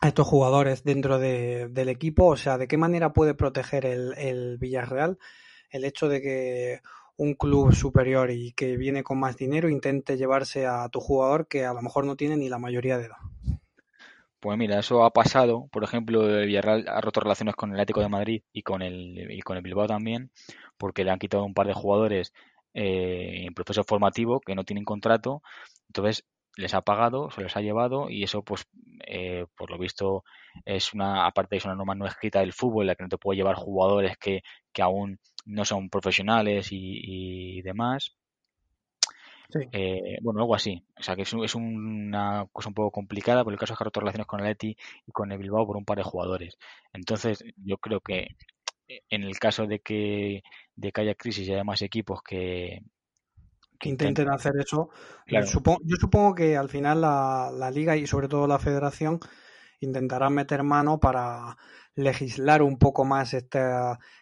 a 0.03 0.07
estos 0.07 0.27
jugadores 0.27 0.83
dentro 0.83 1.19
del 1.19 1.89
equipo? 1.89 2.25
O 2.25 2.35
sea, 2.35 2.57
¿de 2.57 2.67
qué 2.67 2.75
manera 2.75 3.13
puede 3.13 3.35
proteger 3.35 3.85
el, 3.85 4.13
el 4.17 4.57
Villarreal 4.57 5.19
el 5.69 5.85
hecho 5.85 6.09
de 6.09 6.21
que 6.21 6.81
un 7.17 7.35
club 7.35 7.73
superior 7.73 8.31
y 8.31 8.51
que 8.53 8.77
viene 8.77 9.03
con 9.03 9.19
más 9.19 9.37
dinero 9.37 9.69
intente 9.69 10.17
llevarse 10.17 10.65
a 10.65 10.89
tu 10.89 10.99
jugador 10.99 11.47
que 11.47 11.65
a 11.65 11.73
lo 11.73 11.81
mejor 11.81 12.05
no 12.05 12.15
tiene 12.15 12.35
ni 12.35 12.49
la 12.49 12.57
mayoría 12.57 12.97
de 12.97 13.05
edad? 13.05 13.60
Pues 14.41 14.57
mira, 14.57 14.79
eso 14.79 15.03
ha 15.03 15.11
pasado. 15.11 15.67
Por 15.71 15.83
ejemplo, 15.83 16.27
el 16.27 16.47
Villarreal 16.47 16.85
ha 16.87 16.99
roto 17.01 17.19
relaciones 17.21 17.55
con 17.55 17.69
el 17.69 17.75
Atlético 17.75 18.01
de 18.01 18.09
Madrid 18.09 18.43
y 18.51 18.63
con 18.63 18.81
el, 18.81 19.31
y 19.31 19.41
con 19.41 19.55
el 19.57 19.63
Bilbao 19.63 19.87
también, 19.87 20.31
porque 20.77 21.03
le 21.03 21.11
han 21.11 21.19
quitado 21.19 21.43
un 21.45 21.53
par 21.53 21.67
de 21.67 21.73
jugadores 21.73 22.33
eh, 22.73 23.45
en 23.45 23.53
proceso 23.53 23.83
formativo 23.83 24.41
que 24.41 24.55
no 24.55 24.63
tienen 24.63 24.83
contrato. 24.85 25.43
Entonces, 25.87 26.25
les 26.57 26.73
ha 26.73 26.81
pagado, 26.81 27.29
se 27.31 27.41
les 27.41 27.55
ha 27.55 27.61
llevado 27.61 28.09
y 28.09 28.23
eso 28.23 28.43
pues 28.43 28.67
eh, 29.07 29.45
por 29.55 29.69
lo 29.71 29.77
visto 29.77 30.23
es 30.65 30.93
una 30.93 31.25
aparte 31.25 31.55
es 31.57 31.65
una 31.65 31.75
norma 31.75 31.95
no 31.95 32.05
escrita 32.05 32.39
del 32.41 32.53
fútbol 32.53 32.83
en 32.83 32.87
la 32.87 32.95
que 32.95 33.03
no 33.03 33.09
te 33.09 33.17
puede 33.17 33.37
llevar 33.37 33.55
jugadores 33.55 34.17
que, 34.17 34.41
que 34.73 34.81
aún 34.81 35.19
no 35.45 35.65
son 35.65 35.89
profesionales 35.89 36.67
y, 36.71 37.61
demás 37.61 38.15
eh, 39.71 40.17
bueno 40.21 40.39
algo 40.41 40.55
así. 40.55 40.83
O 40.99 41.03
sea 41.03 41.15
que 41.15 41.23
es, 41.23 41.33
es, 41.33 41.55
una 41.55 42.45
cosa 42.51 42.69
un 42.69 42.75
poco 42.75 42.91
complicada 42.91 43.43
por 43.43 43.53
el 43.53 43.59
caso 43.59 43.73
es 43.73 43.77
que 43.77 43.83
ha 43.83 43.85
roto 43.85 43.99
relaciones 43.99 44.27
con 44.27 44.39
el 44.39 44.47
Eti 44.47 44.77
y 45.05 45.11
con 45.11 45.31
el 45.31 45.37
Bilbao 45.37 45.65
por 45.65 45.77
un 45.77 45.85
par 45.85 45.97
de 45.97 46.03
jugadores. 46.03 46.57
Entonces 46.93 47.43
yo 47.57 47.77
creo 47.77 47.99
que 48.01 48.35
en 49.09 49.23
el 49.23 49.39
caso 49.39 49.67
de 49.67 49.79
que 49.79 50.43
de 50.75 50.91
que 50.91 51.01
haya 51.01 51.15
crisis 51.15 51.47
y 51.47 51.53
haya 51.53 51.63
más 51.63 51.81
equipos 51.81 52.21
que, 52.23 52.81
que 53.81 53.89
intenten 53.89 54.29
hacer 54.29 54.53
eso. 54.57 54.89
Yo, 55.27 55.41
supongo, 55.45 56.35
que 56.35 56.55
al 56.55 56.69
final 56.69 57.01
la, 57.01 57.71
liga 57.73 57.97
y 57.97 58.07
sobre 58.07 58.27
todo 58.27 58.47
la 58.47 58.59
federación 58.59 59.19
intentarán 59.81 60.33
meter 60.33 60.63
mano 60.63 60.99
para 60.99 61.57
legislar 61.95 62.61
un 62.61 62.77
poco 62.77 63.03
más 63.03 63.33
este, 63.33 63.59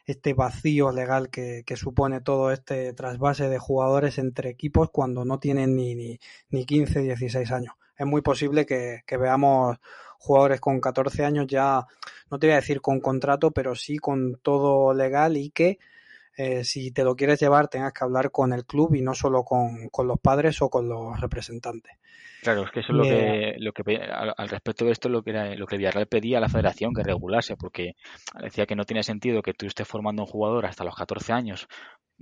este 0.06 0.34
vacío 0.34 0.92
legal 0.92 1.30
que, 1.30 1.64
supone 1.76 2.22
todo 2.22 2.52
este 2.52 2.94
trasvase 2.94 3.48
de 3.48 3.60
jugadores 3.60 4.18
entre 4.18 4.50
equipos 4.50 4.90
cuando 4.92 5.24
no 5.26 5.40
tienen 5.40 5.76
ni, 5.76 5.94
ni, 5.96 6.20
ni 6.50 6.66
15, 6.66 7.02
16 7.02 7.52
años. 7.52 7.76
Es 8.00 8.08
muy 8.08 8.22
posible 8.22 8.66
que, 8.66 9.04
veamos 9.18 9.78
jugadores 10.18 10.62
con 10.62 10.82
14 10.82 11.26
años 11.26 11.48
ya, 11.48 11.86
no 12.32 12.40
te 12.40 12.48
voy 12.48 12.54
a 12.54 12.58
decir 12.58 12.82
con 12.82 13.02
contrato, 13.02 13.52
pero 13.52 13.76
sí 13.76 13.98
con 13.98 14.40
todo 14.42 14.94
legal 14.94 15.38
y 15.38 15.52
que 15.52 15.80
eh, 16.38 16.64
si 16.64 16.92
te 16.92 17.04
lo 17.04 17.18
quieres 17.18 17.40
llevar 17.42 17.68
tengas 17.68 17.92
que 17.92 18.06
hablar 18.06 18.32
con 18.32 18.54
el 18.54 18.66
club 18.66 18.96
y 18.96 19.02
no 19.02 19.14
solo 19.14 19.44
con, 19.44 19.90
los 20.08 20.20
padres 20.22 20.62
o 20.62 20.70
con 20.70 20.88
los 20.88 21.20
representantes. 21.20 21.99
Claro, 22.42 22.64
es 22.64 22.72
que 22.72 22.80
eso 22.80 22.94
es 22.94 22.98
lo 22.98 23.04
que, 23.04 23.56
lo 23.58 23.74
que 23.74 23.98
al, 23.98 24.50
respecto 24.50 24.86
de 24.86 24.92
esto 24.92 25.10
lo 25.10 25.24
que 25.24 25.32
era, 25.32 25.56
lo 25.56 25.68
que 25.68 25.78
Villarreal 25.78 26.08
pedía 26.08 26.38
a 26.38 26.42
la 26.42 26.48
federación 26.48 26.94
que 26.94 27.04
regulase, 27.04 27.58
porque 27.58 27.96
decía 28.42 28.66
que 28.66 28.76
no 28.76 28.86
tiene 28.86 29.04
sentido 29.04 29.42
que 29.42 29.54
tú 29.54 29.66
estés 29.66 29.88
formando 29.88 30.24
un 30.24 30.28
jugador 30.28 30.66
hasta 30.66 30.86
los 30.86 30.96
14 30.96 31.34
años, 31.34 31.68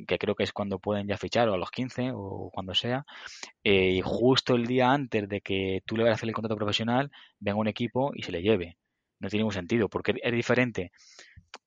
que 0.07 0.17
creo 0.17 0.33
que 0.33 0.43
es 0.43 0.53
cuando 0.53 0.79
pueden 0.79 1.07
ya 1.07 1.17
fichar, 1.17 1.49
o 1.49 1.53
a 1.53 1.57
los 1.57 1.69
15, 1.69 2.11
o 2.15 2.49
cuando 2.51 2.73
sea, 2.73 3.05
eh, 3.63 3.91
y 3.91 4.01
justo 4.01 4.55
el 4.55 4.65
día 4.65 4.91
antes 4.91 5.29
de 5.29 5.41
que 5.41 5.81
tú 5.85 5.95
le 5.95 6.03
vayas 6.03 6.15
a 6.15 6.17
hacer 6.17 6.29
el 6.29 6.35
contrato 6.35 6.55
profesional, 6.55 7.11
venga 7.39 7.59
un 7.59 7.67
equipo 7.67 8.11
y 8.15 8.23
se 8.23 8.31
le 8.31 8.41
lleve. 8.41 8.77
No 9.19 9.29
tiene 9.29 9.41
ningún 9.41 9.53
sentido, 9.53 9.89
porque 9.89 10.13
es 10.21 10.31
diferente 10.31 10.91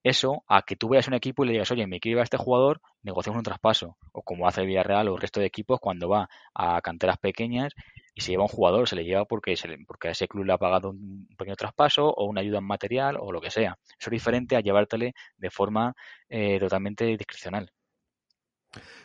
eso 0.03 0.45
a 0.49 0.63
que 0.63 0.77
tú 0.77 0.89
veas 0.89 1.09
un 1.09 1.15
equipo 1.15 1.45
y 1.45 1.49
le 1.49 1.53
digas, 1.53 1.71
oye, 1.71 1.87
me 1.87 2.01
quiero 2.01 2.19
ir 2.19 2.21
a 2.21 2.25
este 2.25 2.37
jugador, 2.37 2.81
negociamos 3.03 3.39
un 3.39 3.45
traspaso. 3.45 3.97
O 4.13 4.23
como 4.23 4.47
hace 4.47 4.63
el 4.63 4.67
Villarreal 4.69 5.09
o 5.09 5.15
el 5.15 5.21
resto 5.21 5.41
de 5.41 5.47
equipos 5.47 5.81
cuando 5.81 6.09
va 6.09 6.29
a 6.55 6.81
canteras 6.81 7.19
pequeñas 7.19 7.75
y 8.15 8.21
se 8.21 8.33
lleva 8.33 8.45
un 8.45 8.49
jugador, 8.49 8.89
se 8.89 8.97
le 8.97 9.05
lleva 9.05 9.25
porque, 9.25 9.57
se 9.57 9.69
porque 9.87 10.09
a 10.09 10.11
ese 10.13 10.29
club 10.29 10.45
le 10.45 10.53
ha 10.53 10.59
pagado 10.59 10.91
un 10.91 11.29
pequeño 11.37 11.57
traspaso 11.57 12.09
o 12.09 12.27
una 12.27 12.41
ayuda 12.41 12.59
en 12.59 12.65
material 12.65 13.17
o 13.19 13.33
lo 13.33 13.41
que 13.41 13.51
sea. 13.51 13.79
Eso 13.99 14.09
es 14.09 14.11
diferente 14.11 14.57
a 14.57 14.61
llevártele 14.61 15.15
de 15.37 15.51
forma 15.51 15.95
eh, 16.29 16.59
totalmente 16.59 17.05
discrecional. 17.05 17.73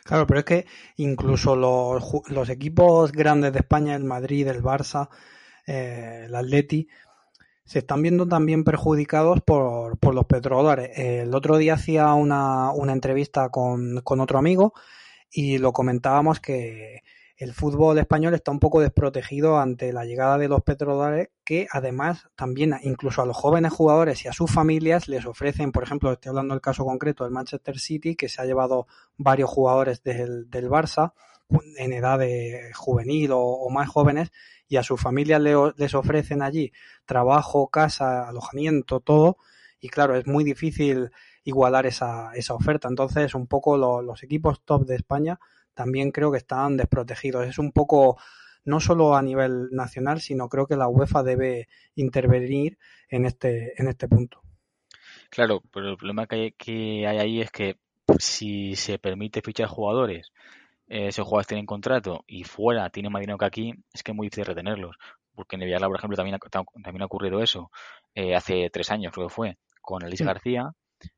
Claro, 0.04 0.26
pero 0.26 0.40
es 0.40 0.46
que 0.46 0.66
incluso 0.96 1.56
los, 1.56 2.04
los 2.28 2.48
equipos 2.48 3.10
grandes 3.10 3.52
de 3.52 3.58
España, 3.58 3.96
el 3.96 4.04
Madrid, 4.04 4.46
el 4.46 4.62
Barça, 4.62 5.08
eh, 5.66 6.24
el 6.26 6.34
Atleti, 6.34 6.88
se 7.64 7.80
están 7.80 8.00
viendo 8.00 8.28
también 8.28 8.62
perjudicados 8.62 9.40
por, 9.40 9.98
por 9.98 10.14
los 10.14 10.24
petrodólares. 10.26 10.96
El 10.96 11.34
otro 11.34 11.56
día 11.56 11.74
hacía 11.74 12.14
una, 12.14 12.70
una 12.70 12.92
entrevista 12.92 13.48
con, 13.48 14.00
con, 14.02 14.20
otro 14.20 14.38
amigo 14.38 14.72
y 15.30 15.58
lo 15.58 15.72
comentábamos 15.72 16.38
que 16.38 17.02
el 17.36 17.52
fútbol 17.52 17.98
español 17.98 18.34
está 18.34 18.50
un 18.50 18.60
poco 18.60 18.80
desprotegido 18.80 19.58
ante 19.58 19.92
la 19.92 20.04
llegada 20.04 20.38
de 20.38 20.48
los 20.48 20.62
petrodólares 20.62 21.28
que 21.44 21.66
además 21.70 22.28
también 22.34 22.74
incluso 22.82 23.20
a 23.20 23.26
los 23.26 23.36
jóvenes 23.36 23.72
jugadores 23.72 24.24
y 24.24 24.28
a 24.28 24.32
sus 24.32 24.50
familias 24.50 25.06
les 25.06 25.26
ofrecen, 25.26 25.70
por 25.70 25.82
ejemplo, 25.82 26.12
estoy 26.12 26.30
hablando 26.30 26.54
del 26.54 26.62
caso 26.62 26.84
concreto 26.84 27.24
del 27.24 27.32
Manchester 27.32 27.78
City, 27.78 28.16
que 28.16 28.28
se 28.30 28.40
ha 28.40 28.46
llevado 28.46 28.86
varios 29.18 29.50
jugadores 29.50 30.02
del, 30.02 30.48
del 30.48 30.70
Barça 30.70 31.12
en 31.76 31.92
edad 31.92 32.18
de 32.18 32.72
juvenil 32.74 33.30
o, 33.34 33.68
más 33.70 33.88
jóvenes 33.88 34.32
y 34.66 34.76
a 34.76 34.82
sus 34.82 35.00
familias 35.00 35.40
les 35.40 35.94
ofrecen 35.94 36.42
allí 36.42 36.72
trabajo, 37.04 37.68
casa, 37.68 38.28
alojamiento, 38.28 39.00
todo 39.00 39.36
y 39.78 39.88
claro, 39.88 40.16
es 40.16 40.26
muy 40.26 40.42
difícil 40.42 41.10
igualar 41.44 41.86
esa, 41.86 42.32
esa 42.34 42.54
oferta. 42.54 42.88
Entonces, 42.88 43.34
un 43.34 43.46
poco 43.46 43.76
los 44.02 44.22
equipos 44.22 44.62
top 44.64 44.86
de 44.86 44.96
España 44.96 45.38
también 45.76 46.10
creo 46.10 46.32
que 46.32 46.38
están 46.38 46.76
desprotegidos. 46.76 47.46
Es 47.46 47.58
un 47.58 47.70
poco, 47.70 48.18
no 48.64 48.80
solo 48.80 49.14
a 49.14 49.22
nivel 49.22 49.68
nacional, 49.70 50.20
sino 50.20 50.48
creo 50.48 50.66
que 50.66 50.74
la 50.74 50.88
UEFA 50.88 51.22
debe 51.22 51.68
intervenir 51.94 52.78
en 53.08 53.26
este, 53.26 53.80
en 53.80 53.86
este 53.86 54.08
punto. 54.08 54.40
Claro, 55.28 55.62
pero 55.72 55.90
el 55.90 55.96
problema 55.98 56.26
que 56.26 56.54
hay, 57.06 57.18
ahí 57.18 57.40
es 57.42 57.50
que 57.50 57.76
si 58.18 58.74
se 58.74 58.98
permite 58.98 59.42
fichar 59.42 59.68
jugadores, 59.68 60.32
eh, 60.88 61.08
esos 61.08 61.26
jugadores 61.26 61.48
tienen 61.48 61.66
contrato 61.66 62.24
y 62.26 62.44
fuera 62.44 62.88
tienen 62.88 63.12
más 63.12 63.20
dinero 63.20 63.36
que 63.38 63.44
aquí, 63.44 63.74
es 63.92 64.02
que 64.02 64.12
es 64.12 64.16
muy 64.16 64.28
difícil 64.28 64.46
retenerlos. 64.46 64.96
Porque 65.34 65.56
en 65.56 65.62
el 65.62 65.66
Villarreal, 65.66 65.90
por 65.90 65.98
ejemplo, 65.98 66.16
también 66.16 66.36
ha, 66.36 66.38
también 66.82 67.02
ha 67.02 67.06
ocurrido 67.06 67.42
eso 67.42 67.70
eh, 68.14 68.34
hace 68.34 68.70
tres 68.70 68.90
años, 68.90 69.12
creo 69.12 69.28
que 69.28 69.34
fue, 69.34 69.58
con 69.82 70.02
Alice 70.02 70.24
García. 70.24 70.72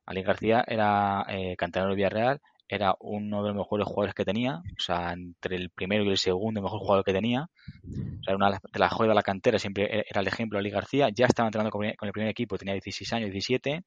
Alice 0.05 0.27
García 0.27 0.65
era 0.67 1.25
eh, 1.29 1.55
canterano 1.57 1.91
del 1.91 1.97
Villarreal 1.97 2.41
era 2.69 2.95
uno 3.01 3.43
de 3.43 3.49
los 3.49 3.57
mejores 3.57 3.87
jugadores 3.87 4.15
que 4.15 4.25
tenía, 4.25 4.57
o 4.57 4.81
sea, 4.81 5.13
entre 5.13 5.57
el 5.57 5.71
primero 5.71 6.05
y 6.05 6.11
el 6.11 6.19
segundo 6.19 6.61
mejor 6.61 6.81
jugador 6.81 7.05
que 7.05 7.13
tenía. 7.13 7.43
O 7.45 8.23
sea, 8.23 8.35
era 8.35 8.37
una 8.37 8.51
de 8.51 8.79
las 8.79 8.93
joyas 8.93 9.11
de 9.11 9.15
la 9.15 9.23
cantera, 9.23 9.59
siempre 9.59 9.85
e-, 9.85 10.05
era 10.09 10.21
el 10.21 10.27
ejemplo 10.27 10.59
de 10.59 10.61
Ali 10.61 10.71
García. 10.71 11.09
Ya 11.09 11.27
estaba 11.27 11.49
entrenando 11.49 11.71
con 11.71 11.85
el 11.85 12.13
primer 12.13 12.29
equipo, 12.29 12.59
tenía 12.59 12.75
16 12.75 13.13
años, 13.15 13.31
17. 13.31 13.85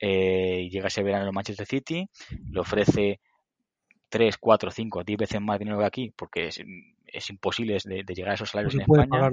Eh, 0.00 0.68
llega 0.70 0.88
ese 0.88 1.02
verano 1.02 1.28
en 1.28 1.34
Manchester 1.34 1.66
City, 1.66 2.08
le 2.50 2.60
ofrece 2.60 3.20
3, 4.08 4.36
4, 4.38 4.70
5, 4.70 5.04
10 5.04 5.18
veces 5.18 5.40
más 5.40 5.58
dinero 5.58 5.78
que 5.78 5.84
aquí, 5.84 6.12
porque 6.16 6.48
es, 6.48 7.30
imposible 7.30 7.78
de, 7.84 8.04
llegar 8.14 8.32
a 8.32 8.34
esos 8.34 8.50
salarios 8.50 8.74
en 8.74 8.82
España. 8.82 9.30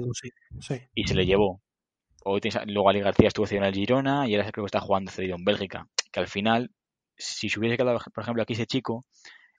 Y 0.94 1.06
se 1.06 1.14
le 1.14 1.24
llevó. 1.24 1.62
Hoy 2.24 2.40
luego 2.66 2.90
Ali 2.90 3.00
García 3.00 3.28
estuvo 3.28 3.46
cedido 3.46 3.64
en 3.64 3.68
el 3.68 3.74
Girona 3.74 4.28
y 4.28 4.34
ahora 4.34 4.50
creo 4.50 4.64
que 4.64 4.66
está 4.68 4.80
jugando 4.80 5.12
cedido 5.12 5.36
en 5.36 5.44
Bélgica. 5.44 5.88
Que 6.10 6.20
al 6.20 6.26
final 6.26 6.72
si 7.16 7.48
se 7.48 7.58
hubiese 7.58 7.76
quedado, 7.76 7.98
por 8.14 8.22
ejemplo, 8.22 8.42
aquí 8.42 8.52
ese 8.52 8.66
chico, 8.66 9.04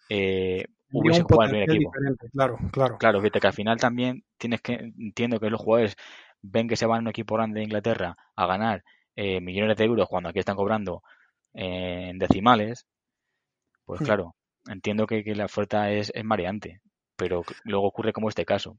eh, 0.10 0.66
hubiese 0.92 1.24
jugado 1.24 1.54
en 1.54 1.62
el 1.62 1.70
equipo. 1.70 1.92
Claro, 2.32 2.58
claro. 2.72 2.98
Claro, 2.98 3.22
fíjate 3.22 3.40
que 3.40 3.48
al 3.48 3.54
final 3.54 3.78
también 3.78 4.24
tienes 4.38 4.62
que, 4.62 4.74
entiendo 4.74 5.40
que 5.40 5.50
los 5.50 5.62
jugadores 5.62 5.96
ven 6.42 6.68
que 6.68 6.76
se 6.76 6.86
van 6.86 7.00
a 7.00 7.02
un 7.02 7.08
equipo 7.10 7.36
grande 7.36 7.60
de 7.60 7.66
Inglaterra 7.66 8.16
a 8.36 8.46
ganar 8.46 8.84
eh, 9.16 9.42
millones 9.42 9.78
de 9.78 9.86
euros 9.86 10.08
cuando 10.08 10.30
aquí 10.30 10.40
están 10.40 10.56
cobrando 10.56 11.04
eh, 11.54 12.10
en 12.12 12.20
decimales, 12.20 12.86
pues 13.86 14.02
hmm. 14.02 14.06
claro, 14.06 14.36
entiendo 14.68 15.08
que, 15.08 15.24
la 15.36 15.46
oferta 15.46 15.92
es, 15.92 16.12
es 16.14 16.24
mareante, 16.24 16.82
pero 17.16 17.44
luego 17.64 17.88
ocurre 17.88 18.14
como 18.14 18.30
este 18.30 18.46
caso 18.46 18.78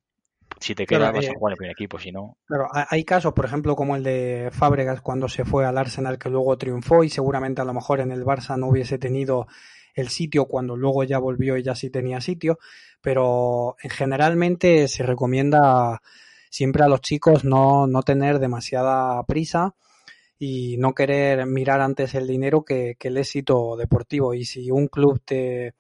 si 0.61 0.75
te 0.75 0.87
quedas 0.87 1.13
vas 1.13 1.27
a 1.27 1.31
eh, 1.31 1.35
jugar 1.35 1.53
en 1.53 1.55
el 1.55 1.57
primer 1.59 1.73
equipo, 1.73 1.99
si 1.99 2.13
no. 2.13 2.37
Claro, 2.47 2.69
hay 2.73 3.05
casos, 3.05 3.33
por 3.33 3.45
ejemplo, 3.45 3.77
como 3.77 3.97
el 3.97 4.03
de 4.03 4.51
Fábregas 4.53 5.01
cuando 5.01 5.29
se 5.29 5.45
fue 5.45 5.65
al 5.67 5.79
Arsenal 5.79 6.19
que 6.19 6.31
luego 6.31 6.57
triunfó 6.59 7.05
y 7.05 7.11
seguramente 7.11 7.61
a 7.61 7.65
lo 7.65 7.75
mejor 7.75 8.01
en 8.01 8.13
el 8.13 8.25
Barça 8.25 8.59
no 8.59 8.69
hubiese 8.69 8.99
tenido 8.99 9.47
el 9.95 10.09
sitio 10.09 10.47
cuando 10.47 10.77
luego 10.77 11.05
ya 11.05 11.19
volvió 11.19 11.57
y 11.57 11.63
ya 11.63 11.75
sí 11.75 11.91
tenía 11.91 12.21
sitio, 12.21 12.59
pero 13.01 13.77
generalmente 13.81 14.89
se 14.89 15.03
recomienda 15.03 16.01
siempre 16.51 16.85
a 16.85 16.89
los 16.89 17.01
chicos 17.01 17.45
no, 17.45 17.87
no 17.87 18.03
tener 18.03 18.39
demasiada 18.39 19.23
prisa 19.25 19.75
y 20.39 20.77
no 20.79 20.95
querer 20.95 21.47
mirar 21.47 21.81
antes 21.81 22.15
el 22.15 22.27
dinero 22.27 22.65
que, 22.65 22.95
que 22.99 23.09
el 23.09 23.19
éxito 23.19 23.77
deportivo. 23.77 24.35
Y 24.35 24.45
si 24.45 24.71
un 24.71 24.87
club 24.87 25.21
te 25.25 25.75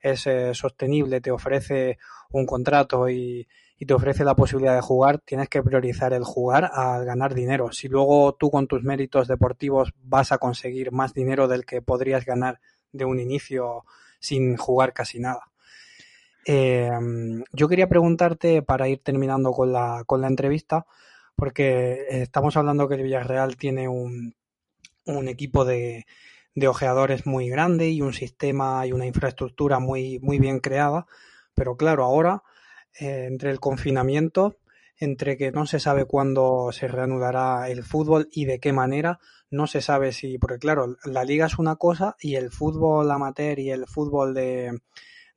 es 0.00 0.26
eh, 0.26 0.54
sostenible, 0.54 1.20
te 1.20 1.30
ofrece 1.30 1.98
un 2.30 2.46
contrato 2.46 3.08
y, 3.08 3.46
y 3.78 3.86
te 3.86 3.94
ofrece 3.94 4.24
la 4.24 4.34
posibilidad 4.34 4.74
de 4.74 4.80
jugar, 4.80 5.20
tienes 5.20 5.48
que 5.48 5.62
priorizar 5.62 6.12
el 6.12 6.24
jugar 6.24 6.68
al 6.72 7.04
ganar 7.04 7.32
dinero. 7.32 7.70
Si 7.70 7.88
luego 7.88 8.34
tú 8.34 8.50
con 8.50 8.66
tus 8.66 8.82
méritos 8.82 9.28
deportivos 9.28 9.92
vas 10.02 10.32
a 10.32 10.38
conseguir 10.38 10.90
más 10.90 11.14
dinero 11.14 11.46
del 11.46 11.64
que 11.64 11.80
podrías 11.80 12.24
ganar 12.24 12.60
de 12.90 13.04
un 13.04 13.20
inicio 13.20 13.84
sin 14.18 14.56
jugar 14.56 14.92
casi 14.92 15.20
nada. 15.20 15.50
Eh, 16.44 16.90
yo 17.52 17.68
quería 17.68 17.88
preguntarte 17.88 18.62
para 18.62 18.88
ir 18.88 19.00
terminando 19.02 19.52
con 19.52 19.72
la, 19.72 20.02
con 20.06 20.20
la 20.22 20.26
entrevista, 20.26 20.86
porque 21.36 22.06
estamos 22.08 22.56
hablando 22.56 22.88
que 22.88 22.96
el 22.96 23.02
Villarreal 23.02 23.56
tiene 23.56 23.86
un, 23.86 24.34
un 25.04 25.28
equipo 25.28 25.64
de, 25.64 26.04
de 26.56 26.66
ojeadores 26.66 27.26
muy 27.26 27.48
grande 27.48 27.90
y 27.90 28.02
un 28.02 28.12
sistema 28.12 28.84
y 28.86 28.92
una 28.92 29.06
infraestructura 29.06 29.78
muy, 29.78 30.18
muy 30.18 30.40
bien 30.40 30.58
creada, 30.58 31.06
pero 31.54 31.76
claro, 31.76 32.02
ahora 32.04 32.42
eh, 32.98 33.26
entre 33.26 33.50
el 33.50 33.60
confinamiento, 33.60 34.58
entre 34.96 35.36
que 35.36 35.52
no 35.52 35.66
se 35.66 35.80
sabe 35.80 36.04
cuándo 36.04 36.70
se 36.72 36.88
reanudará 36.88 37.68
el 37.68 37.84
fútbol 37.84 38.28
y 38.32 38.46
de 38.46 38.58
qué 38.58 38.72
manera, 38.72 39.20
no 39.50 39.66
se 39.66 39.80
sabe 39.80 40.12
si, 40.12 40.38
porque 40.38 40.58
claro, 40.58 40.96
la 41.04 41.24
liga 41.24 41.46
es 41.46 41.58
una 41.58 41.76
cosa 41.76 42.16
y 42.20 42.34
el 42.34 42.50
fútbol 42.50 43.10
amateur 43.10 43.58
y 43.58 43.70
el 43.70 43.86
fútbol 43.86 44.34
de, 44.34 44.80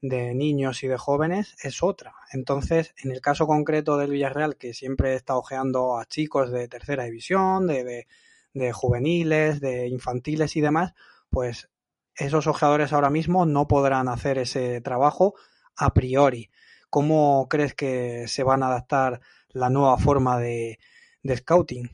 de 0.02 0.34
niños 0.34 0.84
y 0.84 0.88
de 0.88 0.98
jóvenes 0.98 1.56
es 1.64 1.84
otra. 1.84 2.16
Entonces, 2.34 2.94
en 3.04 3.12
el 3.12 3.22
caso 3.22 3.46
concreto 3.46 3.98
del 3.98 4.12
Villarreal, 4.12 4.58
que 4.58 4.74
siempre 4.74 5.14
está 5.14 5.38
ojeando 5.38 5.98
a 5.98 6.06
chicos 6.06 6.52
de 6.52 6.68
tercera 6.68 7.04
división, 7.06 7.68
de, 7.68 7.84
de, 7.84 8.08
de 8.54 8.74
juveniles, 8.74 9.62
de 9.62 9.88
infantiles 9.88 10.56
y 10.56 10.62
demás, 10.62 10.94
pues 11.30 11.70
esos 12.16 12.48
ojeadores 12.48 12.94
ahora 12.94 13.10
mismo 13.10 13.46
no 13.46 13.68
podrán 13.68 14.10
hacer 14.10 14.38
ese 14.40 14.82
trabajo 14.82 15.36
a 15.76 15.94
priori. 15.94 16.50
¿Cómo 16.92 17.48
crees 17.50 17.74
que 17.74 18.28
se 18.28 18.44
van 18.44 18.64
a 18.64 18.68
adaptar 18.68 19.22
la 19.54 19.70
nueva 19.70 19.98
forma 19.98 20.38
de, 20.38 20.78
scouting? 21.26 21.90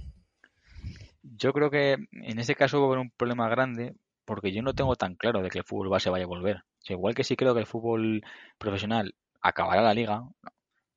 Yo 1.22 1.54
creo 1.54 1.70
que 1.70 1.98
en 2.12 2.40
ese 2.40 2.56
caso 2.56 2.80
va 2.80 2.86
a 2.86 2.88
haber 2.88 3.00
un 3.02 3.12
problema 3.12 3.48
grande 3.48 3.94
porque 4.26 4.52
yo 4.52 4.64
no 4.64 4.74
tengo 4.74 4.96
tan 4.96 5.14
claro 5.14 5.44
de 5.44 5.52
que 5.52 5.60
el 5.60 5.66
fútbol 5.66 5.90
base 5.90 6.10
vaya 6.10 6.26
a 6.26 6.28
volver. 6.28 6.64
igual 6.90 7.14
que 7.14 7.24
sí 7.24 7.36
creo 7.36 7.54
que 7.54 7.60
el 7.60 7.68
fútbol 7.68 8.24
profesional 8.58 9.14
acabará 9.40 9.84
la 9.84 9.94
liga, 9.94 10.24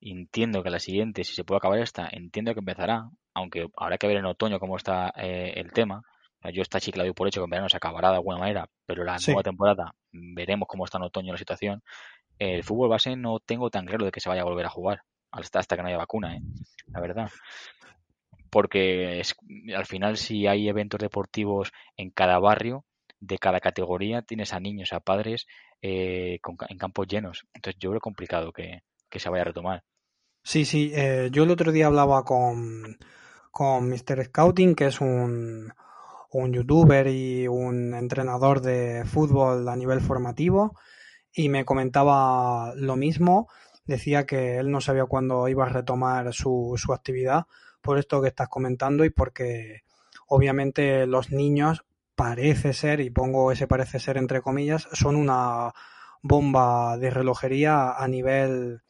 entiendo 0.01 0.62
que 0.62 0.70
la 0.70 0.78
siguiente, 0.78 1.22
si 1.22 1.34
se 1.34 1.44
puede 1.44 1.59
acabar 1.59 1.78
esta, 1.78 2.09
entiendo 2.11 2.55
que 2.55 2.61
empezará, 2.61 3.11
aunque 3.34 3.68
habrá 3.76 3.98
que 3.98 4.07
ver 4.07 4.16
en 4.16 4.24
otoño 4.24 4.59
cómo 4.59 4.78
está 4.78 5.12
eh, 5.14 5.53
el 5.57 5.74
tema. 5.74 6.03
Yo 6.55 6.62
esta 6.62 6.80
chica 6.80 6.96
la 6.96 7.05
doy 7.05 7.12
por 7.12 7.28
hecho 7.28 7.42
que 7.42 7.44
en 7.44 7.51
verano 7.51 7.68
se 7.68 7.76
acabará 7.76 8.09
de 8.09 8.16
alguna 8.16 8.38
manera, 8.38 8.66
pero 8.86 9.05
la 9.05 9.18
nueva 9.26 9.42
temporada 9.42 9.94
veremos 10.11 10.66
cómo 10.66 10.86
está 10.86 10.96
en 10.96 11.05
otoño 11.05 11.32
la 11.32 11.38
situación 11.38 11.82
el 12.41 12.64
fútbol 12.64 12.88
base 12.88 13.14
no 13.16 13.38
tengo 13.38 13.70
tan 13.70 13.86
claro 13.86 14.07
de 14.07 14.11
que 14.11 14.20
se 14.20 14.28
vaya 14.28 14.41
a 14.41 14.47
volver 14.47 14.66
a 14.66 14.70
jugar 14.70 15.03
hasta, 15.30 15.59
hasta 15.61 15.76
que 15.76 15.82
no 15.82 15.88
haya 15.88 15.99
vacuna, 15.99 16.34
¿eh? 16.34 16.41
la 16.88 17.01
verdad. 17.01 17.30
Porque 18.49 19.20
es, 19.20 19.36
al 19.76 19.86
final 19.86 20.16
si 20.16 20.47
hay 20.47 20.68
eventos 20.68 20.99
deportivos 20.99 21.70
en 21.97 22.11
cada 22.11 22.38
barrio, 22.38 22.84
de 23.20 23.38
cada 23.38 23.61
categoría, 23.61 24.22
tienes 24.22 24.55
a 24.55 24.61
niños, 24.61 24.95
a 24.95 25.01
padres 25.01 25.47
eh, 25.82 26.41
en 26.68 26.78
campos 26.78 27.07
llenos. 27.07 27.47
Entonces 27.53 27.78
yo 27.78 27.91
creo 27.91 28.01
complicado 28.01 28.53
que, 28.53 28.80
se 29.14 29.28
vaya 29.28 29.43
a 29.43 29.47
retomar. 29.47 29.84
Sí, 30.43 30.64
sí. 30.64 30.91
Eh, 30.95 31.28
yo 31.30 31.45
el 31.45 31.51
otro 31.51 31.70
día 31.70 31.86
hablaba 31.86 32.24
con, 32.24 32.97
con 33.51 33.91
Mr. 33.91 34.24
Scouting, 34.24 34.74
que 34.74 34.86
es 34.86 35.03
un, 35.03 35.70
un 36.30 36.53
youtuber 36.55 37.07
y 37.09 37.47
un 37.47 37.93
entrenador 37.93 38.62
de 38.62 39.05
fútbol 39.05 39.68
a 39.68 39.76
nivel 39.76 40.01
formativo 40.01 40.74
y 41.32 41.48
me 41.48 41.64
comentaba 41.64 42.72
lo 42.76 42.96
mismo. 42.96 43.48
Decía 43.84 44.26
que 44.26 44.58
él 44.58 44.70
no 44.70 44.80
sabía 44.80 45.06
cuándo 45.06 45.48
iba 45.48 45.66
a 45.66 45.68
retomar 45.68 46.32
su, 46.32 46.74
su 46.76 46.92
actividad 46.92 47.46
por 47.80 47.98
esto 47.98 48.20
que 48.20 48.28
estás 48.28 48.48
comentando 48.48 49.04
y 49.04 49.10
porque 49.10 49.82
obviamente 50.26 51.06
los 51.06 51.30
niños 51.30 51.84
parece 52.14 52.72
ser, 52.74 53.00
y 53.00 53.10
pongo 53.10 53.50
ese 53.50 53.66
parece 53.66 53.98
ser 53.98 54.18
entre 54.18 54.42
comillas, 54.42 54.88
son 54.92 55.16
una 55.16 55.72
bomba 56.22 56.98
de 56.98 57.10
relojería 57.10 57.92
a 57.92 58.06
nivel 58.08 58.82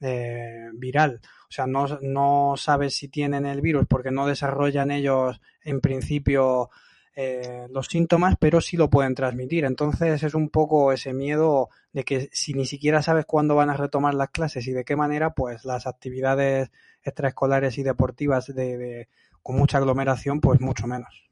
eh, 0.00 0.68
viral. 0.74 1.20
O 1.48 1.52
sea, 1.54 1.66
no, 1.66 1.86
no 2.02 2.54
sabes 2.56 2.94
si 2.94 3.08
tienen 3.08 3.46
el 3.46 3.60
virus 3.60 3.86
porque 3.88 4.10
no 4.10 4.26
desarrollan 4.26 4.90
ellos 4.90 5.40
en 5.62 5.80
principio 5.80 6.70
eh, 7.16 7.66
los 7.70 7.86
síntomas, 7.86 8.36
pero 8.38 8.60
sí 8.60 8.76
lo 8.76 8.90
pueden 8.90 9.14
transmitir. 9.14 9.64
Entonces 9.64 10.22
es 10.22 10.34
un 10.34 10.50
poco 10.50 10.92
ese 10.92 11.12
miedo 11.12 11.68
de 11.92 12.04
que 12.04 12.28
si 12.32 12.54
ni 12.54 12.66
siquiera 12.66 13.02
sabes 13.02 13.24
cuándo 13.24 13.54
van 13.54 13.70
a 13.70 13.76
retomar 13.76 14.14
las 14.14 14.30
clases 14.30 14.66
y 14.66 14.72
de 14.72 14.84
qué 14.84 14.96
manera, 14.96 15.34
pues 15.34 15.64
las 15.64 15.86
actividades 15.86 16.70
extraescolares 17.02 17.78
y 17.78 17.82
deportivas 17.82 18.46
de, 18.46 19.08
con 19.42 19.56
mucha 19.56 19.78
aglomeración, 19.78 20.40
pues 20.40 20.60
mucho 20.60 20.86
menos. 20.86 21.24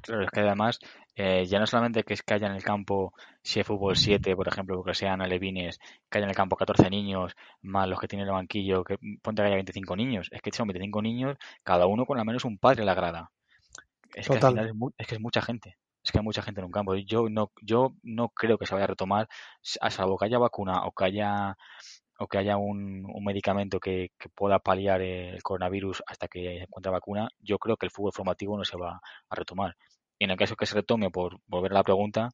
Claro, 0.00 0.24
es 0.24 0.30
que 0.30 0.40
además 0.40 0.78
eh, 1.16 1.44
ya 1.46 1.58
no 1.58 1.66
solamente 1.66 2.04
que 2.04 2.14
es 2.14 2.22
que 2.22 2.34
haya 2.34 2.46
en 2.46 2.54
el 2.54 2.62
campo, 2.62 3.12
si 3.42 3.60
es 3.60 3.66
fútbol 3.66 3.96
7, 3.96 4.36
por 4.36 4.48
ejemplo, 4.48 4.82
que 4.84 4.94
sean 4.94 5.20
alevines, 5.20 5.78
que 6.08 6.18
haya 6.18 6.24
en 6.26 6.30
el 6.30 6.36
campo 6.36 6.56
14 6.56 6.88
niños, 6.88 7.34
más 7.60 7.88
los 7.88 7.98
que 7.98 8.06
tienen 8.06 8.28
el 8.28 8.32
banquillo, 8.32 8.84
que 8.84 8.96
ponte 9.20 9.42
que 9.42 9.48
haya 9.48 9.56
25 9.56 9.96
niños. 9.96 10.28
Es 10.30 10.40
que 10.40 10.52
son 10.52 10.68
25 10.68 11.02
niños, 11.02 11.36
cada 11.64 11.86
uno 11.86 12.06
con 12.06 12.18
al 12.18 12.24
menos 12.24 12.44
un 12.44 12.56
padre 12.56 12.82
en 12.82 12.86
la 12.86 12.94
grada. 12.94 13.32
Es 14.14 14.26
que 14.26 14.34
al 14.34 14.40
final 14.40 14.92
es, 14.96 15.06
que 15.06 15.14
es 15.14 15.20
mucha 15.20 15.42
gente. 15.42 15.76
Es 16.02 16.12
que 16.12 16.18
hay 16.18 16.24
mucha 16.24 16.42
gente 16.42 16.60
en 16.60 16.66
un 16.66 16.72
campo. 16.72 16.94
Yo 16.96 17.28
no, 17.28 17.52
yo 17.62 17.94
no 18.02 18.30
creo 18.30 18.58
que 18.58 18.66
se 18.66 18.74
vaya 18.74 18.84
a 18.84 18.88
retomar, 18.88 19.28
a 19.80 19.90
salvo 19.90 20.16
que 20.16 20.26
haya 20.26 20.38
vacuna 20.38 20.84
o 20.84 20.92
que 20.92 21.04
haya 21.04 21.56
o 22.20 22.26
que 22.26 22.38
haya 22.38 22.56
un, 22.56 23.06
medicamento 23.22 23.78
que, 23.78 24.10
pueda 24.34 24.58
paliar 24.58 25.00
el 25.00 25.40
coronavirus 25.42 26.02
hasta 26.06 26.26
que 26.26 26.62
encuentre 26.62 26.90
vacuna, 26.90 27.28
yo 27.38 27.58
creo 27.58 27.76
que 27.76 27.86
el 27.86 27.92
fútbol 27.92 28.12
formativo 28.12 28.56
no 28.56 28.64
se 28.64 28.76
va 28.76 29.00
a 29.28 29.34
retomar. 29.34 29.76
Y 30.18 30.24
en 30.24 30.30
el 30.32 30.36
caso 30.36 30.56
que 30.56 30.66
se 30.66 30.74
retome, 30.74 31.10
por 31.10 31.38
volver 31.46 31.70
a 31.72 31.76
la 31.76 31.84
pregunta, 31.84 32.30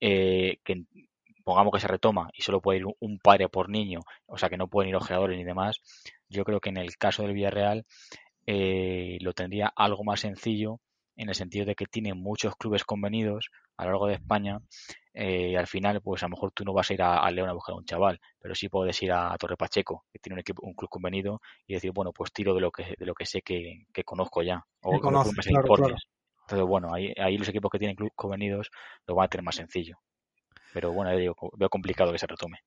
eh, 0.00 0.58
que 0.64 0.84
pongamos 1.44 1.72
que 1.72 1.80
se 1.80 1.88
retoma 1.88 2.30
y 2.32 2.42
solo 2.42 2.60
puede 2.60 2.78
ir 2.78 2.86
un 3.00 3.18
padre 3.18 3.48
por 3.48 3.68
niño, 3.68 4.00
o 4.26 4.38
sea 4.38 4.48
que 4.48 4.56
no 4.56 4.68
pueden 4.68 4.90
ir 4.90 4.96
ojeadores 4.96 5.36
ni 5.36 5.44
demás, 5.44 5.80
yo 6.28 6.44
creo 6.44 6.60
que 6.60 6.70
en 6.70 6.76
el 6.76 6.96
caso 6.96 7.22
del 7.22 7.34
Villarreal 7.34 7.84
eh, 8.46 9.18
lo 9.20 9.32
tendría 9.32 9.72
algo 9.74 10.04
más 10.04 10.20
sencillo 10.20 10.80
en 11.16 11.28
el 11.28 11.34
sentido 11.34 11.66
de 11.66 11.74
que 11.74 11.86
tiene 11.86 12.14
muchos 12.14 12.56
clubes 12.56 12.84
convenidos 12.84 13.50
a 13.76 13.84
lo 13.84 13.90
largo 13.90 14.06
de 14.06 14.14
España 14.14 14.58
eh, 15.14 15.58
al 15.58 15.66
final, 15.66 16.00
pues 16.00 16.22
a 16.22 16.26
lo 16.26 16.30
mejor 16.30 16.52
tú 16.52 16.64
no 16.64 16.72
vas 16.72 16.90
a 16.90 16.94
ir 16.94 17.02
a, 17.02 17.30
León 17.30 17.48
a 17.48 17.52
buscar 17.52 17.74
a 17.74 17.78
un 17.78 17.84
chaval, 17.84 18.18
pero 18.40 18.54
sí 18.54 18.68
puedes 18.68 19.00
ir 19.02 19.12
a, 19.12 19.36
Torre 19.38 19.56
Pacheco, 19.56 20.04
que 20.10 20.18
tiene 20.18 20.34
un 20.34 20.40
equipo, 20.40 20.62
un 20.66 20.74
club 20.74 20.88
convenido, 20.88 21.40
y 21.66 21.74
decir, 21.74 21.92
bueno, 21.92 22.12
pues 22.12 22.32
tiro 22.32 22.54
de 22.54 22.60
lo 22.60 22.70
que 22.70 22.94
de 22.98 23.06
lo 23.06 23.14
que 23.14 23.26
sé 23.26 23.42
que, 23.42 23.84
conozco 24.04 24.42
ya. 24.42 24.64
O 24.80 25.00
Entonces, 26.42 26.66
bueno, 26.66 26.94
ahí, 26.94 27.12
ahí 27.18 27.36
los 27.36 27.48
equipos 27.48 27.70
que 27.70 27.78
tienen 27.78 27.94
clubes 27.94 28.14
convenidos 28.16 28.70
lo 29.06 29.14
van 29.14 29.26
a 29.26 29.28
tener 29.28 29.44
más 29.44 29.56
sencillo. 29.56 29.98
Pero 30.72 30.92
bueno, 30.92 31.14
digo, 31.16 31.36
veo 31.56 31.68
complicado 31.68 32.12
que 32.12 32.18
se 32.18 32.26
retome. 32.26 32.60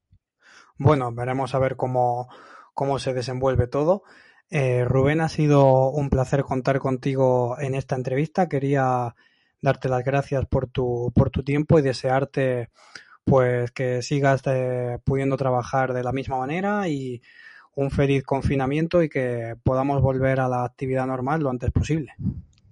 Bueno, 0.78 1.12
veremos 1.12 1.56
a 1.56 1.60
ver 1.60 1.76
cómo, 1.76 2.30
cómo 2.74 3.00
se 3.00 3.14
desenvuelve 3.14 3.68
todo. 3.68 4.04
Eh, 4.50 4.86
Rubén, 4.86 5.22
ha 5.22 5.30
sido 5.30 5.90
un 5.90 6.10
placer 6.10 6.44
contar 6.44 6.80
contigo 6.80 7.58
en 7.60 7.76
esta 7.76 7.96
entrevista. 7.96 8.48
Quería 8.48 9.16
darte 9.62 9.90
las 9.90 10.04
gracias 10.04 10.46
por 10.46 10.68
tu, 10.68 11.12
por 11.16 11.30
tu 11.30 11.44
tiempo 11.44 11.80
y 11.80 11.82
desearte 11.82 12.70
pues 13.24 13.72
que 13.72 14.04
sigas 14.04 14.44
eh, 14.46 15.00
pudiendo 15.04 15.36
trabajar 15.36 15.94
de 15.94 16.04
la 16.04 16.12
misma 16.12 16.38
manera 16.38 16.88
y 16.88 17.22
un 17.76 17.90
feliz 17.90 18.24
confinamiento 18.24 19.02
y 19.02 19.10
que 19.10 19.56
podamos 19.64 20.02
volver 20.02 20.40
a 20.40 20.48
la 20.48 20.64
actividad 20.64 21.08
normal 21.08 21.42
lo 21.42 21.50
antes 21.50 21.72
posible. 21.72 22.14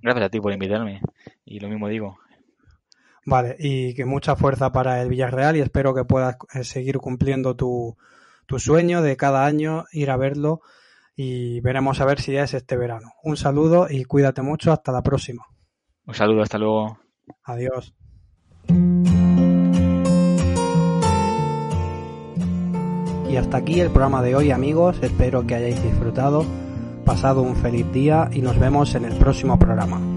Gracias 0.01 0.25
a 0.25 0.29
ti 0.29 0.39
por 0.39 0.53
invitarme 0.53 1.01
y 1.43 1.59
lo 1.59 1.69
mismo 1.69 1.87
digo. 1.87 2.19
Vale, 3.25 3.55
y 3.57 3.95
que 3.95 4.05
mucha 4.05 4.35
fuerza 4.35 4.71
para 4.71 5.01
el 5.01 5.09
Villarreal 5.09 5.55
y 5.55 5.61
espero 5.61 5.95
que 5.95 6.05
puedas 6.05 6.37
eh, 6.53 6.63
seguir 6.63 6.97
cumpliendo 6.99 7.55
tu, 7.55 7.97
tu 8.45 8.59
sueño 8.59 9.01
de 9.01 9.17
cada 9.17 9.45
año 9.45 9.85
ir 9.91 10.11
a 10.11 10.17
verlo 10.17 10.61
y 11.15 11.59
veremos 11.61 12.01
a 12.01 12.05
ver 12.05 12.19
si 12.19 12.35
es 12.35 12.53
este 12.53 12.77
verano. 12.77 13.11
Un 13.23 13.37
saludo 13.37 13.87
y 13.89 14.03
cuídate 14.05 14.41
mucho, 14.41 14.71
hasta 14.71 14.91
la 14.91 15.03
próxima. 15.03 15.45
Un 16.05 16.13
saludo, 16.13 16.41
hasta 16.41 16.57
luego. 16.57 16.99
Adiós. 17.43 17.93
Y 23.29 23.37
hasta 23.37 23.57
aquí 23.57 23.79
el 23.79 23.89
programa 23.89 24.21
de 24.21 24.35
hoy 24.35 24.51
amigos, 24.51 24.97
espero 25.01 25.47
que 25.47 25.55
hayáis 25.55 25.81
disfrutado, 25.81 26.45
pasado 27.03 27.41
un 27.41 27.55
feliz 27.55 27.91
día 27.91 28.29
y 28.31 28.41
nos 28.41 28.59
vemos 28.59 28.93
en 28.93 29.05
el 29.05 29.13
próximo 29.13 29.57
programa. 29.57 30.12